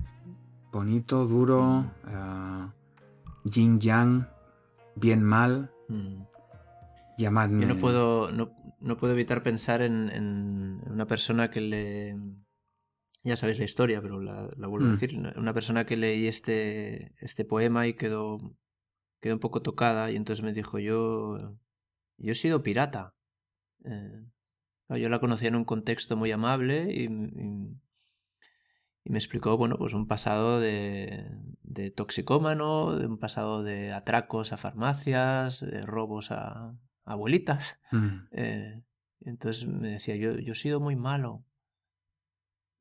Bonito, 0.72 1.26
duro, 1.26 1.86
uh, 2.06 2.70
yin 3.46 3.80
yang, 3.80 4.28
bien 4.96 5.24
mal. 5.24 5.72
Mm. 5.88 6.24
Llamadme. 7.18 7.62
Yo 7.62 7.74
no 7.74 7.80
puedo, 7.80 8.32
no, 8.32 8.52
no 8.82 8.98
puedo 8.98 9.14
evitar 9.14 9.42
pensar 9.42 9.82
en, 9.82 10.10
en, 10.10 10.82
una 10.86 11.08
persona 11.08 11.50
que 11.50 11.62
le. 11.62 12.18
Ya 13.26 13.36
sabéis 13.36 13.58
la 13.60 13.66
historia, 13.66 14.02
pero 14.02 14.22
la, 14.22 14.50
la 14.56 14.68
vuelvo 14.68 14.86
Mm. 14.86 14.90
a 14.90 14.92
decir. 14.92 15.18
Una 15.36 15.54
persona 15.54 15.86
que 15.86 15.98
leí 15.98 16.28
este, 16.28 17.16
este 17.20 17.44
poema 17.44 17.88
y 17.88 17.96
quedó, 17.96 18.40
quedó 19.20 19.34
un 19.34 19.40
poco 19.40 19.62
tocada 19.62 20.12
y 20.12 20.16
entonces 20.16 20.46
me 20.46 20.54
dijo: 20.54 20.78
Yo, 20.80 21.58
yo 22.18 22.32
he 22.32 22.36
sido 22.36 22.62
pirata. 22.62 23.16
Eh, 23.84 24.26
yo 24.90 25.10
la 25.10 25.20
conocía 25.20 25.48
en 25.50 25.56
un 25.56 25.66
contexto 25.66 26.16
muy 26.16 26.32
amable 26.32 26.94
y, 26.94 27.06
y, 27.06 27.82
y 29.04 29.10
me 29.12 29.18
explicó, 29.18 29.58
bueno, 29.58 29.78
pues 29.78 29.94
un 29.94 30.08
pasado 30.08 30.60
de, 30.60 31.28
de 31.64 31.92
toxicómano, 31.92 32.96
de 32.96 33.08
un 33.08 33.18
pasado 33.18 33.64
de 33.64 33.92
atracos 33.92 34.54
a 34.54 34.58
farmacias, 34.58 35.62
de 35.62 35.86
robos 35.86 36.30
a 36.32 36.78
abuelitas. 37.04 37.80
Mm, 37.92 38.28
Eh, 38.32 38.84
entonces 39.22 39.68
me 39.68 39.90
decía, 39.90 40.16
yo, 40.16 40.38
yo 40.38 40.54
he 40.54 40.56
sido 40.56 40.80
muy 40.80 40.96
malo. 40.96 41.44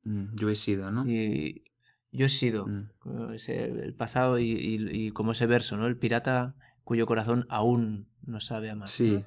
Mm, 0.05 0.35
Yo 0.35 0.49
he 0.49 0.55
sido, 0.55 0.89
¿no? 0.91 1.05
Y 1.07 1.63
yo 2.11 2.25
he 2.27 2.29
sido 2.29 2.67
Mm. 2.67 3.33
ese- 3.33 3.65
el 3.65 3.93
pasado 3.93 4.39
y, 4.39 4.51
y- 4.51 5.07
y 5.07 5.11
como 5.11 5.33
ese 5.33 5.45
verso, 5.47 5.75
¿no? 5.77 5.85
El 5.87 5.97
pirata 5.97 6.55
cuyo 6.83 7.05
corazón 7.05 7.45
aún 7.49 8.07
no 8.21 8.39
sabe 8.39 8.69
amar. 8.69 8.87
Sí. 8.87 9.23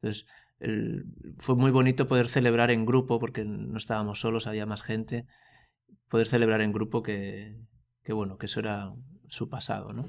Entonces, 0.00 0.26
el- 0.58 1.04
fue 1.38 1.54
muy 1.54 1.70
bonito 1.70 2.06
poder 2.08 2.28
celebrar 2.28 2.70
en 2.70 2.84
grupo, 2.86 3.18
porque 3.20 3.44
no 3.44 3.76
estábamos 3.78 4.18
solos, 4.20 4.46
había 4.46 4.66
más 4.66 4.82
gente, 4.82 5.26
poder 6.08 6.26
celebrar 6.26 6.60
en 6.62 6.72
grupo 6.72 7.02
que, 7.02 7.56
que 8.02 8.12
bueno, 8.12 8.38
que 8.38 8.46
eso 8.46 8.60
era 8.60 8.92
su 9.28 9.48
pasado, 9.48 9.92
¿no? 9.92 10.08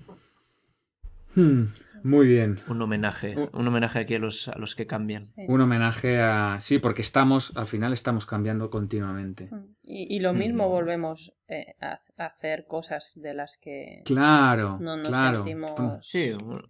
Hmm, 1.36 1.64
Muy 2.04 2.28
bien. 2.28 2.60
Un 2.68 2.82
homenaje, 2.82 3.36
un 3.54 3.68
homenaje 3.68 4.00
aquí 4.00 4.16
a 4.16 4.20
los, 4.20 4.48
a 4.48 4.58
los 4.58 4.76
que 4.76 4.88
cambian. 4.88 5.22
Sí. 5.22 5.42
Un 5.48 5.62
homenaje 5.62 6.20
a... 6.22 6.58
Sí, 6.60 6.80
porque 6.80 7.02
estamos, 7.02 7.56
al 7.58 7.68
final 7.68 7.94
estamos 7.94 8.26
cambiando 8.26 8.70
continuamente. 8.70 9.50
Y, 9.84 10.16
y 10.16 10.20
lo 10.20 10.34
mismo 10.34 10.70
volvemos 10.70 11.34
eh, 11.48 11.76
a, 11.82 12.00
a 12.18 12.26
hacer 12.26 12.66
cosas 12.68 13.14
de 13.16 13.34
las 13.34 13.58
que 13.62 14.02
Claro, 14.06 14.78
no 14.80 14.98
nos 14.98 15.08
claro. 15.10 15.36
sentimos. 15.44 15.74
Sí, 16.08 16.32
un, 16.32 16.62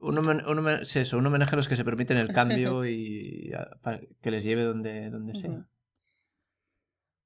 un 0.00 0.16
homen- 0.16 0.44
un 0.46 0.58
homen- 0.58 0.84
sí, 0.84 1.00
eso, 1.00 1.18
un 1.18 1.26
homenaje 1.26 1.54
a 1.54 1.56
los 1.56 1.68
que 1.68 1.76
se 1.76 1.84
permiten 1.84 2.16
el 2.16 2.32
cambio 2.32 2.86
y 2.86 3.52
a- 3.56 3.78
para 3.82 4.00
que 4.22 4.30
les 4.30 4.44
lleve 4.44 4.62
donde, 4.64 5.10
donde 5.10 5.34
sea. 5.34 5.66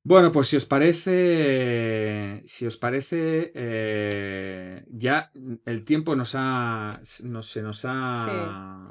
Bueno, 0.05 0.33
pues 0.33 0.49
si 0.49 0.57
os 0.57 0.67
parece, 0.67 2.43
si 2.47 2.67
os 2.67 2.77
parece, 2.77 3.53
eh, 3.55 4.85
ya 4.89 5.31
el 5.65 5.85
tiempo 5.85 6.17
nos 6.17 6.35
ha, 6.37 7.01
nos- 7.23 7.47
se 7.47 7.63
nos 7.63 7.85
ha, 7.89 8.89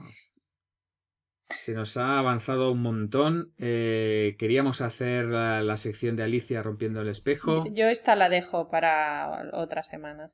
se 1.50 1.74
nos 1.74 1.98
ha 1.98 2.18
avanzado 2.18 2.72
un 2.72 2.82
montón. 2.82 3.54
Eh, 3.58 4.36
queríamos 4.40 4.80
hacer 4.80 5.26
la, 5.26 5.62
la 5.62 5.76
sección 5.76 6.16
de 6.16 6.24
Alicia 6.24 6.64
rompiendo 6.64 7.02
el 7.02 7.10
espejo. 7.10 7.66
Yo 7.74 7.88
esta 7.88 8.16
la 8.16 8.30
dejo 8.30 8.70
para 8.70 9.50
otra 9.52 9.84
semana. 9.84 10.32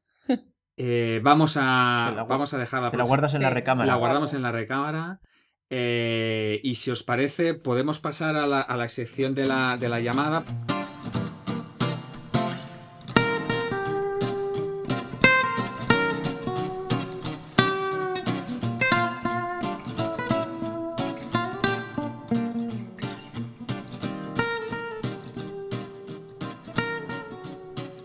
Eh, 0.80 1.22
vamos 1.24 1.58
a, 1.60 2.24
vamos 2.30 2.54
a 2.54 2.60
dejar 2.60 2.84
la 2.84 3.04
guardas 3.04 3.34
en 3.34 3.42
la 3.42 3.50
recámara. 3.50 3.88
La 3.88 3.96
guardamos 3.96 4.36
en 4.36 4.44
la 4.44 4.52
recámara. 4.52 5.22
Eh, 5.70 6.62
y 6.64 6.76
si 6.76 6.92
os 6.92 7.04
parece, 7.04 7.54
podemos 7.54 8.00
pasar 8.00 8.38
a 8.38 8.48
la, 8.48 8.62
a 8.62 8.78
la 8.78 8.88
sección 8.88 9.36
de 9.36 9.46
la, 9.46 9.78
de 9.78 9.90
la 9.90 10.00
llamada. 10.00 10.44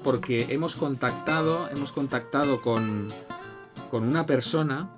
Porque 0.02 0.46
hemos 0.50 0.74
contactado, 0.74 1.70
hemos 1.70 1.92
contactado 1.92 2.60
con, 2.60 3.12
con 3.90 4.02
una 4.02 4.26
persona 4.26 4.90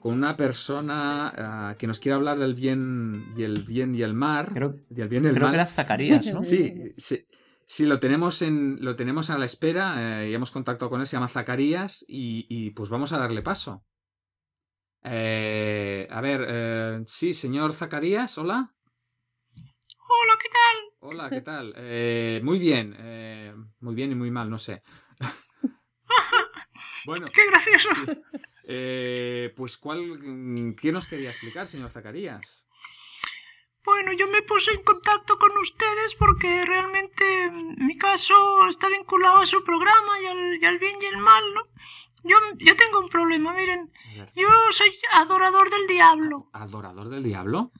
con 0.00 0.14
una 0.14 0.36
persona 0.36 1.28
ah, 1.36 1.74
que 1.78 1.86
nos 1.86 2.00
quiere 2.00 2.16
hablar 2.16 2.38
del 2.38 2.54
bien 2.54 3.12
y 3.36 3.42
el 3.42 3.62
bien 3.62 3.94
y 3.94 4.02
el 4.02 4.14
mar. 4.14 4.50
Creo, 4.54 4.76
del 4.88 5.08
bien 5.08 5.24
y 5.24 5.28
el 5.28 5.34
creo 5.34 5.44
mal. 5.46 5.52
que 5.52 5.56
era 5.56 5.66
Zacarías, 5.66 6.26
¿no? 6.32 6.42
Sí, 6.42 6.94
sí, 6.96 7.26
sí, 7.66 7.86
lo 7.86 8.00
tenemos 8.00 8.40
en, 8.42 8.78
lo 8.80 8.96
tenemos 8.96 9.28
a 9.30 9.38
la 9.38 9.44
espera 9.44 10.22
eh, 10.24 10.30
y 10.30 10.34
hemos 10.34 10.50
contactado 10.50 10.90
con 10.90 11.00
él, 11.00 11.06
se 11.06 11.16
llama 11.16 11.28
Zacarías 11.28 12.04
y, 12.08 12.46
y, 12.48 12.70
pues 12.70 12.88
vamos 12.88 13.12
a 13.12 13.18
darle 13.18 13.42
paso. 13.42 13.84
Eh, 15.04 16.08
a 16.10 16.20
ver, 16.20 16.44
eh, 16.48 17.04
sí, 17.06 17.34
señor 17.34 17.72
Zacarías, 17.74 18.36
hola. 18.38 18.74
Hola, 19.54 20.38
¿qué 20.42 20.48
tal? 20.48 21.10
Hola, 21.10 21.30
¿qué 21.30 21.40
tal? 21.42 21.74
Eh, 21.76 22.40
muy 22.42 22.58
bien, 22.58 22.94
eh, 22.98 23.54
muy 23.80 23.94
bien 23.94 24.12
y 24.12 24.14
muy 24.14 24.30
mal, 24.30 24.48
no 24.50 24.58
sé. 24.58 24.82
bueno, 27.06 27.26
Qué 27.32 27.46
gracioso. 27.46 27.88
sí. 28.06 28.12
Eh, 28.72 29.52
pues, 29.56 29.76
¿cuál, 29.76 30.00
mm, 30.22 30.76
¿qué 30.76 30.92
nos 30.92 31.08
quería 31.08 31.30
explicar, 31.30 31.66
señor 31.66 31.90
Zacarías? 31.90 32.68
Bueno, 33.84 34.12
yo 34.12 34.28
me 34.28 34.42
puse 34.42 34.70
en 34.70 34.82
contacto 34.84 35.38
con 35.38 35.50
ustedes 35.58 36.14
porque 36.14 36.64
realmente 36.64 37.50
mm, 37.50 37.84
mi 37.84 37.98
caso 37.98 38.34
está 38.68 38.88
vinculado 38.88 39.38
a 39.38 39.46
su 39.46 39.64
programa 39.64 40.20
y 40.22 40.26
al, 40.26 40.62
y 40.62 40.64
al 40.64 40.78
bien 40.78 40.96
y 41.02 41.06
el 41.06 41.16
mal, 41.16 41.42
¿no? 41.52 41.62
Yo, 42.22 42.36
yo 42.58 42.76
tengo 42.76 43.00
un 43.00 43.08
problema, 43.08 43.52
miren. 43.54 43.90
Yo 44.36 44.48
soy 44.72 44.92
adorador 45.14 45.68
del 45.70 45.86
diablo. 45.88 46.48
¿Adorador 46.52 47.08
del 47.08 47.24
diablo? 47.24 47.72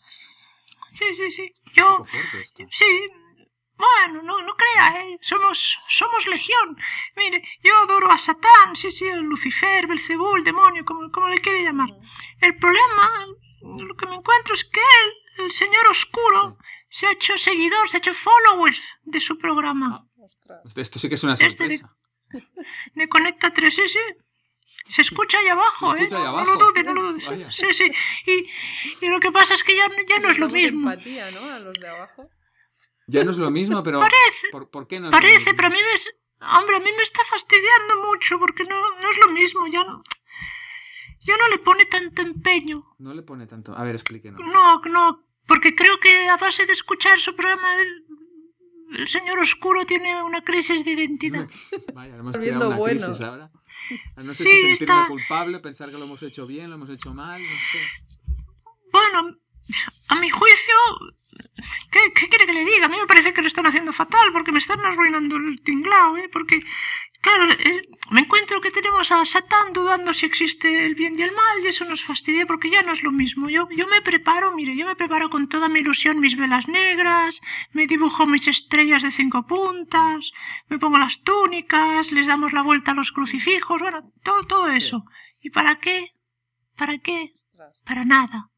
Sí, 0.92 1.04
sí, 1.14 1.30
sí. 1.30 1.52
Un 1.66 1.72
Yo, 1.74 1.86
poco 1.98 2.04
fuerte 2.06 2.40
esto. 2.40 2.64
sí. 2.72 3.08
Bueno, 3.80 4.22
no, 4.22 4.42
no 4.42 4.54
crea, 4.56 5.00
¿eh? 5.02 5.18
Somos, 5.22 5.78
somos 5.88 6.26
legión. 6.26 6.76
Mire, 7.16 7.42
yo 7.62 7.76
adoro 7.78 8.10
a 8.10 8.18
Satán, 8.18 8.76
sí, 8.76 8.90
sí, 8.90 9.08
a 9.08 9.16
Lucifer, 9.16 9.86
Belcebú, 9.86 10.36
el 10.36 10.44
demonio, 10.44 10.84
como, 10.84 11.10
como 11.10 11.28
le 11.28 11.40
quiere 11.40 11.62
llamar. 11.64 11.88
El 12.40 12.56
problema, 12.56 13.26
lo 13.62 13.96
que 13.96 14.06
me 14.06 14.16
encuentro 14.16 14.54
es 14.54 14.64
que 14.64 14.80
él, 14.80 15.44
el 15.46 15.50
señor 15.52 15.86
oscuro, 15.88 16.58
se 16.88 17.06
ha 17.06 17.12
hecho 17.12 17.38
seguidor, 17.38 17.88
se 17.88 17.96
ha 17.96 17.98
hecho 17.98 18.12
follower 18.14 18.74
de 19.02 19.20
su 19.20 19.38
programa. 19.38 20.04
Ostras. 20.18 20.60
Esto- 20.76 20.98
sí 20.98 21.08
que 21.08 21.14
es 21.14 21.24
una 21.24 21.34
Este 21.34 21.46
de- 21.46 21.78
sorpresa. 21.78 21.96
De 22.94 23.08
Conecta 23.08 23.50
3, 23.52 23.74
sí, 23.74 23.88
sí. 23.88 23.98
Se 24.86 25.02
escucha 25.02 25.38
ahí 25.38 25.48
abajo, 25.48 25.90
Se 25.92 25.96
escucha 26.04 26.16
¿eh? 26.16 26.18
ahí 26.18 26.24
No- 26.24 26.28
abajo. 26.30 26.46
No 26.46 26.54
lo 26.54 26.66
dudes, 26.66 26.84
no 26.84 26.94
lo 26.94 27.02
dudes. 27.12 27.54
Sí, 27.54 27.72
sí. 27.72 27.90
Y, 28.26 29.04
y 29.04 29.08
lo 29.08 29.20
que 29.20 29.30
pasa 29.32 29.54
es 29.54 29.62
que 29.62 29.76
ya, 29.76 29.88
ya 30.08 30.18
no 30.18 30.30
es 30.30 30.38
lo 30.38 30.48
mismo. 30.48 30.90
empatía, 30.90 31.30
¿no? 31.30 31.40
A 31.44 31.58
los 31.60 31.74
de 31.78 31.88
abajo. 31.88 32.28
Ya 33.10 33.24
no 33.24 33.30
es 33.30 33.38
lo 33.38 33.50
mismo, 33.50 33.82
pero 33.82 33.98
Parece, 34.00 34.48
¿por, 34.52 34.70
por 34.70 34.86
qué 34.86 35.00
no 35.00 35.06
es 35.08 35.12
lo 35.12 35.18
parece, 35.18 35.38
mismo? 35.38 35.52
pero 35.56 35.68
a 35.68 35.70
mí 35.70 35.78
me... 35.82 35.94
es- 35.94 36.14
Hombre, 36.42 36.76
a 36.76 36.80
mí 36.80 36.90
me 36.96 37.02
está 37.02 37.20
fastidiando 37.28 37.96
mucho 38.08 38.38
porque 38.38 38.64
no, 38.64 38.80
no 39.02 39.10
es 39.10 39.18
lo 39.18 39.30
mismo. 39.32 39.66
Ya 39.66 39.84
no, 39.84 40.02
ya 41.20 41.36
no 41.36 41.48
le 41.50 41.58
pone 41.58 41.84
tanto 41.84 42.22
empeño. 42.22 42.82
No 42.98 43.12
le 43.12 43.20
pone 43.22 43.46
tanto. 43.46 43.76
A 43.76 43.82
ver, 43.84 43.94
explíquenos. 43.96 44.40
No, 44.40 44.80
no, 44.90 45.26
porque 45.46 45.74
creo 45.74 46.00
que 46.00 46.30
a 46.30 46.38
base 46.38 46.64
de 46.64 46.72
escuchar 46.72 47.20
su 47.20 47.36
programa, 47.36 47.74
el, 47.82 48.04
el 49.00 49.08
señor 49.08 49.38
oscuro 49.38 49.84
tiene 49.84 50.22
una 50.22 50.42
crisis 50.42 50.82
de 50.82 50.92
identidad. 50.92 51.46
Vaya, 51.94 52.16
hemos 52.16 52.34
creado 52.38 52.68
una 52.68 52.76
bueno. 52.76 53.04
crisis 53.06 53.22
ahora. 53.22 53.50
No 54.16 54.32
sé 54.32 54.44
Sí, 54.44 54.50
si 54.50 54.60
sentirme 54.76 54.94
está- 54.94 55.08
culpable, 55.08 55.58
pensar 55.60 55.90
que 55.90 55.98
lo 55.98 56.04
hemos 56.04 56.22
hecho 56.22 56.46
bien, 56.46 56.70
lo 56.70 56.76
hemos 56.76 56.88
hecho 56.88 57.12
mal, 57.12 57.42
no 57.42 57.48
sé. 57.50 57.80
Bueno, 58.92 59.36
a 60.08 60.14
mi 60.16 60.30
juicio, 60.30 60.74
¿qué, 61.90 62.12
qué 62.14 62.28
quiere 62.28 62.46
que 62.46 62.52
le 62.52 62.64
diga? 62.64 62.86
A 62.86 62.88
mí 62.88 62.96
me 62.96 63.06
parece 63.06 63.32
que 63.32 63.42
lo 63.42 63.48
están 63.48 63.66
haciendo 63.66 63.92
fatal 63.92 64.32
porque 64.32 64.52
me 64.52 64.58
están 64.58 64.84
arruinando 64.84 65.36
el 65.36 65.60
tinglao, 65.62 66.16
¿eh? 66.16 66.28
Porque, 66.32 66.62
claro, 67.20 67.52
eh, 67.52 67.82
me 68.10 68.20
encuentro 68.20 68.60
que 68.60 68.70
tenemos 68.70 69.10
a 69.12 69.24
Satán 69.24 69.72
dudando 69.72 70.12
si 70.12 70.26
existe 70.26 70.86
el 70.86 70.94
bien 70.94 71.18
y 71.18 71.22
el 71.22 71.32
mal 71.32 71.56
y 71.62 71.68
eso 71.68 71.84
nos 71.84 72.04
fastidia 72.04 72.46
porque 72.46 72.70
ya 72.70 72.82
no 72.82 72.92
es 72.92 73.02
lo 73.02 73.12
mismo. 73.12 73.48
Yo, 73.48 73.68
yo 73.70 73.86
me 73.88 74.02
preparo, 74.02 74.54
mire, 74.54 74.76
yo 74.76 74.86
me 74.86 74.96
preparo 74.96 75.30
con 75.30 75.48
toda 75.48 75.68
mi 75.68 75.80
ilusión 75.80 76.20
mis 76.20 76.36
velas 76.36 76.68
negras, 76.68 77.40
me 77.72 77.86
dibujo 77.86 78.26
mis 78.26 78.48
estrellas 78.48 79.02
de 79.02 79.12
cinco 79.12 79.46
puntas, 79.46 80.32
me 80.68 80.78
pongo 80.78 80.98
las 80.98 81.22
túnicas, 81.22 82.12
les 82.12 82.26
damos 82.26 82.52
la 82.52 82.62
vuelta 82.62 82.92
a 82.92 82.94
los 82.94 83.12
crucifijos, 83.12 83.80
bueno, 83.80 84.12
todo, 84.22 84.42
todo 84.44 84.68
eso. 84.68 85.04
¿Y 85.40 85.50
para 85.50 85.76
qué? 85.76 86.12
¿Para 86.76 86.98
qué? 86.98 87.34
Para 87.84 88.04
nada. 88.04 88.49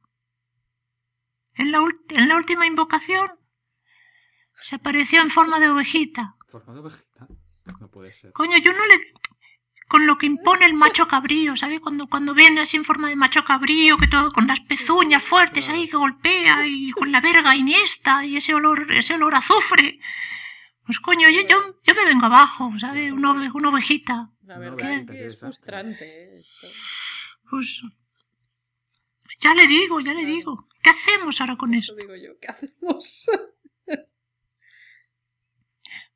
En 1.55 1.71
la, 1.73 1.81
ul- 1.81 2.01
en 2.11 2.29
la 2.29 2.37
última 2.37 2.67
invocación 2.67 3.31
se 4.55 4.77
apareció 4.77 5.21
en 5.21 5.31
forma 5.31 5.59
de 5.61 5.71
ovejita. 5.71 6.37
Forma 6.49 6.75
de 6.75 6.81
ovejita. 6.81 7.27
No 7.81 7.89
puede 7.89 8.13
ser. 8.13 8.33
Coño, 8.33 8.59
yo 8.59 8.73
no 8.73 8.85
le... 8.87 9.13
Con 9.89 10.07
lo 10.07 10.17
que 10.17 10.25
impone 10.25 10.65
el 10.65 10.73
macho 10.73 11.07
cabrío, 11.07 11.55
¿sabes? 11.57 11.81
Cuando, 11.81 12.07
cuando 12.07 12.33
viene 12.33 12.63
así 12.63 12.79
en 12.79 12.85
forma 12.85 13.11
de 13.11 13.17
macho 13.17 13.45
cabrío, 13.45 13.99
que 13.99 14.09
todo 14.09 14.33
con 14.33 14.47
las 14.47 14.61
pezuñas 14.61 15.23
fuertes 15.23 15.69
ahí 15.69 15.87
que 15.87 15.99
golpea 15.99 16.67
y 16.67 16.93
con 16.93 17.13
la 17.13 17.21
verga 17.21 17.55
iniesta 17.55 18.25
y 18.25 18.39
ese 18.39 18.55
olor, 18.55 18.91
ese 18.91 19.15
olor 19.15 19.35
a 19.35 19.39
azufre. 19.39 20.01
Pues 20.87 20.99
coño, 20.99 21.29
yo, 21.29 21.43
yo, 21.43 21.77
yo 21.85 21.95
me 21.95 22.07
vengo 22.07 22.25
abajo, 22.25 22.73
¿sabes? 22.81 23.13
Una, 23.13 23.33
ove- 23.33 23.51
una 23.53 23.69
ovejita. 23.69 24.31
La 24.47 24.59
verdad 24.59 24.93
es 24.95 25.07
que 25.07 25.27
es 25.27 25.39
frustrante 25.39 26.39
esto. 26.39 26.69
Pues 27.51 27.83
ya 29.43 29.55
le 29.55 29.67
digo, 29.67 30.01
ya 30.01 30.15
le 30.15 30.25
digo. 30.25 30.69
¿Qué 30.83 30.91
hacemos 30.91 31.41
ahora 31.41 31.57
con 31.57 31.75
Eso 31.75 31.93
esto? 31.93 32.01
digo 32.07 32.17
yo, 32.17 32.39
¿qué 32.41 32.49
hacemos? 32.49 33.27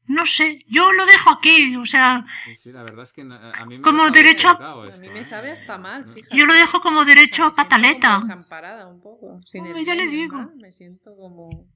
No 0.09 0.25
sé, 0.25 0.61
yo 0.69 0.93
lo 0.93 1.05
dejo 1.05 1.31
aquí, 1.33 1.75
o 1.75 1.85
sea, 1.85 2.25
Sí, 2.45 2.55
sí, 2.55 2.71
la 2.73 2.83
verdad 2.85 3.03
es 3.03 3.13
que 3.13 3.23
a 3.23 3.67
mí 3.67 3.77
me 3.79 3.83
Como 3.83 4.09
derecho 4.11 4.49
a- 4.51 4.87
mí 5.01 5.09
me 5.11 5.21
¿eh? 5.21 5.25
sabe 5.25 5.51
hasta 5.51 5.79
mal, 5.79 6.05
fíjate. 6.15 6.37
yo 6.37 6.47
lo 6.47 6.55
dejo 6.55 6.81
como 6.81 7.01
O 7.01 7.05
sea, 7.05 7.13
derecho 7.13 7.43
a 7.45 7.53
pataleta. 7.53 8.15
como 8.15 8.27
desamparada 8.27 8.87
un 8.87 9.01
poco. 9.01 9.41
Sin 9.45 9.63
Hombre, 9.65 9.81
el 9.81 9.87
ya 9.87 9.97
le 9.97 10.07
digo. 10.07 10.37
mal, 10.37 10.55
Me 10.59 10.71
siento 10.73 11.17
como 11.17 11.69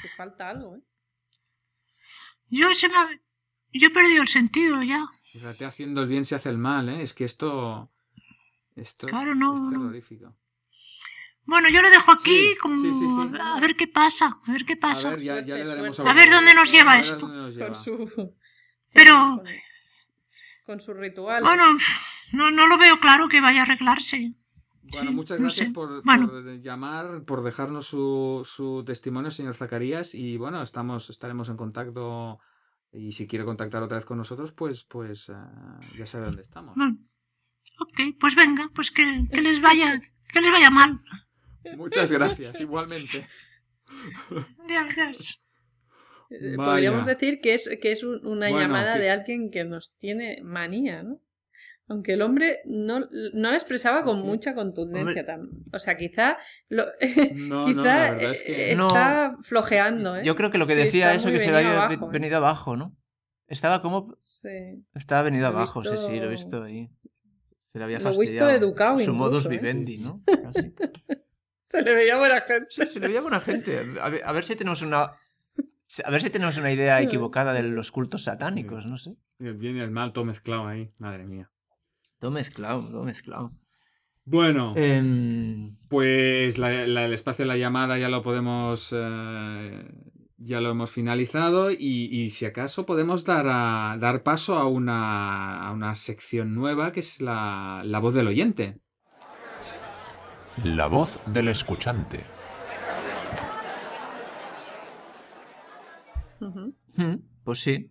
que 0.00 0.08
falta 0.16 0.48
algo, 0.48 0.76
¿eh? 0.76 0.80
Yo 2.48 2.72
se 2.72 2.88
me 2.88 2.96
ha- 2.96 3.20
yo 3.74 3.88
he 3.88 3.90
perdido 3.90 4.22
el 4.22 4.28
sentido 4.28 4.82
ya. 4.82 5.06
Fíjate, 5.32 5.66
haciendo 5.66 6.00
el 6.00 6.08
bien 6.08 6.24
se 6.24 6.34
hace 6.34 6.48
el 6.48 6.56
mal, 6.56 6.88
¿eh? 6.88 7.02
Es 7.02 7.12
que 7.12 7.24
esto... 7.24 7.92
Esto 8.74 9.06
es- 9.06 9.10
Claro, 9.12 9.34
no, 9.34 9.54
es 9.54 9.60
no. 9.60 9.90
Bueno, 11.46 11.68
yo 11.68 11.80
lo 11.80 11.90
dejo 11.90 12.10
aquí 12.12 12.22
Sí, 12.24 12.56
como 12.60 12.74
sí, 12.76 12.92
sí, 12.92 13.08
sí. 13.08 13.38
a 13.40 13.60
ver 13.60 13.76
qué 13.76 13.86
pasa, 13.86 14.40
a 14.44 14.52
ver 14.52 14.64
qué 14.66 14.72
A 14.74 14.80
pasa. 14.80 15.10
ver, 15.10 15.20
ya, 15.20 15.34
ya 15.36 15.40
le 15.40 15.46
Suerte, 15.64 15.68
daremos 15.68 15.96
suerte. 15.96 16.10
A 16.10 16.14
ver 16.14 16.30
dónde 16.30 16.54
nos 16.54 16.72
lleva 16.72 16.92
A 16.92 16.96
ver 16.96 17.04
esto. 17.04 17.18
dónde 17.18 17.36
nos 17.36 17.54
lleva. 17.54 17.66
Con 17.68 17.74
su. 17.76 18.34
Pero- 18.92 19.42
Con, 20.64 20.80
su 20.80 20.92
ritual. 20.94 21.42
Bueno, 21.44 21.78
no, 22.32 22.50
no 22.50 22.66
lo 22.66 22.76
veo 22.78 22.98
claro 22.98 23.28
que 23.28 23.40
vaya 23.40 23.60
a 23.60 23.62
arreglarse. 23.62 24.32
Bueno, 24.82 25.10
Sí, 25.10 25.14
muchas 25.16 25.38
no 25.38 25.44
gracias 25.44 25.68
sé. 25.68 25.74
por, 25.74 26.02
Bueno. 26.02 26.28
por 26.28 26.60
llamar, 26.60 27.24
por 27.24 27.42
dejarnos 27.44 27.86
su, 27.86 28.42
su 28.44 28.82
testimonio, 28.84 29.30
señor 29.30 29.54
Zacarías. 29.54 30.14
Y 30.14 30.36
bueno, 30.36 30.62
estamos, 30.62 31.10
estaremos 31.10 31.48
en 31.48 31.56
contacto. 31.56 32.40
Y 32.92 33.12
si 33.12 33.26
quiere 33.26 33.44
contactar 33.44 33.82
otra 33.82 33.98
vez 33.98 34.04
con 34.04 34.18
nosotros, 34.18 34.52
pues, 34.52 34.84
pues 34.84 35.28
eh, 35.28 35.34
ya 35.98 36.06
sabe 36.06 36.26
dónde 36.26 36.42
estamos. 36.42 36.74
Bueno, 36.76 36.96
ok, 37.80 38.16
pues 38.18 38.34
venga, 38.34 38.70
pues 38.74 38.90
que, 38.90 39.24
que 39.30 39.42
les 39.42 39.60
vaya, 39.60 40.00
que 40.32 40.40
les 40.40 40.50
vaya 40.50 40.70
mal. 40.70 41.00
Muchas 41.76 42.10
gracias, 42.10 42.60
igualmente. 42.60 43.26
Adiós. 44.64 45.42
Eh, 46.30 46.54
Vaya. 46.56 46.70
Podríamos 46.72 47.06
decir 47.06 47.40
que 47.40 47.54
es, 47.54 47.70
que 47.80 47.92
es 47.92 48.02
un- 48.02 48.26
una 48.26 48.48
Bueno, 48.48 48.60
llamada 48.66 48.94
que- 48.94 49.00
de 49.00 49.10
alguien 49.10 49.50
que 49.50 49.64
nos 49.64 49.94
tiene 49.96 50.40
manía, 50.42 51.02
¿no? 51.02 51.20
Aunque 51.88 52.14
el 52.14 52.22
hombre 52.22 52.62
no, 52.64 52.98
no 53.32 53.50
la 53.50 53.54
expresaba 53.56 54.02
con 54.02 54.16
Sí. 54.20 54.26
mucha 54.26 54.54
contundencia. 54.56 55.24
Hombre. 55.36 55.60
O 55.72 55.78
sea, 55.78 55.96
quizá, 55.96 56.36
lo, 56.68 56.84
No, 57.36 57.64
quizá 57.66 57.74
no, 57.76 57.84
la 57.84 58.10
verdad 58.12 58.30
es 58.32 58.42
que. 58.42 58.72
eh, 58.72 58.76
No. 58.76 58.88
está 58.88 59.36
flojeando, 59.42 60.16
¿eh? 60.16 60.22
Yo 60.24 60.34
creo 60.34 60.50
que 60.50 60.58
lo 60.58 60.66
que 60.66 60.74
Sí, 60.74 60.80
decía 60.82 61.14
eso 61.14 61.30
que 61.30 61.38
se 61.38 61.52
venido 61.52 61.58
había 61.70 61.84
abajo, 61.84 62.06
¿eh? 62.06 62.08
venido 62.12 62.36
abajo, 62.38 62.76
¿no? 62.76 62.96
Estaba 63.46 63.80
como... 63.80 64.18
Sí. 64.22 64.84
Estaba 64.94 65.22
venido 65.22 65.48
Lo 65.48 65.56
abajo, 65.56 65.84
sí, 65.84 65.90
sí, 65.96 66.18
lo 66.18 66.24
he 66.24 66.28
visto- 66.28 66.60
visto 66.60 66.62
ahí. 66.64 66.90
Se 67.72 67.78
le 67.78 67.84
había 67.84 68.00
Lo 68.00 68.06
he 68.06 68.10
visto 68.10 68.22
fastidiado. 68.22 68.50
educado 68.50 68.98
Su 68.98 69.14
modus 69.14 69.44
incluso, 69.44 69.50
¿eh? 69.52 69.58
vivendi, 69.58 69.98
¿no? 69.98 70.18
Casi. 70.42 70.74
Se 71.68 71.82
le 71.82 71.94
veía 71.94 72.16
buena 72.16 72.40
gente. 72.40 72.66
Sí, 72.70 72.86
se 72.86 73.00
le 73.00 73.08
veía 73.08 73.20
buena 73.20 73.40
gente. 73.40 73.78
A 74.00 74.08
ver, 74.08 74.22
a 74.24 74.32
ver 74.32 74.44
si 74.44 74.56
tenemos 74.56 74.82
una... 74.82 75.12
A 76.04 76.10
ver 76.10 76.20
si 76.22 76.30
tenemos 76.30 76.56
una 76.58 76.72
idea 76.72 77.00
equivocada 77.00 77.52
de 77.52 77.62
los 77.62 77.90
cultos 77.92 78.24
satánicos, 78.24 78.86
no 78.86 78.98
sé. 78.98 79.16
El 79.38 79.54
bien 79.54 79.76
y 79.76 79.80
el 79.80 79.90
mal 79.90 80.12
todo 80.12 80.24
mezclado 80.24 80.66
ahí. 80.66 80.90
Madre 80.98 81.24
mía. 81.26 81.50
Todo 82.18 82.30
mezclado, 82.32 82.82
todo 82.82 83.04
mezclado. 83.04 83.50
Bueno, 84.24 84.74
Em, 84.76 85.76
pues 85.88 86.58
la- 86.58 86.86
la- 86.86 87.04
el 87.04 87.12
espacio 87.12 87.44
de 87.44 87.48
la 87.48 87.56
llamada 87.56 87.98
ya 87.98 88.08
lo 88.08 88.22
podemos. 88.22 88.92
eh, 88.96 89.88
ya 90.38 90.60
lo 90.60 90.70
hemos 90.70 90.90
finalizado. 90.90 91.70
Y, 91.70 91.76
y 92.10 92.30
si 92.30 92.44
acaso 92.46 92.84
podemos 92.84 93.24
dar, 93.24 93.46
a- 93.48 93.96
dar 94.00 94.22
paso 94.24 94.56
a 94.56 94.66
una, 94.66 95.66
a 95.68 95.72
una 95.72 95.94
sección 95.94 96.54
nueva 96.54 96.90
que 96.92 97.00
es 97.00 97.20
la, 97.20 97.82
la 97.84 98.00
voz 98.00 98.14
del 98.14 98.26
oyente. 98.26 98.80
La 100.64 100.86
voz 100.86 101.18
del 101.26 101.48
escuchante. 101.48 102.24
Mm, 106.40 107.14
pues 107.44 107.60
sí. 107.60 107.90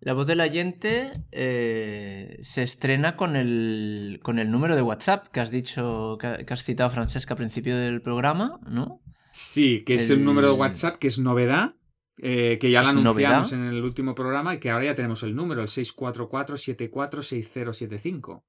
La 0.00 0.14
voz 0.14 0.26
del 0.26 0.40
oyente 0.40 1.12
eh, 1.30 2.38
se 2.42 2.62
estrena 2.62 3.16
con 3.16 3.36
el, 3.36 4.18
con 4.22 4.38
el 4.38 4.50
número 4.50 4.74
de 4.74 4.80
WhatsApp 4.82 5.28
que 5.28 5.40
has 5.40 5.50
dicho, 5.50 6.16
que, 6.18 6.26
ha- 6.26 6.38
que 6.38 6.54
has 6.54 6.62
citado, 6.64 6.88
Francesca, 6.90 7.34
al 7.34 7.38
principio 7.38 7.76
del 7.76 8.00
programa, 8.00 8.58
¿no? 8.66 9.02
Sí, 9.32 9.84
que 9.84 9.94
es 9.96 10.08
el, 10.10 10.24
número 10.24 10.46
de 10.48 10.54
WhatsApp, 10.54 10.96
que 10.96 11.08
es 11.08 11.18
novedad. 11.18 11.74
eh, 12.22 12.58
que 12.60 12.70
ya 12.70 12.80
lo 12.82 12.88
¿Es 12.88 12.96
anunciamos 12.96 13.52
novedad? 13.52 13.68
en 13.70 13.74
el 13.76 13.82
último 13.84 14.14
programa 14.14 14.54
y 14.54 14.58
que 14.58 14.70
ahora 14.70 14.86
ya 14.86 14.94
tenemos 14.94 15.22
el 15.22 15.34
número, 15.34 15.60
el 15.62 15.68
644-746075. 15.68 18.42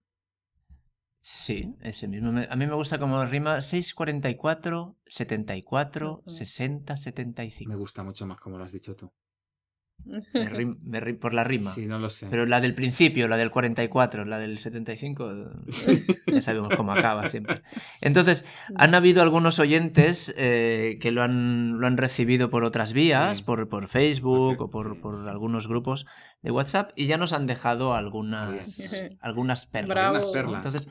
Sí, 1.22 1.76
ese 1.82 2.08
mismo. 2.08 2.32
Me- 2.32 2.48
A 2.50 2.56
mí 2.56 2.66
me 2.68 2.76
gusta 2.76 3.00
como 3.00 3.24
rima 3.26 3.62
644, 3.62 4.98
74, 5.06 6.20
Ujú. 6.26 6.30
60, 6.30 6.94
Me 6.94 6.98
75. 6.98 7.78
gusta 7.78 8.04
mucho 8.04 8.26
más 8.28 8.40
como 8.40 8.58
lo 8.58 8.64
has 8.64 8.72
dicho 8.72 8.96
tú. 8.96 9.12
Me 10.06 10.50
rim- 10.50 10.78
me 10.84 11.00
ri- 11.02 11.18
por 11.18 11.34
la 11.34 11.44
rima. 11.44 11.72
Sí, 11.74 11.86
no 11.86 12.00
lo 12.00 12.10
sé. 12.10 12.28
Pero 12.30 12.46
la 12.46 12.60
del 12.62 12.74
principio, 12.76 13.28
la 13.28 13.38
del 13.38 13.52
44, 13.52 14.26
la 14.26 14.40
del 14.40 14.58
75, 14.60 15.52
ya 16.28 16.42
sabemos 16.42 16.76
cómo 16.76 16.92
acaba 16.94 17.28
siempre. 17.28 17.62
Entonces, 18.02 18.46
han 18.76 18.96
habido 18.96 19.22
algunos 19.22 19.60
oyentes 19.60 20.34
eh, 20.38 20.98
que 21.02 21.12
lo 21.12 21.24
han, 21.24 21.80
lo 21.80 21.88
han 21.88 21.98
recibido 21.98 22.50
por 22.50 22.64
otras 22.64 22.94
vías, 22.94 23.38
Sí. 23.38 23.44
por, 23.44 23.70
por 23.70 23.88
Facebook 23.88 24.62
o 24.62 24.70
por, 24.70 25.00
por 25.00 25.28
algunos 25.30 25.68
grupos 25.68 26.06
de 26.42 26.52
WhatsApp, 26.52 26.92
y 26.96 27.08
ya 27.08 27.18
nos 27.18 27.34
han 27.34 27.48
dejado 27.48 27.94
algunas, 27.94 28.78
Yes. 28.78 29.00
algunas 29.22 29.66
perlas. 29.66 30.32
Bravo. 30.34 30.56
Entonces, 30.56 30.90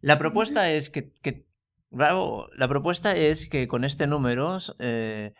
la 0.00 0.18
propuesta 0.18 0.70
es 0.70 0.90
que, 0.90 1.12
que- 1.22 1.46
bravo, 1.90 2.46
la 2.56 2.68
propuesta 2.68 3.16
es 3.16 3.48
que 3.48 3.66
con 3.68 3.84
este 3.84 4.06
número 4.06 4.58
eh, 4.78 5.32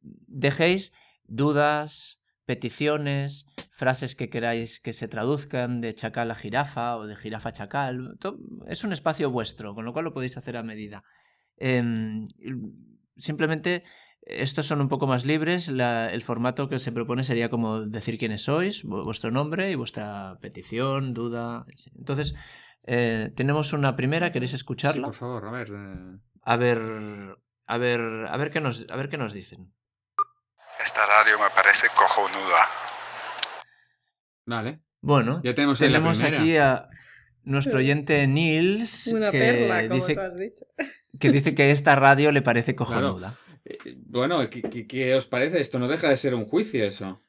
dejéis 0.00 0.92
dudas, 1.26 2.20
peticiones, 2.44 3.46
frases 3.72 4.14
que 4.14 4.28
queráis 4.30 4.80
que 4.80 4.92
se 4.92 5.08
traduzcan 5.08 5.80
de 5.80 5.94
chacal 5.94 6.30
a 6.30 6.34
jirafa 6.34 6.96
o 6.96 7.06
de 7.06 7.16
jirafa 7.16 7.50
a 7.50 7.52
chacal. 7.52 8.18
Es 8.68 8.84
un 8.84 8.92
espacio 8.92 9.30
vuestro, 9.30 9.74
con 9.74 9.84
lo 9.84 9.92
cual 9.92 10.04
lo 10.06 10.12
podéis 10.14 10.36
hacer 10.36 10.56
a 10.56 10.62
medida. 10.62 11.02
Em, 11.56 12.28
simplemente 13.16 13.84
estos 14.22 14.66
son 14.66 14.80
un 14.80 14.88
poco 14.88 15.06
más 15.06 15.24
libres. 15.24 15.68
la- 15.68 16.12
el 16.12 16.22
formato 16.22 16.68
que 16.68 16.78
se 16.78 16.92
propone 16.92 17.24
sería 17.24 17.48
como 17.50 17.80
decir 17.80 18.18
quiénes 18.18 18.42
sois, 18.44 18.84
vu- 18.84 19.04
vuestro 19.04 19.30
nombre 19.30 19.70
y 19.70 19.74
vuestra 19.74 20.38
petición, 20.40 21.12
duda. 21.12 21.66
Entonces, 21.98 22.34
eh, 22.84 23.32
tenemos 23.36 23.72
una 23.72 23.96
primera, 23.96 24.30
¿queréis 24.32 24.50
Sí, 24.50 24.56
escucharla? 24.56 25.06
por 25.08 25.14
favor, 25.14 25.44
a 25.46 25.50
ver. 25.50 25.68
eh, 25.72 26.18
A 26.44 26.56
ver, 26.56 26.78
a 27.66 27.78
ver, 27.78 28.00
a 28.28 28.36
ver 28.36 28.50
qué 28.50 28.60
nos, 28.60 28.86
a 28.90 28.96
ver 28.96 29.08
qué 29.08 29.16
nos 29.18 29.32
dicen. 29.32 29.72
Esta 30.82 31.06
radio 31.06 31.38
me 31.38 31.46
parece 31.54 31.86
cojonuda. 31.96 32.58
Vale. 34.46 34.80
Bueno, 35.00 35.40
Ya 35.44 35.54
tenemos 35.54 35.80
la 35.80 35.86
tenemos 35.86 36.22
aquí 36.22 36.56
a 36.56 36.88
nuestro 37.44 37.78
oyente 37.78 38.26
Nils 38.26 39.06
Una 39.12 39.30
que 39.30 39.38
perla, 39.38 39.82
como 39.88 39.94
dice 39.94 40.14
tú 40.14 40.20
has 40.20 40.36
dicho. 40.36 40.64
que 41.20 41.30
dice 41.30 41.54
que 41.54 41.70
esta 41.70 41.96
radio 41.96 42.32
le 42.32 42.42
parece 42.42 42.74
cojonuda. 42.74 43.36
Eh, 43.64 43.78
bueno, 44.06 44.48
¿qué, 44.50 44.62
qué, 44.62 44.86
qué 44.86 45.14
os 45.14 45.26
parece? 45.26 45.60
Esto 45.60 45.78
no 45.78 45.88
deja 45.88 46.08
de 46.08 46.16
ser 46.16 46.34
un 46.34 46.46
juicio, 46.46 46.84
eso. 46.84 47.20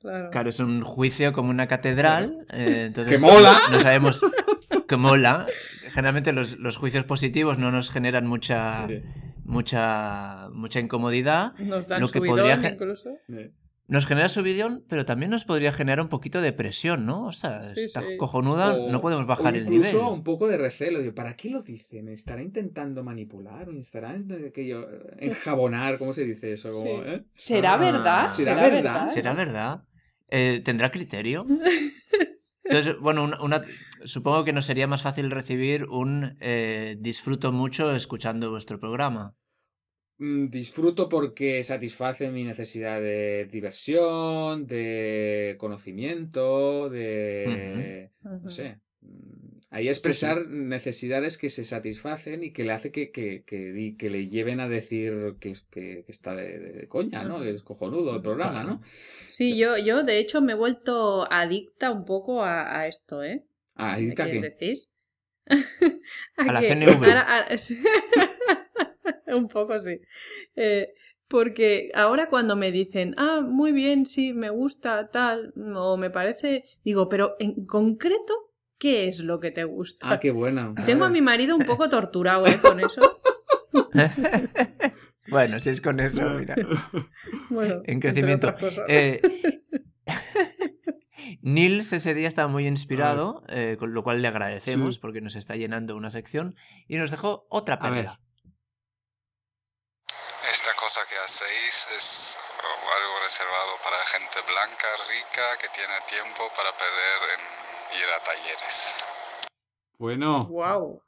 Claro. 0.00 0.28
Claro, 0.30 0.50
es 0.50 0.60
un 0.60 0.82
juicio 0.82 1.32
como 1.32 1.48
una 1.50 1.66
catedral. 1.66 2.46
eh, 2.52 2.84
entonces 2.88 3.12
¡Que 3.14 3.18
mola! 3.18 3.58
No, 3.70 3.76
no 3.76 3.80
sabemos 3.82 4.20
que 4.86 4.96
mola. 4.96 5.46
Generalmente 5.90 6.32
los, 6.32 6.58
los 6.58 6.76
juicios 6.76 7.04
positivos 7.04 7.56
no 7.58 7.70
nos 7.70 7.90
generan 7.90 8.26
mucha, 8.26 8.86
Sí. 8.86 9.02
Mucha, 9.44 10.48
mucha 10.52 10.80
incomodidad. 10.80 11.52
Nos 11.58 11.88
dan 11.88 12.00
lo 12.00 12.08
que 12.08 12.18
subidón 12.18 12.36
podría 12.38 12.70
incluso. 12.72 13.10
Eh, 13.28 13.52
Nos 13.86 14.06
genera 14.06 14.30
subidón, 14.30 14.82
pero 14.88 15.04
también 15.04 15.30
nos 15.30 15.44
podría 15.44 15.70
generar 15.70 16.00
un 16.00 16.08
poquito 16.08 16.40
de 16.40 16.52
presión, 16.54 17.04
¿no? 17.04 17.26
O 17.26 17.32
sea, 17.32 17.62
Sí, 17.62 17.80
está 17.80 18.00
sí. 18.02 18.16
cojonuda, 18.16 18.72
o- 18.74 18.90
no 18.90 19.02
podemos 19.02 19.24
o 19.24 19.26
bajar 19.26 19.54
el 19.56 19.64
incluso 19.64 19.98
nivel. 19.98 20.12
un 20.12 20.24
poco 20.24 20.48
de 20.48 20.56
recelo. 20.56 21.00
Digo, 21.00 21.14
¿para 21.14 21.36
qué 21.36 21.50
lo 21.50 21.60
dice? 21.62 22.02
¿Me 22.02 22.14
estará 22.14 22.40
intentando 22.40 23.04
manipular? 23.04 23.66
¿Me 23.68 23.80
estará 23.80 24.16
que 24.54 24.66
yo- 24.66 24.86
enjabonar? 25.18 25.98
¿Cómo 25.98 26.14
se 26.14 26.24
dice 26.24 26.54
eso? 26.54 26.70
Como, 26.70 27.02
Sí. 27.02 27.08
¿eh? 27.10 27.24
¿Será 27.34 27.74
Ah, 27.74 27.76
verdad? 27.76 28.26
¿será 28.28 28.54
verdad? 28.56 29.08
¿Será 29.08 29.34
verdad? 29.34 29.84
Eh, 30.30 30.62
¿Tendrá 30.64 30.90
criterio? 30.90 31.46
Entonces, 32.64 32.96
bueno, 33.00 33.24
una, 33.24 33.38
una- 33.42 33.64
supongo 34.04 34.44
que 34.44 34.52
nos 34.52 34.66
sería 34.66 34.86
más 34.86 35.02
fácil 35.02 35.30
recibir 35.30 35.84
un 35.84 36.36
eh, 36.40 36.96
disfruto 36.98 37.52
mucho 37.52 37.94
escuchando 37.94 38.50
vuestro 38.50 38.78
programa. 38.78 39.34
Mm, 40.18 40.48
Disfruto 40.48 41.08
porque 41.08 41.62
satisface 41.64 42.30
mi 42.30 42.44
necesidad 42.44 43.00
de 43.00 43.46
diversión, 43.50 44.66
de 44.66 45.56
conocimiento, 45.58 46.88
de... 46.88 48.12
No 48.22 48.50
sé. 48.50 48.80
mm, 49.00 49.44
Ahí 49.70 49.88
expresar 49.88 50.46
necesidades 50.46 51.36
que 51.36 51.50
se 51.50 51.64
satisfacen 51.64 52.44
y 52.44 52.52
que 52.52 52.62
le 52.62 52.70
hace 52.72 52.92
que, 52.92 53.10
que, 53.10 53.42
que, 53.44 54.10
le 54.10 54.28
lleven 54.28 54.60
a 54.60 54.68
decir 54.68 55.36
que, 55.40 55.52
que, 55.68 56.04
que 56.04 56.12
está 56.12 56.36
de, 56.36 56.60
de 56.60 56.88
coña, 56.88 57.24
¿no? 57.24 57.40
Que 57.40 57.50
es 57.50 57.64
cojonudo 57.64 58.14
el 58.14 58.22
programa, 58.22 58.62
¿no? 58.62 58.80
Sí, 59.26 59.56
yo, 59.58 59.76
yo 59.76 60.04
de 60.04 60.20
hecho 60.20 60.40
me 60.42 60.52
he 60.52 60.54
vuelto 60.54 61.26
adicta 61.32 61.90
un 61.90 62.04
poco 62.04 62.42
a, 62.44 62.78
a 62.78 62.86
esto, 62.86 63.24
¿eh? 63.24 63.44
Ah, 63.74 63.88
¿De 63.88 63.92
¿adicta 63.94 64.24
qué 64.26 64.30
qué? 64.32 64.40
decís? 64.40 64.90
A 66.36 66.52
la 66.52 66.62
CNV. 66.62 67.04
un 69.28 69.48
poco 69.48 69.80
sí. 69.80 70.00
Eh, 70.56 70.94
porque 71.28 71.90
ahora 71.94 72.28
cuando 72.28 72.54
me 72.56 72.70
dicen, 72.70 73.14
ah, 73.18 73.40
muy 73.46 73.72
bien, 73.72 74.06
sí, 74.06 74.32
me 74.32 74.50
gusta, 74.50 75.10
tal, 75.10 75.52
o 75.74 75.96
me 75.96 76.10
parece, 76.10 76.64
digo, 76.84 77.08
pero 77.08 77.34
en 77.40 77.66
concreto, 77.66 78.52
¿qué 78.78 79.08
es 79.08 79.20
lo 79.20 79.40
que 79.40 79.50
te 79.50 79.64
gusta? 79.64 80.10
Ah, 80.10 80.20
qué 80.20 80.30
buena. 80.30 80.74
Tengo 80.86 81.04
a 81.04 81.10
mi 81.10 81.22
marido 81.22 81.56
un 81.56 81.64
poco 81.64 81.88
torturado, 81.88 82.46
¿eh? 82.46 82.58
Con 82.60 82.78
eso. 82.80 83.20
bueno, 85.28 85.58
si 85.60 85.70
es 85.70 85.80
con 85.80 85.98
eso, 86.00 86.22
mira. 86.38 86.54
Bueno, 87.48 87.82
En 87.84 88.00
crecimiento. 88.00 88.48
otras 88.48 88.60
cosas. 88.60 88.84
Eh, 88.88 89.20
Nils 91.42 91.92
ese 91.92 92.14
día 92.14 92.28
estaba 92.28 92.48
muy 92.48 92.66
inspirado, 92.66 93.42
eh, 93.48 93.76
con 93.78 93.94
lo 93.94 94.02
cual 94.02 94.22
le 94.22 94.28
agradecemos 94.28 94.94
Sí. 94.94 95.00
porque 95.00 95.20
nos 95.20 95.34
está 95.34 95.56
llenando 95.56 95.96
una 95.96 96.10
sección 96.10 96.56
y 96.88 96.96
nos 96.96 97.10
dejó 97.10 97.46
otra 97.50 97.78
perla. 97.78 98.20
Esta 100.50 100.70
cosa 100.78 101.00
que 101.08 101.16
hacéis 101.24 101.88
es 101.96 102.38
algo 102.96 103.14
reservado 103.24 103.72
para 103.82 103.96
gente 104.06 104.38
blanca, 104.46 104.86
rica, 105.08 105.42
que 105.60 105.68
tiene 105.74 105.94
tiempo 106.08 106.44
para 106.56 106.70
perder 106.72 107.18
en 107.34 107.98
ir 107.98 108.08
a 108.14 108.22
talleres. 108.22 109.04
Bueno. 109.98 110.46
Wow. 110.46 111.02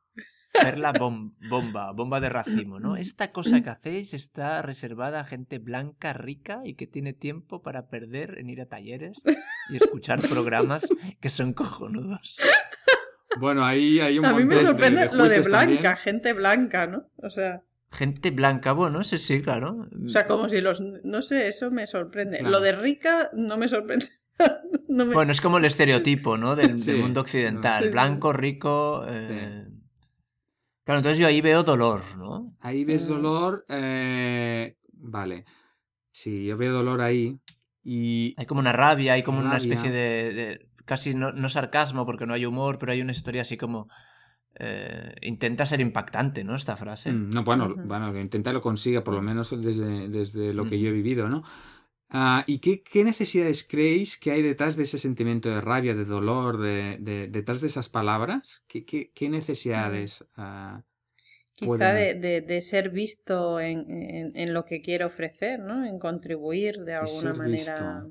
Perla 0.62 0.92
bom- 0.92 1.34
bomba, 1.48 1.92
bomba 1.92 2.20
de 2.20 2.28
racimo, 2.28 2.78
¿no? 2.80 2.96
Esta 2.96 3.32
cosa 3.32 3.62
que 3.62 3.70
hacéis 3.70 4.14
está 4.14 4.62
reservada 4.62 5.20
a 5.20 5.24
gente 5.24 5.58
blanca, 5.58 6.12
rica 6.12 6.60
y 6.64 6.74
que 6.74 6.86
tiene 6.86 7.12
tiempo 7.12 7.62
para 7.62 7.88
perder 7.88 8.38
en 8.38 8.50
ir 8.50 8.60
a 8.60 8.66
talleres 8.66 9.22
y 9.70 9.76
escuchar 9.76 10.20
programas 10.20 10.88
que 11.20 11.30
son 11.30 11.52
cojonudos. 11.52 12.36
Bueno, 13.38 13.64
ahí 13.64 14.00
hay 14.00 14.18
un 14.18 14.24
A 14.24 14.32
mí 14.32 14.44
me 14.44 14.56
de- 14.56 14.62
sorprende 14.62 15.08
de 15.08 15.14
lo 15.16 15.28
de 15.28 15.40
blanca, 15.40 15.58
también. 15.66 15.96
gente 15.96 16.32
blanca, 16.32 16.86
¿no? 16.86 17.08
O 17.16 17.30
sea, 17.30 17.62
Gente 17.92 18.30
blanca, 18.32 18.72
bueno, 18.72 19.02
sí, 19.04 19.16
sí, 19.16 19.40
claro. 19.40 19.86
o 20.04 20.08
sea, 20.08 20.26
como 20.26 20.48
si 20.48 20.60
los... 20.60 20.80
No 20.80 21.22
sé, 21.22 21.46
eso 21.48 21.70
me 21.70 21.86
sorprende. 21.86 22.38
Claro. 22.38 22.50
Lo 22.50 22.60
de 22.60 22.72
rica 22.72 23.30
no 23.32 23.56
me 23.56 23.68
sorprende. 23.68 24.06
No 24.88 25.04
me- 25.04 25.12
Bueno, 25.14 25.32
es 25.32 25.40
como 25.42 25.58
el 25.58 25.64
estereotipo, 25.66 26.36
¿no? 26.38 26.56
Del, 26.56 26.76
mundo 27.00 27.20
occidental. 27.20 27.82
Sí, 27.82 27.88
sí. 27.88 27.92
Blanco, 27.92 28.32
rico. 28.32 29.04
eh, 29.08 29.66
Claro, 30.86 31.00
entonces 31.00 31.18
yo 31.18 31.26
ahí 31.26 31.40
veo 31.40 31.64
dolor, 31.64 32.02
¿no? 32.16 32.56
Ahí 32.60 32.84
ves 32.84 33.04
Mm. 33.06 33.08
dolor. 33.08 33.64
eh, 33.68 34.76
Vale. 34.98 35.44
Sí, 36.12 36.46
yo 36.46 36.56
veo 36.56 36.72
dolor 36.72 37.00
ahí. 37.00 37.38
Y. 37.84 38.34
Hay 38.38 38.46
como 38.46 38.60
una 38.60 38.72
rabia, 38.72 39.12
hay 39.14 39.22
como 39.22 39.40
una 39.40 39.56
especie 39.58 39.90
de. 39.90 40.32
de- 40.32 40.68
casi 40.84 41.14
no, 41.14 41.32
no 41.32 41.48
sarcasmo 41.48 42.06
porque 42.06 42.24
no 42.26 42.34
hay 42.34 42.46
humor, 42.46 42.78
pero 42.78 42.92
hay 42.92 43.02
una 43.02 43.12
historia 43.12 43.42
así 43.42 43.56
como. 43.56 43.88
eh, 44.58 45.14
intenta 45.20 45.66
ser 45.66 45.80
impactante, 45.80 46.42
¿no? 46.44 46.54
Esta 46.56 46.76
frase. 46.76 47.12
Mm, 47.12 47.30
No, 47.30 47.44
bueno, 47.44 47.66
Ujú. 47.66 47.80
bueno, 47.84 48.10
que 48.12 48.20
intenta 48.22 48.52
lo 48.54 48.62
consiga, 48.62 49.02
por 49.04 49.12
lo 49.14 49.20
menos 49.22 49.50
desde, 49.60 50.08
desde 50.08 50.54
lo 50.54 50.64
que 50.66 50.80
yo 50.80 50.88
he 50.88 50.92
vivido, 50.92 51.28
¿no? 51.28 51.42
Ah, 52.08 52.44
¿Y 52.46 52.60
qué, 52.60 52.82
qué 52.82 53.02
necesidades 53.04 53.66
creéis 53.66 54.16
que 54.16 54.30
hay 54.30 54.42
detrás 54.42 54.76
de 54.76 54.84
ese 54.84 54.98
sentimiento 54.98 55.48
de 55.50 55.60
rabia, 55.60 55.94
de 55.94 56.04
dolor, 56.04 56.58
de, 56.58 56.98
de- 57.00 57.28
detrás 57.28 57.60
de 57.60 57.66
esas 57.66 57.88
palabras? 57.88 58.62
¿Qué, 58.68 58.84
qué- 58.84 59.10
qué 59.14 59.28
necesidades? 59.28 60.24
ah, 60.36 60.82
Quizá 61.56 61.68
pueden- 61.68 61.94
de, 61.94 62.14
de- 62.14 62.40
de 62.42 62.60
ser 62.60 62.90
visto 62.90 63.58
en, 63.60 63.90
en- 63.90 64.32
en 64.36 64.54
lo 64.54 64.64
que 64.64 64.80
quiere 64.80 65.04
ofrecer, 65.04 65.58
¿no? 65.60 65.84
En 65.84 65.98
contribuir 65.98 66.84
de 66.84 66.94
alguna 66.94 67.32
manera. 67.34 68.06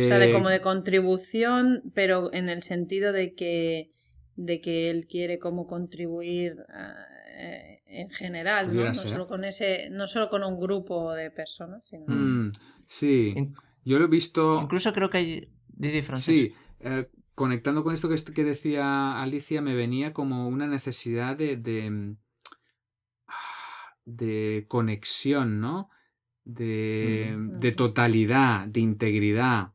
O 0.00 0.04
sea, 0.04 0.18
de 0.18 0.26
eh, 0.26 0.32
como 0.32 0.48
de 0.48 0.60
contribución, 0.60 1.82
pero 1.94 2.32
en 2.32 2.48
el 2.48 2.62
sentido 2.62 3.12
de 3.12 3.34
que 3.34 3.90
de 4.36 4.60
que 4.62 4.88
él 4.90 5.06
quiere 5.06 5.38
como 5.38 5.66
contribuir 5.66 6.56
ah, 6.70 7.06
eh, 7.36 7.81
en 7.92 8.10
general, 8.10 8.74
¿no? 8.74 8.84
No 8.84 8.94
solo 8.94 9.26
con 9.26 9.44
ese, 9.44 9.88
no 9.90 10.06
solo 10.06 10.28
con 10.30 10.42
un 10.44 10.58
grupo 10.58 11.12
de 11.14 11.30
personas, 11.30 11.86
sino 11.86 12.06
mm, 12.08 12.52
sí, 12.86 13.34
In- 13.36 13.54
yo 13.84 13.98
lo 13.98 14.06
he 14.06 14.08
visto. 14.08 14.60
Incluso 14.62 14.92
creo 14.92 15.10
que 15.10 15.18
hay. 15.18 15.48
Didi 15.68 16.02
Francés. 16.02 16.24
Sí, 16.24 16.54
eh, 16.80 17.10
conectando 17.34 17.82
con 17.84 17.94
esto 17.94 18.08
que, 18.08 18.44
decía 18.44 19.20
Alicia, 19.22 19.60
me 19.62 19.74
venía 19.74 20.12
como 20.12 20.48
una 20.48 20.66
necesidad 20.66 21.36
de, 21.36 21.56
de, 21.56 21.90
mm, 21.90 22.16
ah, 23.28 23.96
de 24.04 24.64
conexión, 24.68 25.60
¿no? 25.60 25.90
De, 26.44 27.34
Ujú. 27.36 27.58
de 27.60 27.72
totalidad, 27.72 28.66
de 28.66 28.80
integridad. 28.80 29.72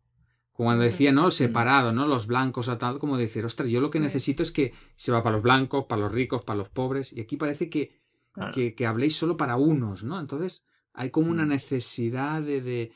Cuando 0.52 0.84
decía, 0.84 1.12
¿no? 1.12 1.30
Separado, 1.30 1.92
¿no? 1.94 2.08
Los 2.08 2.26
blancos 2.26 2.68
atados, 2.68 2.98
como 3.00 3.18
decir, 3.18 3.46
ostras, 3.46 3.70
yo 3.70 3.80
lo 3.80 3.92
que 3.92 4.00
Sí. 4.00 4.06
necesito 4.06 4.42
es 4.42 4.52
que 4.52 4.74
se 4.96 5.12
va 5.12 5.22
para 5.22 5.36
los 5.36 5.44
blancos, 5.44 5.86
para 5.86 6.02
los 6.02 6.12
ricos, 6.12 6.42
para 6.44 6.58
los 6.58 6.70
pobres. 6.70 7.14
Y 7.14 7.22
aquí 7.22 7.38
parece 7.38 7.70
que, 7.70 7.92
Claro. 8.38 8.54
que, 8.54 8.76
que 8.76 8.86
habléis 8.86 9.16
solo 9.16 9.36
para 9.36 9.56
unos, 9.58 10.04
¿no? 10.04 10.20
Entonces 10.20 10.66
hay 10.94 11.10
como 11.10 11.32
una 11.32 11.46
Mm. 11.46 11.50
necesidad 11.50 12.42
de, 12.42 12.62
de, 12.62 12.92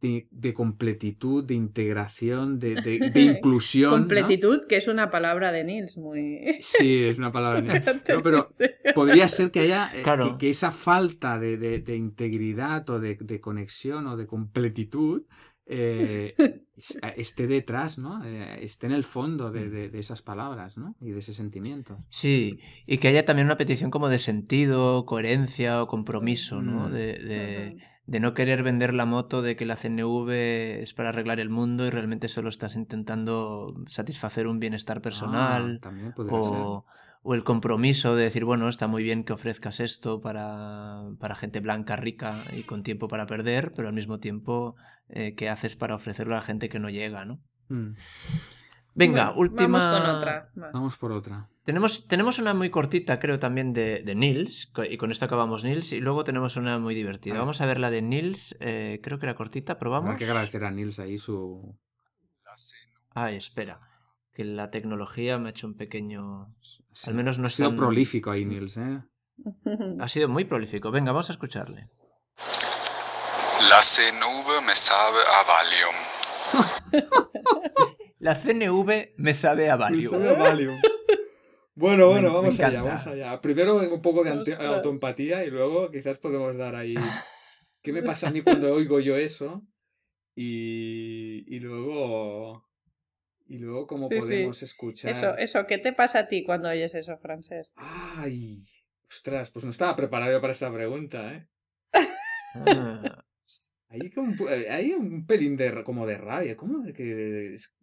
de- 0.00 0.26
de 0.30 0.54
completitud, 0.54 1.44
de 1.44 1.52
integración, 1.54 2.58
de, 2.58 2.76
de- 2.76 2.98
de 3.14 3.20
inclusión. 3.20 3.90
¿no? 3.90 3.98
completitud, 3.98 4.60
que 4.66 4.76
es 4.76 4.88
una 4.88 5.10
palabra 5.10 5.52
de 5.52 5.64
Nils 5.64 5.98
muy 5.98 6.56
Sí, 6.62 7.04
es 7.04 7.18
una 7.18 7.30
palabra. 7.30 7.60
en- 7.60 8.02
No, 8.16 8.22
pero 8.22 8.54
podría 8.94 9.28
ser 9.28 9.50
que 9.50 9.60
haya 9.60 9.90
eh, 9.94 10.02
Claro. 10.02 10.32
que, 10.32 10.38
que 10.46 10.50
esa 10.50 10.70
falta 10.72 11.38
de, 11.38 11.58
de- 11.58 11.80
de 11.80 11.96
integridad 11.96 12.88
o 12.88 12.98
de, 12.98 13.16
de 13.20 13.40
conexión 13.40 14.06
o 14.06 14.16
de 14.16 14.26
completitud 14.26 15.22
eh, 15.66 16.34
es- 16.76 16.98
esté 17.16 17.46
detrás, 17.46 17.98
¿no? 17.98 18.14
Eh, 18.24 18.58
esté 18.62 18.86
en 18.86 18.92
el 18.92 19.04
fondo 19.04 19.50
de, 19.50 19.68
de- 19.68 19.88
de 19.90 19.98
esas 19.98 20.22
palabras, 20.22 20.76
¿no? 20.76 20.94
Y 21.00 21.10
de 21.10 21.20
ese 21.20 21.32
sentimiento. 21.34 21.98
Sí, 22.08 22.58
y 22.86 22.98
que 22.98 23.08
haya 23.08 23.24
también 23.24 23.46
una 23.46 23.56
petición 23.56 23.90
como 23.90 24.08
de 24.08 24.18
sentido, 24.18 25.04
coherencia 25.06 25.82
o 25.82 25.86
compromiso, 25.86 26.62
¿no? 26.62 26.88
Mm. 26.88 26.92
De, 26.92 27.18
de- 28.06 28.18
no 28.20 28.34
querer 28.34 28.64
vender 28.64 28.92
la 28.92 29.04
moto 29.04 29.40
de 29.40 29.54
que 29.54 29.64
la 29.66 29.76
CNV 29.76 30.30
es 30.82 30.94
para 30.94 31.10
arreglar 31.10 31.38
el 31.38 31.48
mundo 31.48 31.86
y 31.86 31.90
realmente 31.90 32.26
solo 32.26 32.48
estás 32.48 32.74
intentando 32.74 33.72
satisfacer 33.86 34.48
un 34.48 34.58
bienestar 34.58 35.00
personal. 35.00 35.76
Ah, 35.76 35.80
también 35.80 36.12
podría 36.12 36.42
ser. 36.42 36.52
o, 36.58 36.86
o 37.22 37.34
el 37.34 37.44
compromiso 37.44 38.16
de 38.16 38.24
decir, 38.24 38.44
bueno, 38.44 38.68
está 38.68 38.86
muy 38.86 39.02
bien 39.02 39.24
que 39.24 39.32
ofrezcas 39.32 39.80
esto 39.80 40.20
para, 40.20 41.02
para 41.18 41.36
gente 41.36 41.60
blanca, 41.60 41.96
rica 41.96 42.34
y 42.56 42.62
con 42.62 42.82
tiempo 42.82 43.08
para 43.08 43.26
perder, 43.26 43.72
pero 43.74 43.88
al 43.88 43.94
mismo 43.94 44.20
tiempo, 44.20 44.76
eh, 45.08 45.34
¿qué 45.34 45.48
haces 45.48 45.76
para 45.76 45.94
ofrecerlo 45.94 46.34
a 46.34 46.38
la 46.38 46.44
gente 46.44 46.68
que 46.68 46.78
no 46.78 46.88
llega, 46.88 47.24
¿no? 47.24 47.40
Mm, 47.68 47.92
Venga, 48.94 49.26
Bueno, 49.26 49.40
última. 49.40 49.78
Vamos 49.78 50.00
con 50.00 50.16
otra. 50.16 50.50
Va. 50.60 50.70
Vamos 50.72 50.96
por 50.96 51.12
otra. 51.12 51.48
Tenemos, 51.64 52.06
tenemos 52.08 52.38
una 52.38 52.54
muy 52.54 52.70
cortita, 52.70 53.20
creo, 53.20 53.38
también 53.38 53.72
de, 53.72 54.02
de 54.02 54.14
Nils, 54.14 54.72
y 54.90 54.96
con 54.96 55.12
esto 55.12 55.26
acabamos 55.26 55.62
Nils, 55.62 55.92
y 55.92 56.00
luego 56.00 56.24
tenemos 56.24 56.56
una 56.56 56.78
muy 56.78 56.94
divertida. 56.94 57.36
A. 57.36 57.38
Vamos 57.38 57.60
a 57.60 57.66
ver 57.66 57.78
la 57.78 57.90
de 57.90 58.02
Nils, 58.02 58.56
eh, 58.60 58.98
creo 59.02 59.18
que 59.18 59.26
era 59.26 59.34
cortita, 59.36 59.78
probamos. 59.78 60.16
que 60.16 60.24
agradecer 60.24 60.64
a 60.64 60.70
Nils 60.70 60.98
ahí 60.98 61.18
su... 61.18 61.78
Ay, 63.14 63.36
espera, 63.36 63.80
que 64.40 64.44
la 64.46 64.70
tecnología 64.70 65.36
me 65.38 65.48
ha 65.48 65.50
hecho 65.50 65.66
un 65.66 65.76
pequeño... 65.76 66.54
Sí, 66.62 66.82
Al 67.10 67.14
menos 67.14 67.38
no 67.38 67.46
ha 67.46 67.50
sido 67.50 67.68
tan- 67.68 67.76
prolífico 67.76 68.30
ahí, 68.30 68.46
Nils, 68.46 68.78
¿eh? 68.78 69.02
Ha 69.98 70.08
sido 70.08 70.30
muy 70.30 70.46
prolífico. 70.46 70.90
Venga, 70.90 71.12
vamos 71.12 71.28
a 71.28 71.32
escucharle. 71.34 71.90
La 73.68 73.82
CNV 73.82 74.64
me 74.66 74.74
sabe 74.74 75.18
a 75.28 75.42
Valium. 76.94 77.30
La 78.18 78.34
CNV 78.34 79.12
me 79.18 79.34
sabe 79.34 79.68
a 79.68 79.76
Valium. 79.76 80.24
Bueno, 81.74 82.06
Me- 82.06 82.12
bueno, 82.12 82.28
me 82.30 82.34
vamos 82.34 82.60
allá, 82.60 82.82
vamos 82.82 83.06
allá. 83.08 83.38
Primero 83.42 83.76
un 83.76 84.00
poco 84.00 84.24
de 84.24 84.30
Ostras. 84.30 84.58
autoempatía 84.64 85.44
y 85.44 85.50
luego 85.50 85.90
quizás 85.90 86.16
podemos 86.18 86.56
dar 86.56 86.76
ahí... 86.76 86.94
¿Qué 87.82 87.92
me 87.92 88.02
pasa 88.02 88.28
a 88.28 88.30
mí 88.30 88.40
cuando 88.40 88.72
oigo 88.72 89.00
yo 89.00 89.16
eso? 89.16 89.66
Y, 90.34 91.44
y 91.54 91.60
luego... 91.60 92.69
Y 93.50 93.58
luego 93.58 93.88
cómo 93.88 94.08
Sí, 94.08 94.14
sí. 94.14 94.20
podemos 94.20 94.62
escuchar... 94.62 95.10
Eso, 95.10 95.36
eso, 95.36 95.66
¿qué 95.66 95.78
te 95.78 95.92
pasa 95.92 96.20
a 96.20 96.28
ti 96.28 96.44
cuando 96.44 96.68
oyes 96.68 96.94
eso, 96.94 97.18
francés? 97.18 97.72
Ay, 97.74 98.62
ostras, 99.08 99.50
pues 99.50 99.64
no 99.64 99.72
estaba 99.72 99.96
preparado 99.96 100.40
para 100.40 100.52
esta 100.52 100.72
pregunta, 100.72 101.34
¿eh? 101.34 101.48
Ah, 102.54 103.24
Hay, 103.88 104.08
como 104.12 104.28
un, 104.28 104.36
pu- 104.36 104.48
eh, 104.48 104.70
hay 104.70 104.92
un 104.92 105.26
pelín 105.26 105.56
de, 105.56 105.82
como 105.82 106.06
de 106.06 106.16
rabia, 106.16 106.56
¿cómo 106.56 106.78
de 106.78 106.92
que... 106.92 107.54
Es, 107.56 107.74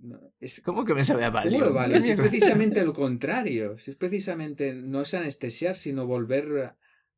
no, 0.00 0.20
es, 0.38 0.60
¿Cómo 0.60 0.84
que 0.84 0.92
me 0.92 1.02
sabe 1.02 1.24
a. 1.24 1.32
Si 1.42 2.10
es 2.10 2.14
precisamente 2.16 2.84
lo 2.84 2.92
contrario. 2.92 3.78
Si 3.78 3.92
es 3.92 3.96
precisamente 3.96 4.74
no 4.74 5.00
es 5.00 5.14
anestesiar, 5.14 5.76
sino 5.76 6.06
volver 6.06 6.74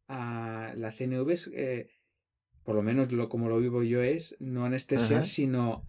a 0.06 0.72
la 0.76 0.92
CNV, 0.92 1.32
es, 1.32 1.50
eh, 1.52 1.90
por 2.62 2.76
lo 2.76 2.82
menos 2.82 3.10
lo, 3.10 3.28
como 3.28 3.48
lo 3.48 3.58
vivo 3.58 3.82
yo, 3.82 4.04
es 4.04 4.36
no 4.38 4.64
anestesiar, 4.64 5.18
Ajá. 5.18 5.24
sino 5.24 5.84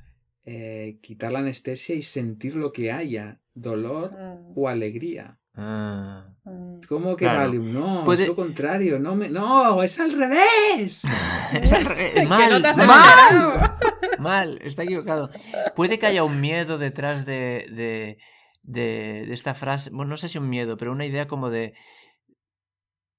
eh, 0.51 0.97
quitar 1.03 1.31
la 1.31 1.39
anestesia 1.39 1.93
y 1.95 2.01
sentir 2.01 2.55
lo 2.55 2.71
que 2.71 2.91
haya, 2.91 3.39
dolor 3.53 4.11
Mm, 4.13 4.53
o 4.55 4.67
alegría. 4.67 5.37
Ah. 5.55 6.29
mm. 6.45 6.79
¿Cómo 6.87 7.15
que 7.15 7.25
Claro. 7.25 7.39
vale? 7.51 7.59
No, 7.59 8.03
Puede- 8.05 8.23
es 8.23 8.29
lo 8.29 8.35
contrario. 8.35 8.97
No, 8.99 9.15
me... 9.15 9.29
no, 9.29 9.83
es 9.83 9.99
al 9.99 10.11
revés. 10.13 11.03
Es 11.61 11.73
al 11.73 11.83
mal, 12.27 12.61
no 12.77 12.85
mal, 12.85 13.71
mal, 14.19 14.59
está 14.63 14.83
equivocado. 14.83 15.29
Puede 15.75 15.97
que 15.99 16.05
haya 16.07 16.23
un 16.23 16.39
miedo 16.41 16.77
detrás 16.77 17.25
de, 17.25 17.65
de, 17.71 18.17
de- 18.63 19.25
de 19.27 19.33
esta 19.33 19.53
frase, 19.55 19.89
bueno, 19.91 20.09
no 20.11 20.17
sé 20.17 20.27
si 20.29 20.37
un 20.37 20.47
miedo, 20.49 20.77
pero 20.77 20.91
una 20.91 21.05
idea 21.05 21.27
como 21.27 21.49
de 21.49 21.73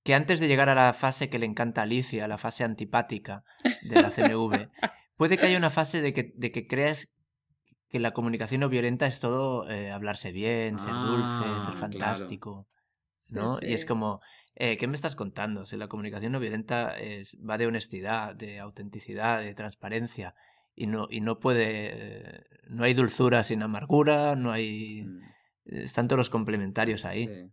que 0.05 0.15
antes 0.15 0.41
de 0.41 0.49
llegar 0.49 0.69
a 0.69 0.75
la 0.75 0.95
fase 0.95 1.29
que 1.29 1.39
le 1.39 1.47
encanta 1.47 1.83
a 1.83 1.85
Alicia, 1.85 2.27
la 2.29 2.39
fase 2.39 2.65
antipática 2.65 3.45
de 3.83 4.01
la 4.01 4.11
CNV, 4.11 4.69
puede 5.17 5.37
que 5.37 5.47
haya 5.47 5.59
una 5.59 5.71
fase 5.71 6.01
de 6.01 6.13
que, 6.15 6.33
de 6.37 6.51
que 6.53 6.67
creas 6.67 7.13
que 7.91 7.99
la 8.01 8.13
comunicación 8.13 8.61
no 8.61 8.69
violenta 8.69 9.07
es 9.07 9.21
todo 9.21 9.69
eh, 9.69 9.91
hablarse 9.91 10.33
bien, 10.33 10.79
ser 10.79 10.99
dulce, 11.01 11.57
Ah, 11.57 11.61
ser 11.61 11.75
claro. 11.75 11.91
fantástico. 11.91 12.69
Sí, 13.23 13.35
¿no? 13.35 13.59
Y 13.63 13.75
es 13.75 13.85
como, 13.85 14.21
eh, 14.55 14.77
¿qué 14.77 14.87
me 14.87 14.95
estás 14.97 15.17
contando? 15.17 15.67
Si 15.67 15.77
la 15.77 15.89
comunicación 15.89 16.33
no 16.33 16.41
violenta 16.41 16.97
es, 16.97 17.37
va 17.49 17.59
de 17.59 17.67
honestidad, 17.67 18.35
de 18.35 18.59
autenticidad, 18.61 19.41
de 19.41 19.55
transparencia. 19.55 20.35
Y 20.75 20.87
no, 20.87 21.09
y 21.11 21.21
no 21.21 21.39
puede. 21.41 21.91
eh, 21.93 22.45
No 22.69 22.85
hay 22.85 22.95
dulzura 22.95 23.43
sin 23.43 23.63
amargura, 23.63 24.37
no 24.37 24.53
hay. 24.53 25.03
Mm, 25.05 25.21
Están 25.67 26.09
todos 26.09 26.19
los 26.19 26.31
complementarios 26.31 27.05
ahí. 27.05 27.27
sí. 27.27 27.53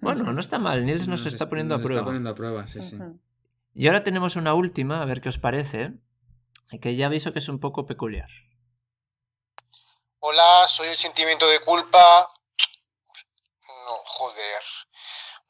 Bueno, 0.00 0.32
no 0.32 0.40
está 0.40 0.58
mal, 0.58 0.84
Nils 0.86 1.08
nos, 1.08 1.26
está 1.26 1.44
est- 1.44 1.50
poniendo 1.50 1.74
a 1.74 1.78
nos 1.78 1.84
prueba. 1.86 2.00
Está 2.00 2.06
poniendo 2.06 2.30
a 2.30 2.34
prueba, 2.34 2.66
sí, 2.66 2.80
sí. 2.82 2.96
Y 3.74 3.86
ahora 3.88 4.02
tenemos 4.04 4.36
una 4.36 4.54
última, 4.54 5.02
a 5.02 5.04
ver 5.04 5.20
qué 5.20 5.28
os 5.28 5.38
parece, 5.38 5.94
que 6.80 6.94
ya 6.96 7.06
aviso 7.06 7.32
que 7.32 7.38
es 7.40 7.48
un 7.48 7.58
poco 7.58 7.84
peculiar. 7.86 8.28
Hola, 10.20 10.66
soy 10.68 10.88
el 10.88 10.96
sentimiento 10.96 11.46
de 11.48 11.60
culpa. 11.60 12.32
No, 13.86 13.96
joder. 14.04 14.62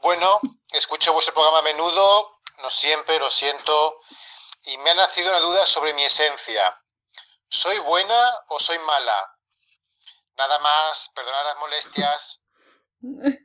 Bueno, 0.01 0.41
escucho 0.73 1.13
vuestro 1.13 1.35
programa 1.35 1.59
a 1.61 1.63
menudo, 1.63 2.39
no 2.63 2.71
siempre, 2.71 3.19
lo 3.19 3.31
siento, 3.31 4.01
y 4.67 4.77
me 4.79 4.91
ha 4.91 4.95
nacido 4.95 5.31
una 5.31 5.41
duda 5.41 5.67
sobre 5.67 5.95
mi 5.95 6.03
esencia. 6.05 6.63
¿Soy 7.49 7.79
buena 7.81 8.21
o 8.49 8.61
soy 8.61 8.79
mala? 8.87 9.37
Nada 10.37 10.59
más, 10.61 11.11
perdonad 11.15 11.45
las 11.45 11.59
molestias. 11.59 12.45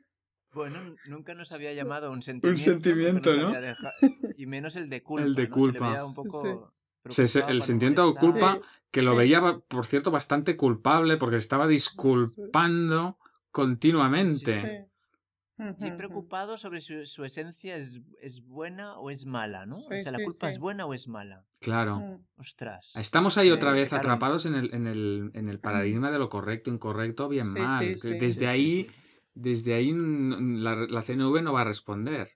Bueno, 0.55 0.95
nunca 1.05 1.33
nos 1.33 1.51
había 1.51 1.73
llamado 1.73 2.11
un 2.11 2.21
sentimiento. 2.21 2.63
sentimiento, 2.63 3.31
nunca 3.31 3.43
nos 3.43 3.53
¿no? 3.55 3.61
deja- 3.61 3.91
Y 4.37 4.45
menos 4.45 4.75
el 4.75 4.87
de 4.87 5.01
culpa. 5.01 5.25
El 5.25 5.33
de 5.33 5.47
¿no? 5.47 5.55
Se 5.55 5.61
le 5.71 5.79
culpa. 5.79 6.05
un 6.05 6.13
poco 6.13 6.73
Se- 7.09 7.27
se- 7.27 7.39
el 7.39 7.63
sentimiento 7.63 8.05
de 8.05 8.13
culpa, 8.19 8.59
que 8.93 9.01
lo 9.01 9.11
sí. 9.11 9.17
veía, 9.17 9.41
por 9.67 9.85
cierto, 9.85 10.11
bastante 10.11 10.55
culpable 10.55 11.17
porque 11.17 11.37
estaba 11.37 11.67
disculpando 11.67 13.17
continuamente. 13.51 14.51
Sí. 14.61 14.67
Y 15.57 15.91
Ujú, 15.91 15.97
preocupado 15.97 16.57
sobre 16.57 16.81
si 16.81 17.05
su 17.05 17.25
esencia 17.25 17.75
es, 17.75 18.01
es 18.19 18.41
buena 18.43 18.97
o 18.97 19.09
es 19.09 19.25
mala, 19.25 19.65
¿no? 19.65 19.75
Sí, 19.75 19.95
o 19.95 20.01
sea, 20.01 20.11
la 20.11 20.19
sí, 20.19 20.25
culpa 20.25 20.47
sí. 20.47 20.55
es 20.55 20.59
buena 20.59 20.85
o 20.85 20.93
es 20.93 21.07
mala. 21.07 21.45
Claro. 21.59 21.97
ujú. 21.97 22.25
Ostras. 22.37 22.93
Estamos 22.95 23.37
ahí 23.37 23.49
otra 23.51 23.71
vez 23.71 23.93
atrapados 23.93 24.45
en 24.45 24.55
el, 24.55 24.73
en, 24.73 24.87
el, 24.87 25.31
en 25.33 25.49
el 25.49 25.59
paradigma 25.59 26.11
de 26.11 26.19
lo 26.19 26.29
correcto, 26.29 26.69
incorrecto, 26.69 27.27
bien 27.29 27.47
Sí, 27.47 27.59
mal. 27.59 27.85
sí, 27.85 27.97
sí. 27.97 28.19
Desde 28.19 28.47
Sí, 28.47 28.47
sí, 28.47 28.49
ahí, 28.51 28.71
sí. 28.71 28.91
desde 29.33 29.73
ahí 29.73 29.93
la, 29.95 30.75
la 30.75 31.01
CNV 31.01 31.41
no 31.41 31.53
va 31.53 31.61
a 31.61 31.65
responder. 31.65 32.29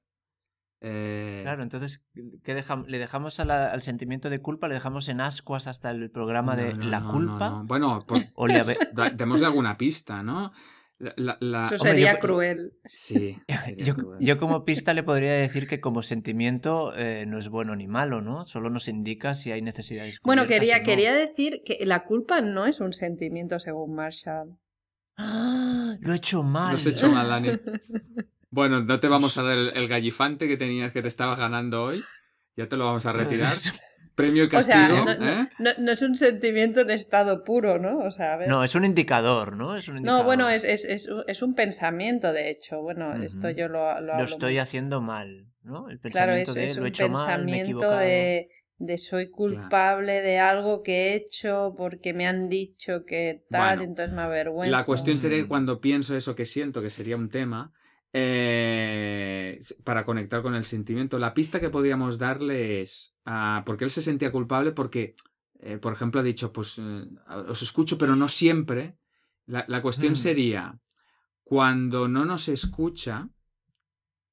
Eh, 0.82 1.40
Claro, 1.44 1.64
entonces, 1.64 2.04
¿qué 2.44 2.56
dejam- 2.56 2.86
¿le 2.88 3.00
dejamos 3.00 3.40
a 3.40 3.46
la- 3.46 3.72
al 3.72 3.82
sentimiento 3.82 4.30
de 4.30 4.40
culpa? 4.40 4.68
¿Le 4.68 4.76
dejamos 4.76 5.10
en 5.10 5.22
ascuas 5.22 5.66
hasta 5.68 5.90
el 5.92 6.12
programa 6.12 6.56
de 6.56 6.74
no, 6.76 6.86
la 6.86 7.00
no, 7.00 7.12
culpa? 7.12 7.50
no. 7.50 7.66
Bueno, 7.66 8.00
pues, 8.08 8.32
¿O 8.36 8.48
le 8.48 8.60
habe- 8.62 8.78
da- 8.94 9.10
démosle 9.10 9.46
alguna 9.48 9.78
pista, 9.78 10.22
¿no? 10.24 10.52
La, 11.00 11.34
Eso 11.40 11.46
hombre, 11.76 11.78
sería 11.78 12.14
yo- 12.14 12.20
cruel. 12.20 12.74
Sí. 12.86 13.38
sería 13.66 13.86
Yo, 13.86 13.96
cruel. 13.96 14.18
yo 14.20 14.38
como 14.40 14.66
pista 14.66 14.94
le 14.96 15.04
podría 15.04 15.32
decir 15.34 15.68
que 15.68 15.80
como 15.80 16.02
sentimiento 16.02 16.92
eh, 16.96 17.26
no 17.28 17.38
es 17.38 17.50
bueno 17.50 17.76
ni 17.76 17.88
malo, 17.88 18.22
¿no? 18.22 18.46
Solo 18.46 18.70
nos 18.72 18.88
indica 18.88 19.36
si 19.36 19.52
hay 19.52 19.62
necesidades. 19.62 20.20
Bueno, 20.24 20.48
quería, 20.48 20.80
no. 20.80 20.84
quería 20.84 21.14
decir 21.14 21.62
que 21.66 21.86
la 21.86 22.04
culpa 22.04 22.42
no 22.42 22.66
es 22.66 22.80
un 22.80 22.94
sentimiento 22.94 23.60
según 23.60 23.94
Marshall. 23.96 24.58
¡Ah! 25.18 25.96
Lo 26.00 26.14
he 26.14 26.18
hecho 26.18 26.42
mal. 26.44 26.72
Lo 26.74 26.78
has 26.78 26.86
hecho 26.88 27.12
mal, 27.12 27.28
Dani. 27.30 27.50
Bueno, 28.50 28.82
no 28.84 29.00
te 29.00 29.08
vamos 29.08 29.38
a 29.38 29.44
dar 29.44 29.58
el, 29.58 29.72
el 29.76 29.88
gallifante 29.88 30.48
que 30.48 30.58
tenías 30.58 30.92
que 30.94 31.02
te 31.02 31.08
estabas 31.08 31.38
ganando 31.38 31.84
hoy. 31.84 32.04
Ya 32.56 32.68
te 32.68 32.78
lo 32.78 32.86
vamos 32.86 33.06
a 33.06 33.14
retirar. 33.14 33.56
Premio 34.16 34.46
y 34.46 34.48
O 34.48 34.62
sea, 34.62 34.88
castigo. 34.88 35.06
no, 35.06 35.16
no- 35.18 35.28
¿eh? 35.32 35.50
no- 35.60 35.72
no 35.78 35.92
es 35.92 36.02
un 36.02 36.16
sentimiento 36.16 36.82
en 36.82 36.90
estado 36.90 37.44
puro, 37.44 37.78
¿no? 37.78 38.00
O 38.00 38.10
sea, 38.10 38.34
a 38.34 38.38
ver. 38.38 38.50
No, 38.50 38.64
es 38.64 38.74
un 38.74 38.84
indicador, 38.84 39.56
¿no? 39.56 39.76
Es 39.76 39.88
un 39.90 39.96
No, 39.96 40.00
indicador. 40.00 40.26
bueno, 40.26 40.50
es, 40.50 40.64
es, 40.64 40.86
es, 40.86 41.08
un- 41.08 41.24
es 41.28 41.42
un 41.44 41.54
pensamiento, 41.54 42.34
de 42.34 42.50
hecho. 42.50 42.82
Bueno, 42.82 43.14
esto 43.22 43.48
Ujú. 43.50 43.58
yo 43.58 43.68
lo, 43.68 43.80
lo 44.02 44.08
Lo 44.08 44.14
hablo 44.14 44.24
estoy 44.26 44.54
mucho. 44.54 44.64
haciendo 44.64 45.02
mal, 45.02 45.46
¿no? 45.62 45.90
El 45.90 46.00
Claro, 46.00 46.32
pensamiento 46.34 46.52
es, 46.52 46.58
de 46.58 46.66
es 46.66 46.78
lo 46.78 46.86
he 46.86 46.90
hecho 46.90 47.10
mal, 47.10 47.46
me 47.46 47.58
he 47.58 47.60
pensamiento 47.60 47.64
equivocado. 47.64 48.00
de, 48.00 48.50
de 48.80 48.98
soy 48.98 49.30
culpable 49.30 50.22
de 50.22 50.40
algo 50.40 50.82
que 50.82 51.10
he 51.12 51.16
hecho 51.16 51.76
porque 51.78 52.14
me 52.14 52.26
han 52.26 52.50
dicho 52.50 53.06
que 53.06 53.44
tal, 53.52 53.78
Bueno, 53.78 53.84
entonces 53.84 54.16
me 54.16 54.22
avergüenzo. 54.24 54.72
La 54.76 54.86
cuestión 54.86 55.20
sería 55.20 55.38
que 55.38 55.44
Mm. 55.46 55.50
cuando 55.50 55.80
pienso 55.80 56.16
eso 56.16 56.34
que 56.34 56.46
siento, 56.48 56.82
que 56.82 56.90
sería 56.90 57.18
un 57.18 57.30
tema, 57.30 57.72
eh, 58.20 59.62
para 59.84 60.04
conectar 60.04 60.42
con 60.42 60.56
el 60.56 60.64
sentimiento, 60.64 61.20
la 61.20 61.34
pista 61.34 61.60
que 61.60 61.70
podríamos 61.70 62.18
darle 62.18 62.82
es, 62.82 63.16
porque 63.66 63.84
él 63.86 63.92
se 63.92 64.02
sentía 64.02 64.32
culpable 64.32 64.72
porque, 64.72 65.16
eh, 65.60 65.78
por 65.78 65.94
ejemplo, 65.94 66.20
ha 66.20 66.24
dicho, 66.24 66.52
pues 66.52 66.80
eh, 66.80 67.06
os 67.48 67.62
escucho, 67.62 67.98
pero 67.98 68.16
no 68.16 68.28
siempre. 68.28 68.98
La, 69.46 69.64
la 69.68 69.82
cuestión 69.82 70.14
Mm. 70.14 70.16
sería, 70.16 70.80
cuando 71.44 72.08
no 72.08 72.26
nos 72.26 72.50
escucha, 72.50 73.30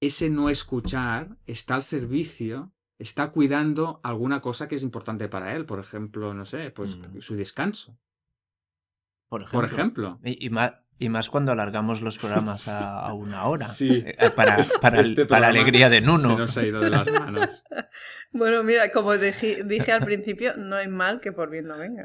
ese 0.01 0.29
no 0.29 0.51
escuchar 0.51 1.37
está 1.47 1.77
al 1.77 1.83
servicio, 1.85 2.73
está 2.99 3.31
cuidando 3.31 4.01
alguna 4.03 4.41
cosa 4.41 4.67
que 4.67 4.75
es 4.75 4.83
importante 4.83 5.29
para 5.29 5.55
él, 5.55 5.67
por 5.67 5.79
ejemplo, 5.79 6.35
no 6.35 6.45
sé, 6.45 6.71
pues 6.71 6.97
Mm. 6.97 7.21
su 7.21 7.37
descanso, 7.37 7.97
Por 9.29 9.43
ejemplo. 9.43 9.59
por 9.61 9.65
ejemplo. 9.65 10.21
Y, 10.25 10.47
y 10.47 10.51
más, 10.51 10.73
y 10.99 11.09
más 11.09 11.29
cuando 11.31 11.53
alargamos 11.53 12.01
los 12.03 12.19
programas 12.19 12.69
a, 12.69 13.01
a 13.01 13.13
una 13.15 13.45
hora. 13.47 13.67
Sí. 13.67 14.05
Eh, 14.07 14.31
Para, 14.35 14.57
Este- 14.61 14.79
para, 14.79 15.01
el- 15.01 15.07
este 15.11 15.27
para 15.27 15.49
alegría 15.49 15.89
de 15.89 15.99
Se 15.99 16.05
Nuno. 16.07 16.39
nos 16.39 16.57
ha 16.57 16.65
ido 16.65 16.81
de 16.81 16.91
las 16.91 17.07
manos. 17.11 17.63
Bueno, 18.37 18.65
mira, 18.65 18.91
como 18.91 19.17
dije, 19.17 19.63
dije 19.65 19.93
al 19.93 20.05
principio, 20.05 20.57
no 20.57 20.75
hay 20.75 20.89
mal 20.89 21.21
que 21.21 21.31
por 21.31 21.51
bien 21.51 21.69
no 21.69 21.79
venga. 21.79 22.05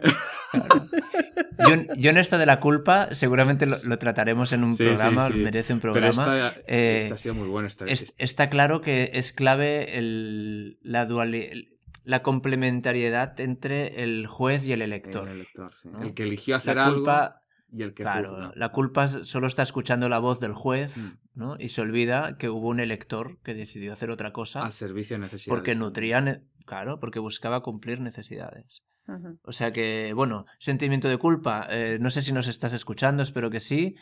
Yo, 1.68 1.76
yo 1.98 2.10
en 2.12 2.18
esto 2.18 2.38
de 2.38 2.46
la 2.46 2.60
culpa 2.60 3.10
seguramente 3.16 3.66
lo, 3.66 3.78
lo 3.84 3.98
trataremos 3.98 4.54
en 4.54 4.64
un 4.64 4.76
Sí, 4.76 4.86
programa, 4.86 5.28
sí. 5.28 5.34
merece 5.34 5.74
un 5.74 5.80
Pero 5.80 5.94
programa. 5.94 6.48
esta, 6.50 6.60
eh, 6.68 7.02
esta 7.04 7.16
ha 7.16 7.18
sido 7.18 7.34
muy 7.34 7.48
buena. 7.48 7.68
Esta, 7.68 7.86
Es- 7.86 8.14
está 8.20 8.50
claro 8.50 8.82
que 8.82 9.10
es 9.14 9.32
clave 9.32 9.98
el- 9.98 10.78
la 10.84 11.08
dualidad, 11.08 11.52
la 12.04 12.22
complementariedad 12.22 13.40
entre 13.40 14.04
el 14.04 14.28
juez 14.28 14.64
y 14.66 14.74
el 14.74 14.82
elector. 14.84 15.28
el, 15.28 15.36
elector, 15.36 15.72
sí. 15.82 15.90
¿no? 15.92 16.04
El 16.04 16.14
que 16.14 16.24
eligió 16.24 16.56
hacer 16.56 16.76
La 16.76 16.86
algo 16.86 16.98
culpa, 16.98 17.42
y 17.72 17.84
el 17.84 17.94
que 17.94 18.04
claro, 18.04 18.30
juzga. 18.30 18.52
la 18.56 18.70
culpa 18.70 19.08
solo 19.08 19.48
está 19.48 19.62
escuchando 19.64 20.10
la 20.10 20.20
voz 20.20 20.40
del 20.40 20.54
juez, 20.54 20.96
Mm. 20.98 21.10
¿no? 21.36 21.56
Y 21.60 21.70
se 21.70 21.82
olvida 21.82 22.38
que 22.38 22.50
hubo 22.50 22.68
un 22.70 22.80
elector 22.80 23.40
que 23.44 23.54
decidió 23.54 23.94
hacer 23.94 24.10
otra 24.10 24.34
cosa 24.34 24.64
al 24.64 24.74
servicio 24.74 25.16
de 25.16 25.22
necesidades. 25.22 25.50
porque 25.58 25.76
nutría, 25.76 26.22
ne- 26.22 26.42
claro, 26.66 27.00
porque 27.00 27.20
buscaba 27.20 27.62
cumplir 27.62 28.00
necesidades. 28.02 28.84
O 29.44 29.52
sea 29.52 29.74
que, 29.74 30.14
bueno, 30.16 30.46
sentimiento 30.60 31.08
de 31.10 31.18
culpa. 31.18 31.66
eh, 31.72 31.98
no 32.00 32.12
sé 32.12 32.22
si 32.22 32.32
nos 32.32 32.48
estás 32.48 32.74
escuchando, 32.74 33.24
espero 33.24 33.50
que 33.50 33.60
sí. 33.60 33.96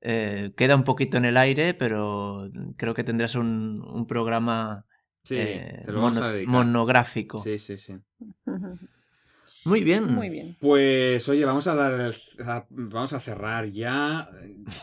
Eh, 0.00 0.52
queda 0.56 0.74
un 0.74 0.82
poquito 0.84 1.16
en 1.16 1.24
el 1.24 1.36
aire, 1.36 1.74
pero 1.74 2.48
creo 2.76 2.92
que 2.94 3.04
tendrás 3.04 3.34
un, 3.36 3.80
un 3.84 4.06
programa 4.06 4.84
Sí, 5.22 5.36
eh, 5.36 5.82
te 5.84 5.92
lo 5.92 6.00
vamos 6.00 6.16
mono- 6.18 6.26
a 6.26 6.32
dedicar. 6.32 6.52
monográfico. 6.54 7.38
Sí, 7.38 7.58
sí, 7.58 7.78
sí. 7.78 7.94
Muy 9.68 9.84
bien. 9.84 10.06
Muy 10.06 10.28
bien. 10.30 10.56
Pues 10.60 11.28
oye, 11.28 11.44
vamos 11.44 11.66
a 11.66 11.74
dar 11.74 11.92
el- 11.92 12.14
a- 12.48 12.64
vamos 12.70 13.12
a 13.12 13.20
cerrar 13.20 13.66
ya. 13.66 14.30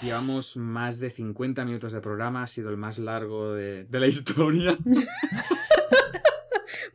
Llevamos 0.01 0.55
más 0.57 0.99
de 0.99 1.09
50 1.09 1.65
minutos 1.65 1.91
de 1.91 2.01
programa, 2.01 2.43
ha 2.43 2.47
sido 2.47 2.69
el 2.69 2.77
más 2.77 2.97
largo 2.99 3.53
de, 3.53 3.85
de 3.85 3.99
la 3.99 4.07
historia. 4.07 4.77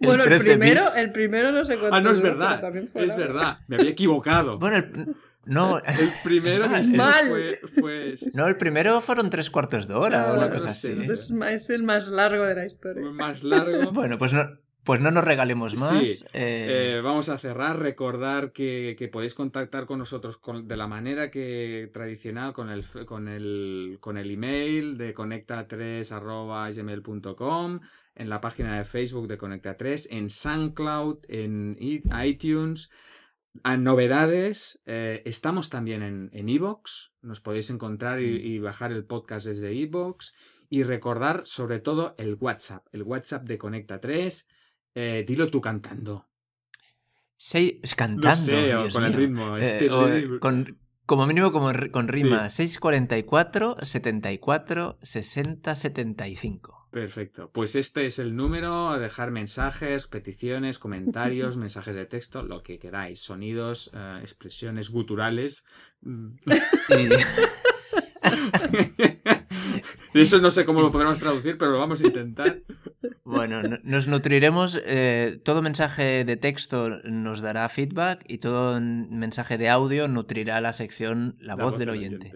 Bueno, 0.03 0.22
el 0.22 0.30
13 0.30 0.45
primero, 0.45 0.82
bis. 0.86 0.97
el 0.97 1.12
primero 1.12 1.53
no 1.53 1.64
sé 1.64 1.76
cuánto. 1.76 1.95
Ah, 1.97 2.01
no 2.01 2.11
es 2.11 2.20
verdad. 2.22 2.61
también 2.61 2.88
fue 2.88 3.05
Es 3.05 3.14
verdad. 3.16 3.59
Me 3.68 3.76
había 3.76 3.91
equivocado. 3.91 4.59
Bueno, 4.59 4.76
el, 4.78 5.14
no, 5.45 5.78
El 5.78 6.09
primero 6.24 6.66
Mal. 6.97 7.28
fue, 7.28 7.61
fue- 7.78 8.14
no, 8.32 8.49
el 8.49 8.57
primero 8.57 9.01
fueron 9.03 9.28
tres 9.28 9.51
cuartos 9.51 9.86
de 9.88 9.95
hora 9.95 10.22
Ah, 10.22 10.30
o 10.30 10.36
una 10.36 10.47
bueno, 10.47 10.55
cosa 10.55 10.66
no 10.66 10.72
así. 10.72 10.88
sé, 10.88 10.95
no 10.95 11.05
sé. 11.16 11.55
Es, 11.55 11.70
el 11.70 11.82
más 11.82 12.09
largo 12.09 12.45
de 12.45 12.55
la 12.55 12.64
historia. 12.66 13.03
fue 13.03 13.12
más 13.12 13.45
largo. 13.45 13.91
Bueno, 13.93 14.16
pues 14.16 14.32
no, 14.32 14.49
pues 14.85 15.01
no 15.01 15.11
nos 15.11 15.24
regalemos 15.24 15.76
más. 15.76 15.91
Sí, 16.07 16.24
eh, 16.33 16.97
Eh, 16.97 17.01
vamos 17.03 17.28
a 17.28 17.39
cerrar. 17.39 17.78
Recordar 17.78 18.53
que, 18.53 18.97
que 18.99 19.09
podéis 19.09 19.35
contactar 19.35 19.87
con 19.87 19.99
nosotros 19.99 20.39
con- 20.39 20.66
de 20.66 20.76
la 20.76 20.87
manera 20.87 21.31
que 21.31 21.91
tradicional 21.93 22.53
con 22.53 22.70
el, 22.70 22.85
con 23.07 23.28
el, 23.28 23.99
con 24.01 24.16
el 24.16 24.31
email 24.31 24.97
de 24.99 25.14
conecta3.gmail.com, 25.14 27.78
en 28.16 28.28
la 28.28 28.41
página 28.41 28.78
de 28.78 28.85
Facebook 28.85 29.28
de 29.28 29.39
Conecta3, 29.39 30.09
en 30.11 30.31
SoundCloud, 30.31 31.18
en 31.28 31.76
iTunes. 31.78 32.91
A 33.64 33.76
novedades, 33.76 34.81
eh, 34.87 35.22
estamos 35.24 35.70
también 35.70 36.03
en 36.33 36.49
Evox. 36.49 37.12
nos 37.22 37.41
podéis 37.41 37.68
encontrar 37.70 38.20
y, 38.20 38.31
Mm. 38.31 38.47
y 38.47 38.59
bajar 38.61 38.93
el 38.93 39.05
podcast 39.05 39.47
desde 39.47 39.72
Evox. 39.83 40.35
Y 40.72 40.85
recordar 40.85 41.43
sobre 41.47 41.81
todo 41.81 42.14
el 42.16 42.37
WhatsApp, 42.41 42.87
el 42.93 43.03
WhatsApp 43.03 43.43
de 43.45 43.59
Conecta 43.59 43.99
3. 44.01 44.47
Eh, 44.95 45.24
dilo 45.26 45.49
tú 45.49 45.61
cantando. 45.61 46.28
Seis, 47.36 47.95
cantando. 47.97 48.28
no 48.28 48.34
sé, 48.34 48.76
o 48.76 48.91
con 48.91 49.05
el 49.05 49.12
ritmo. 49.12 49.57
Eh, 49.57 49.88
o, 49.91 50.07
ritmo. 50.07 50.41
con, 50.41 50.78
como 51.07 51.26
mínimo 51.26 51.53
como 51.53 51.72
con 51.91 52.09
rima. 52.09 52.51
644 52.51 53.76
74 53.82 54.99
60 55.03 55.74
75. 55.74 56.88
Perfecto. 56.91 57.51
Pues 57.53 57.76
este 57.76 58.07
es 58.07 58.18
el 58.18 58.34
número. 58.34 58.99
Dejar 58.99 59.30
mensajes, 59.30 60.09
peticiones, 60.09 60.78
comentarios, 60.78 61.57
mensajes 61.57 61.95
de 61.95 62.07
texto, 62.07 62.43
lo 62.43 62.62
que 62.62 62.78
queráis. 62.78 63.20
Sonidos, 63.20 63.91
eh, 63.95 64.18
expresiones 64.22 64.91
guturales. 64.91 65.64
Y, 70.12 70.22
Eso 70.22 70.38
no 70.40 70.50
sé 70.50 70.64
cómo 70.64 70.80
lo 70.82 70.90
podremos 70.90 71.18
traducir, 71.18 71.56
pero 71.56 71.70
lo 71.72 71.78
vamos 71.78 72.00
a 72.02 72.06
intentar. 72.06 72.62
bueno, 73.24 73.62
no- 73.62 73.78
nos 73.84 74.08
nutriremos. 74.08 74.80
eh, 74.84 75.40
todo 75.44 75.62
mensaje 75.62 76.24
de 76.24 76.36
texto 76.36 76.88
nos 77.04 77.40
dará 77.40 77.68
feedback 77.68 78.24
y 78.26 78.38
todo 78.38 78.80
mensaje 78.80 79.56
de 79.58 79.68
audio 79.68 80.08
nutrirá 80.08 80.61
la 80.61 80.72
sección 80.72 81.36
La, 81.38 81.54
voz, 81.54 81.78
del 81.78 81.90
oyente. 81.90 82.32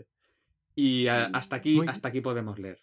Y 0.76 1.06
eh, 1.06 1.10
hasta 1.32 1.56
aquí, 1.56 1.76
Muy- 1.76 1.88
hasta 1.88 2.08
aquí 2.08 2.20
podemos 2.20 2.58
leer. 2.58 2.78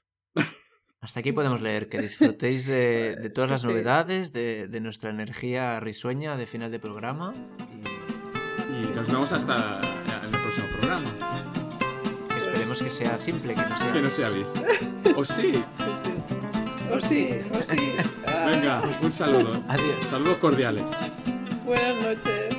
Hasta 1.00 1.20
aquí 1.22 1.32
podemos 1.32 1.62
leer. 1.62 1.90
Que 1.90 2.00
disfrutéis 2.00 2.66
de, 2.68 3.16
de 3.22 3.30
todas 3.30 3.48
Sí, 3.48 3.52
las 3.54 3.62
sí. 3.62 3.68
novedades, 3.68 4.34
de, 4.34 4.68
de 4.68 4.82
nuestra 4.82 5.10
energía 5.10 5.80
risueña 5.80 6.38
de 6.38 6.46
final 6.48 6.70
de 6.70 6.80
programa. 6.80 7.34
Y 8.70 8.92
Y 8.92 8.96
nos 8.96 9.08
vemos 9.08 9.32
hasta 9.32 9.80
eh, 9.80 10.26
el 10.26 10.30
próximo 10.32 10.68
programa. 10.80 11.51
Que 12.80 12.80
esperemos 12.80 12.82
que 12.82 12.92
sea 12.92 13.18
simple, 13.20 13.56
que 13.56 13.62
no 13.62 13.78
sea. 13.78 13.94
Que 13.94 14.02
no 14.02 14.12
sea 14.12 14.30
bis. 14.30 14.48
O 15.16 15.26
sí. 15.26 15.64
O 16.92 17.00
sí, 17.00 17.40
o 17.52 17.64
sí. 17.64 17.96
Venga, 18.46 18.82
un 19.02 19.12
saludo. 19.12 19.64
Adiós. 19.68 19.96
Saludos 20.10 20.38
cordiales. 20.38 20.84
Buenas 21.66 21.96
noches. 22.02 22.51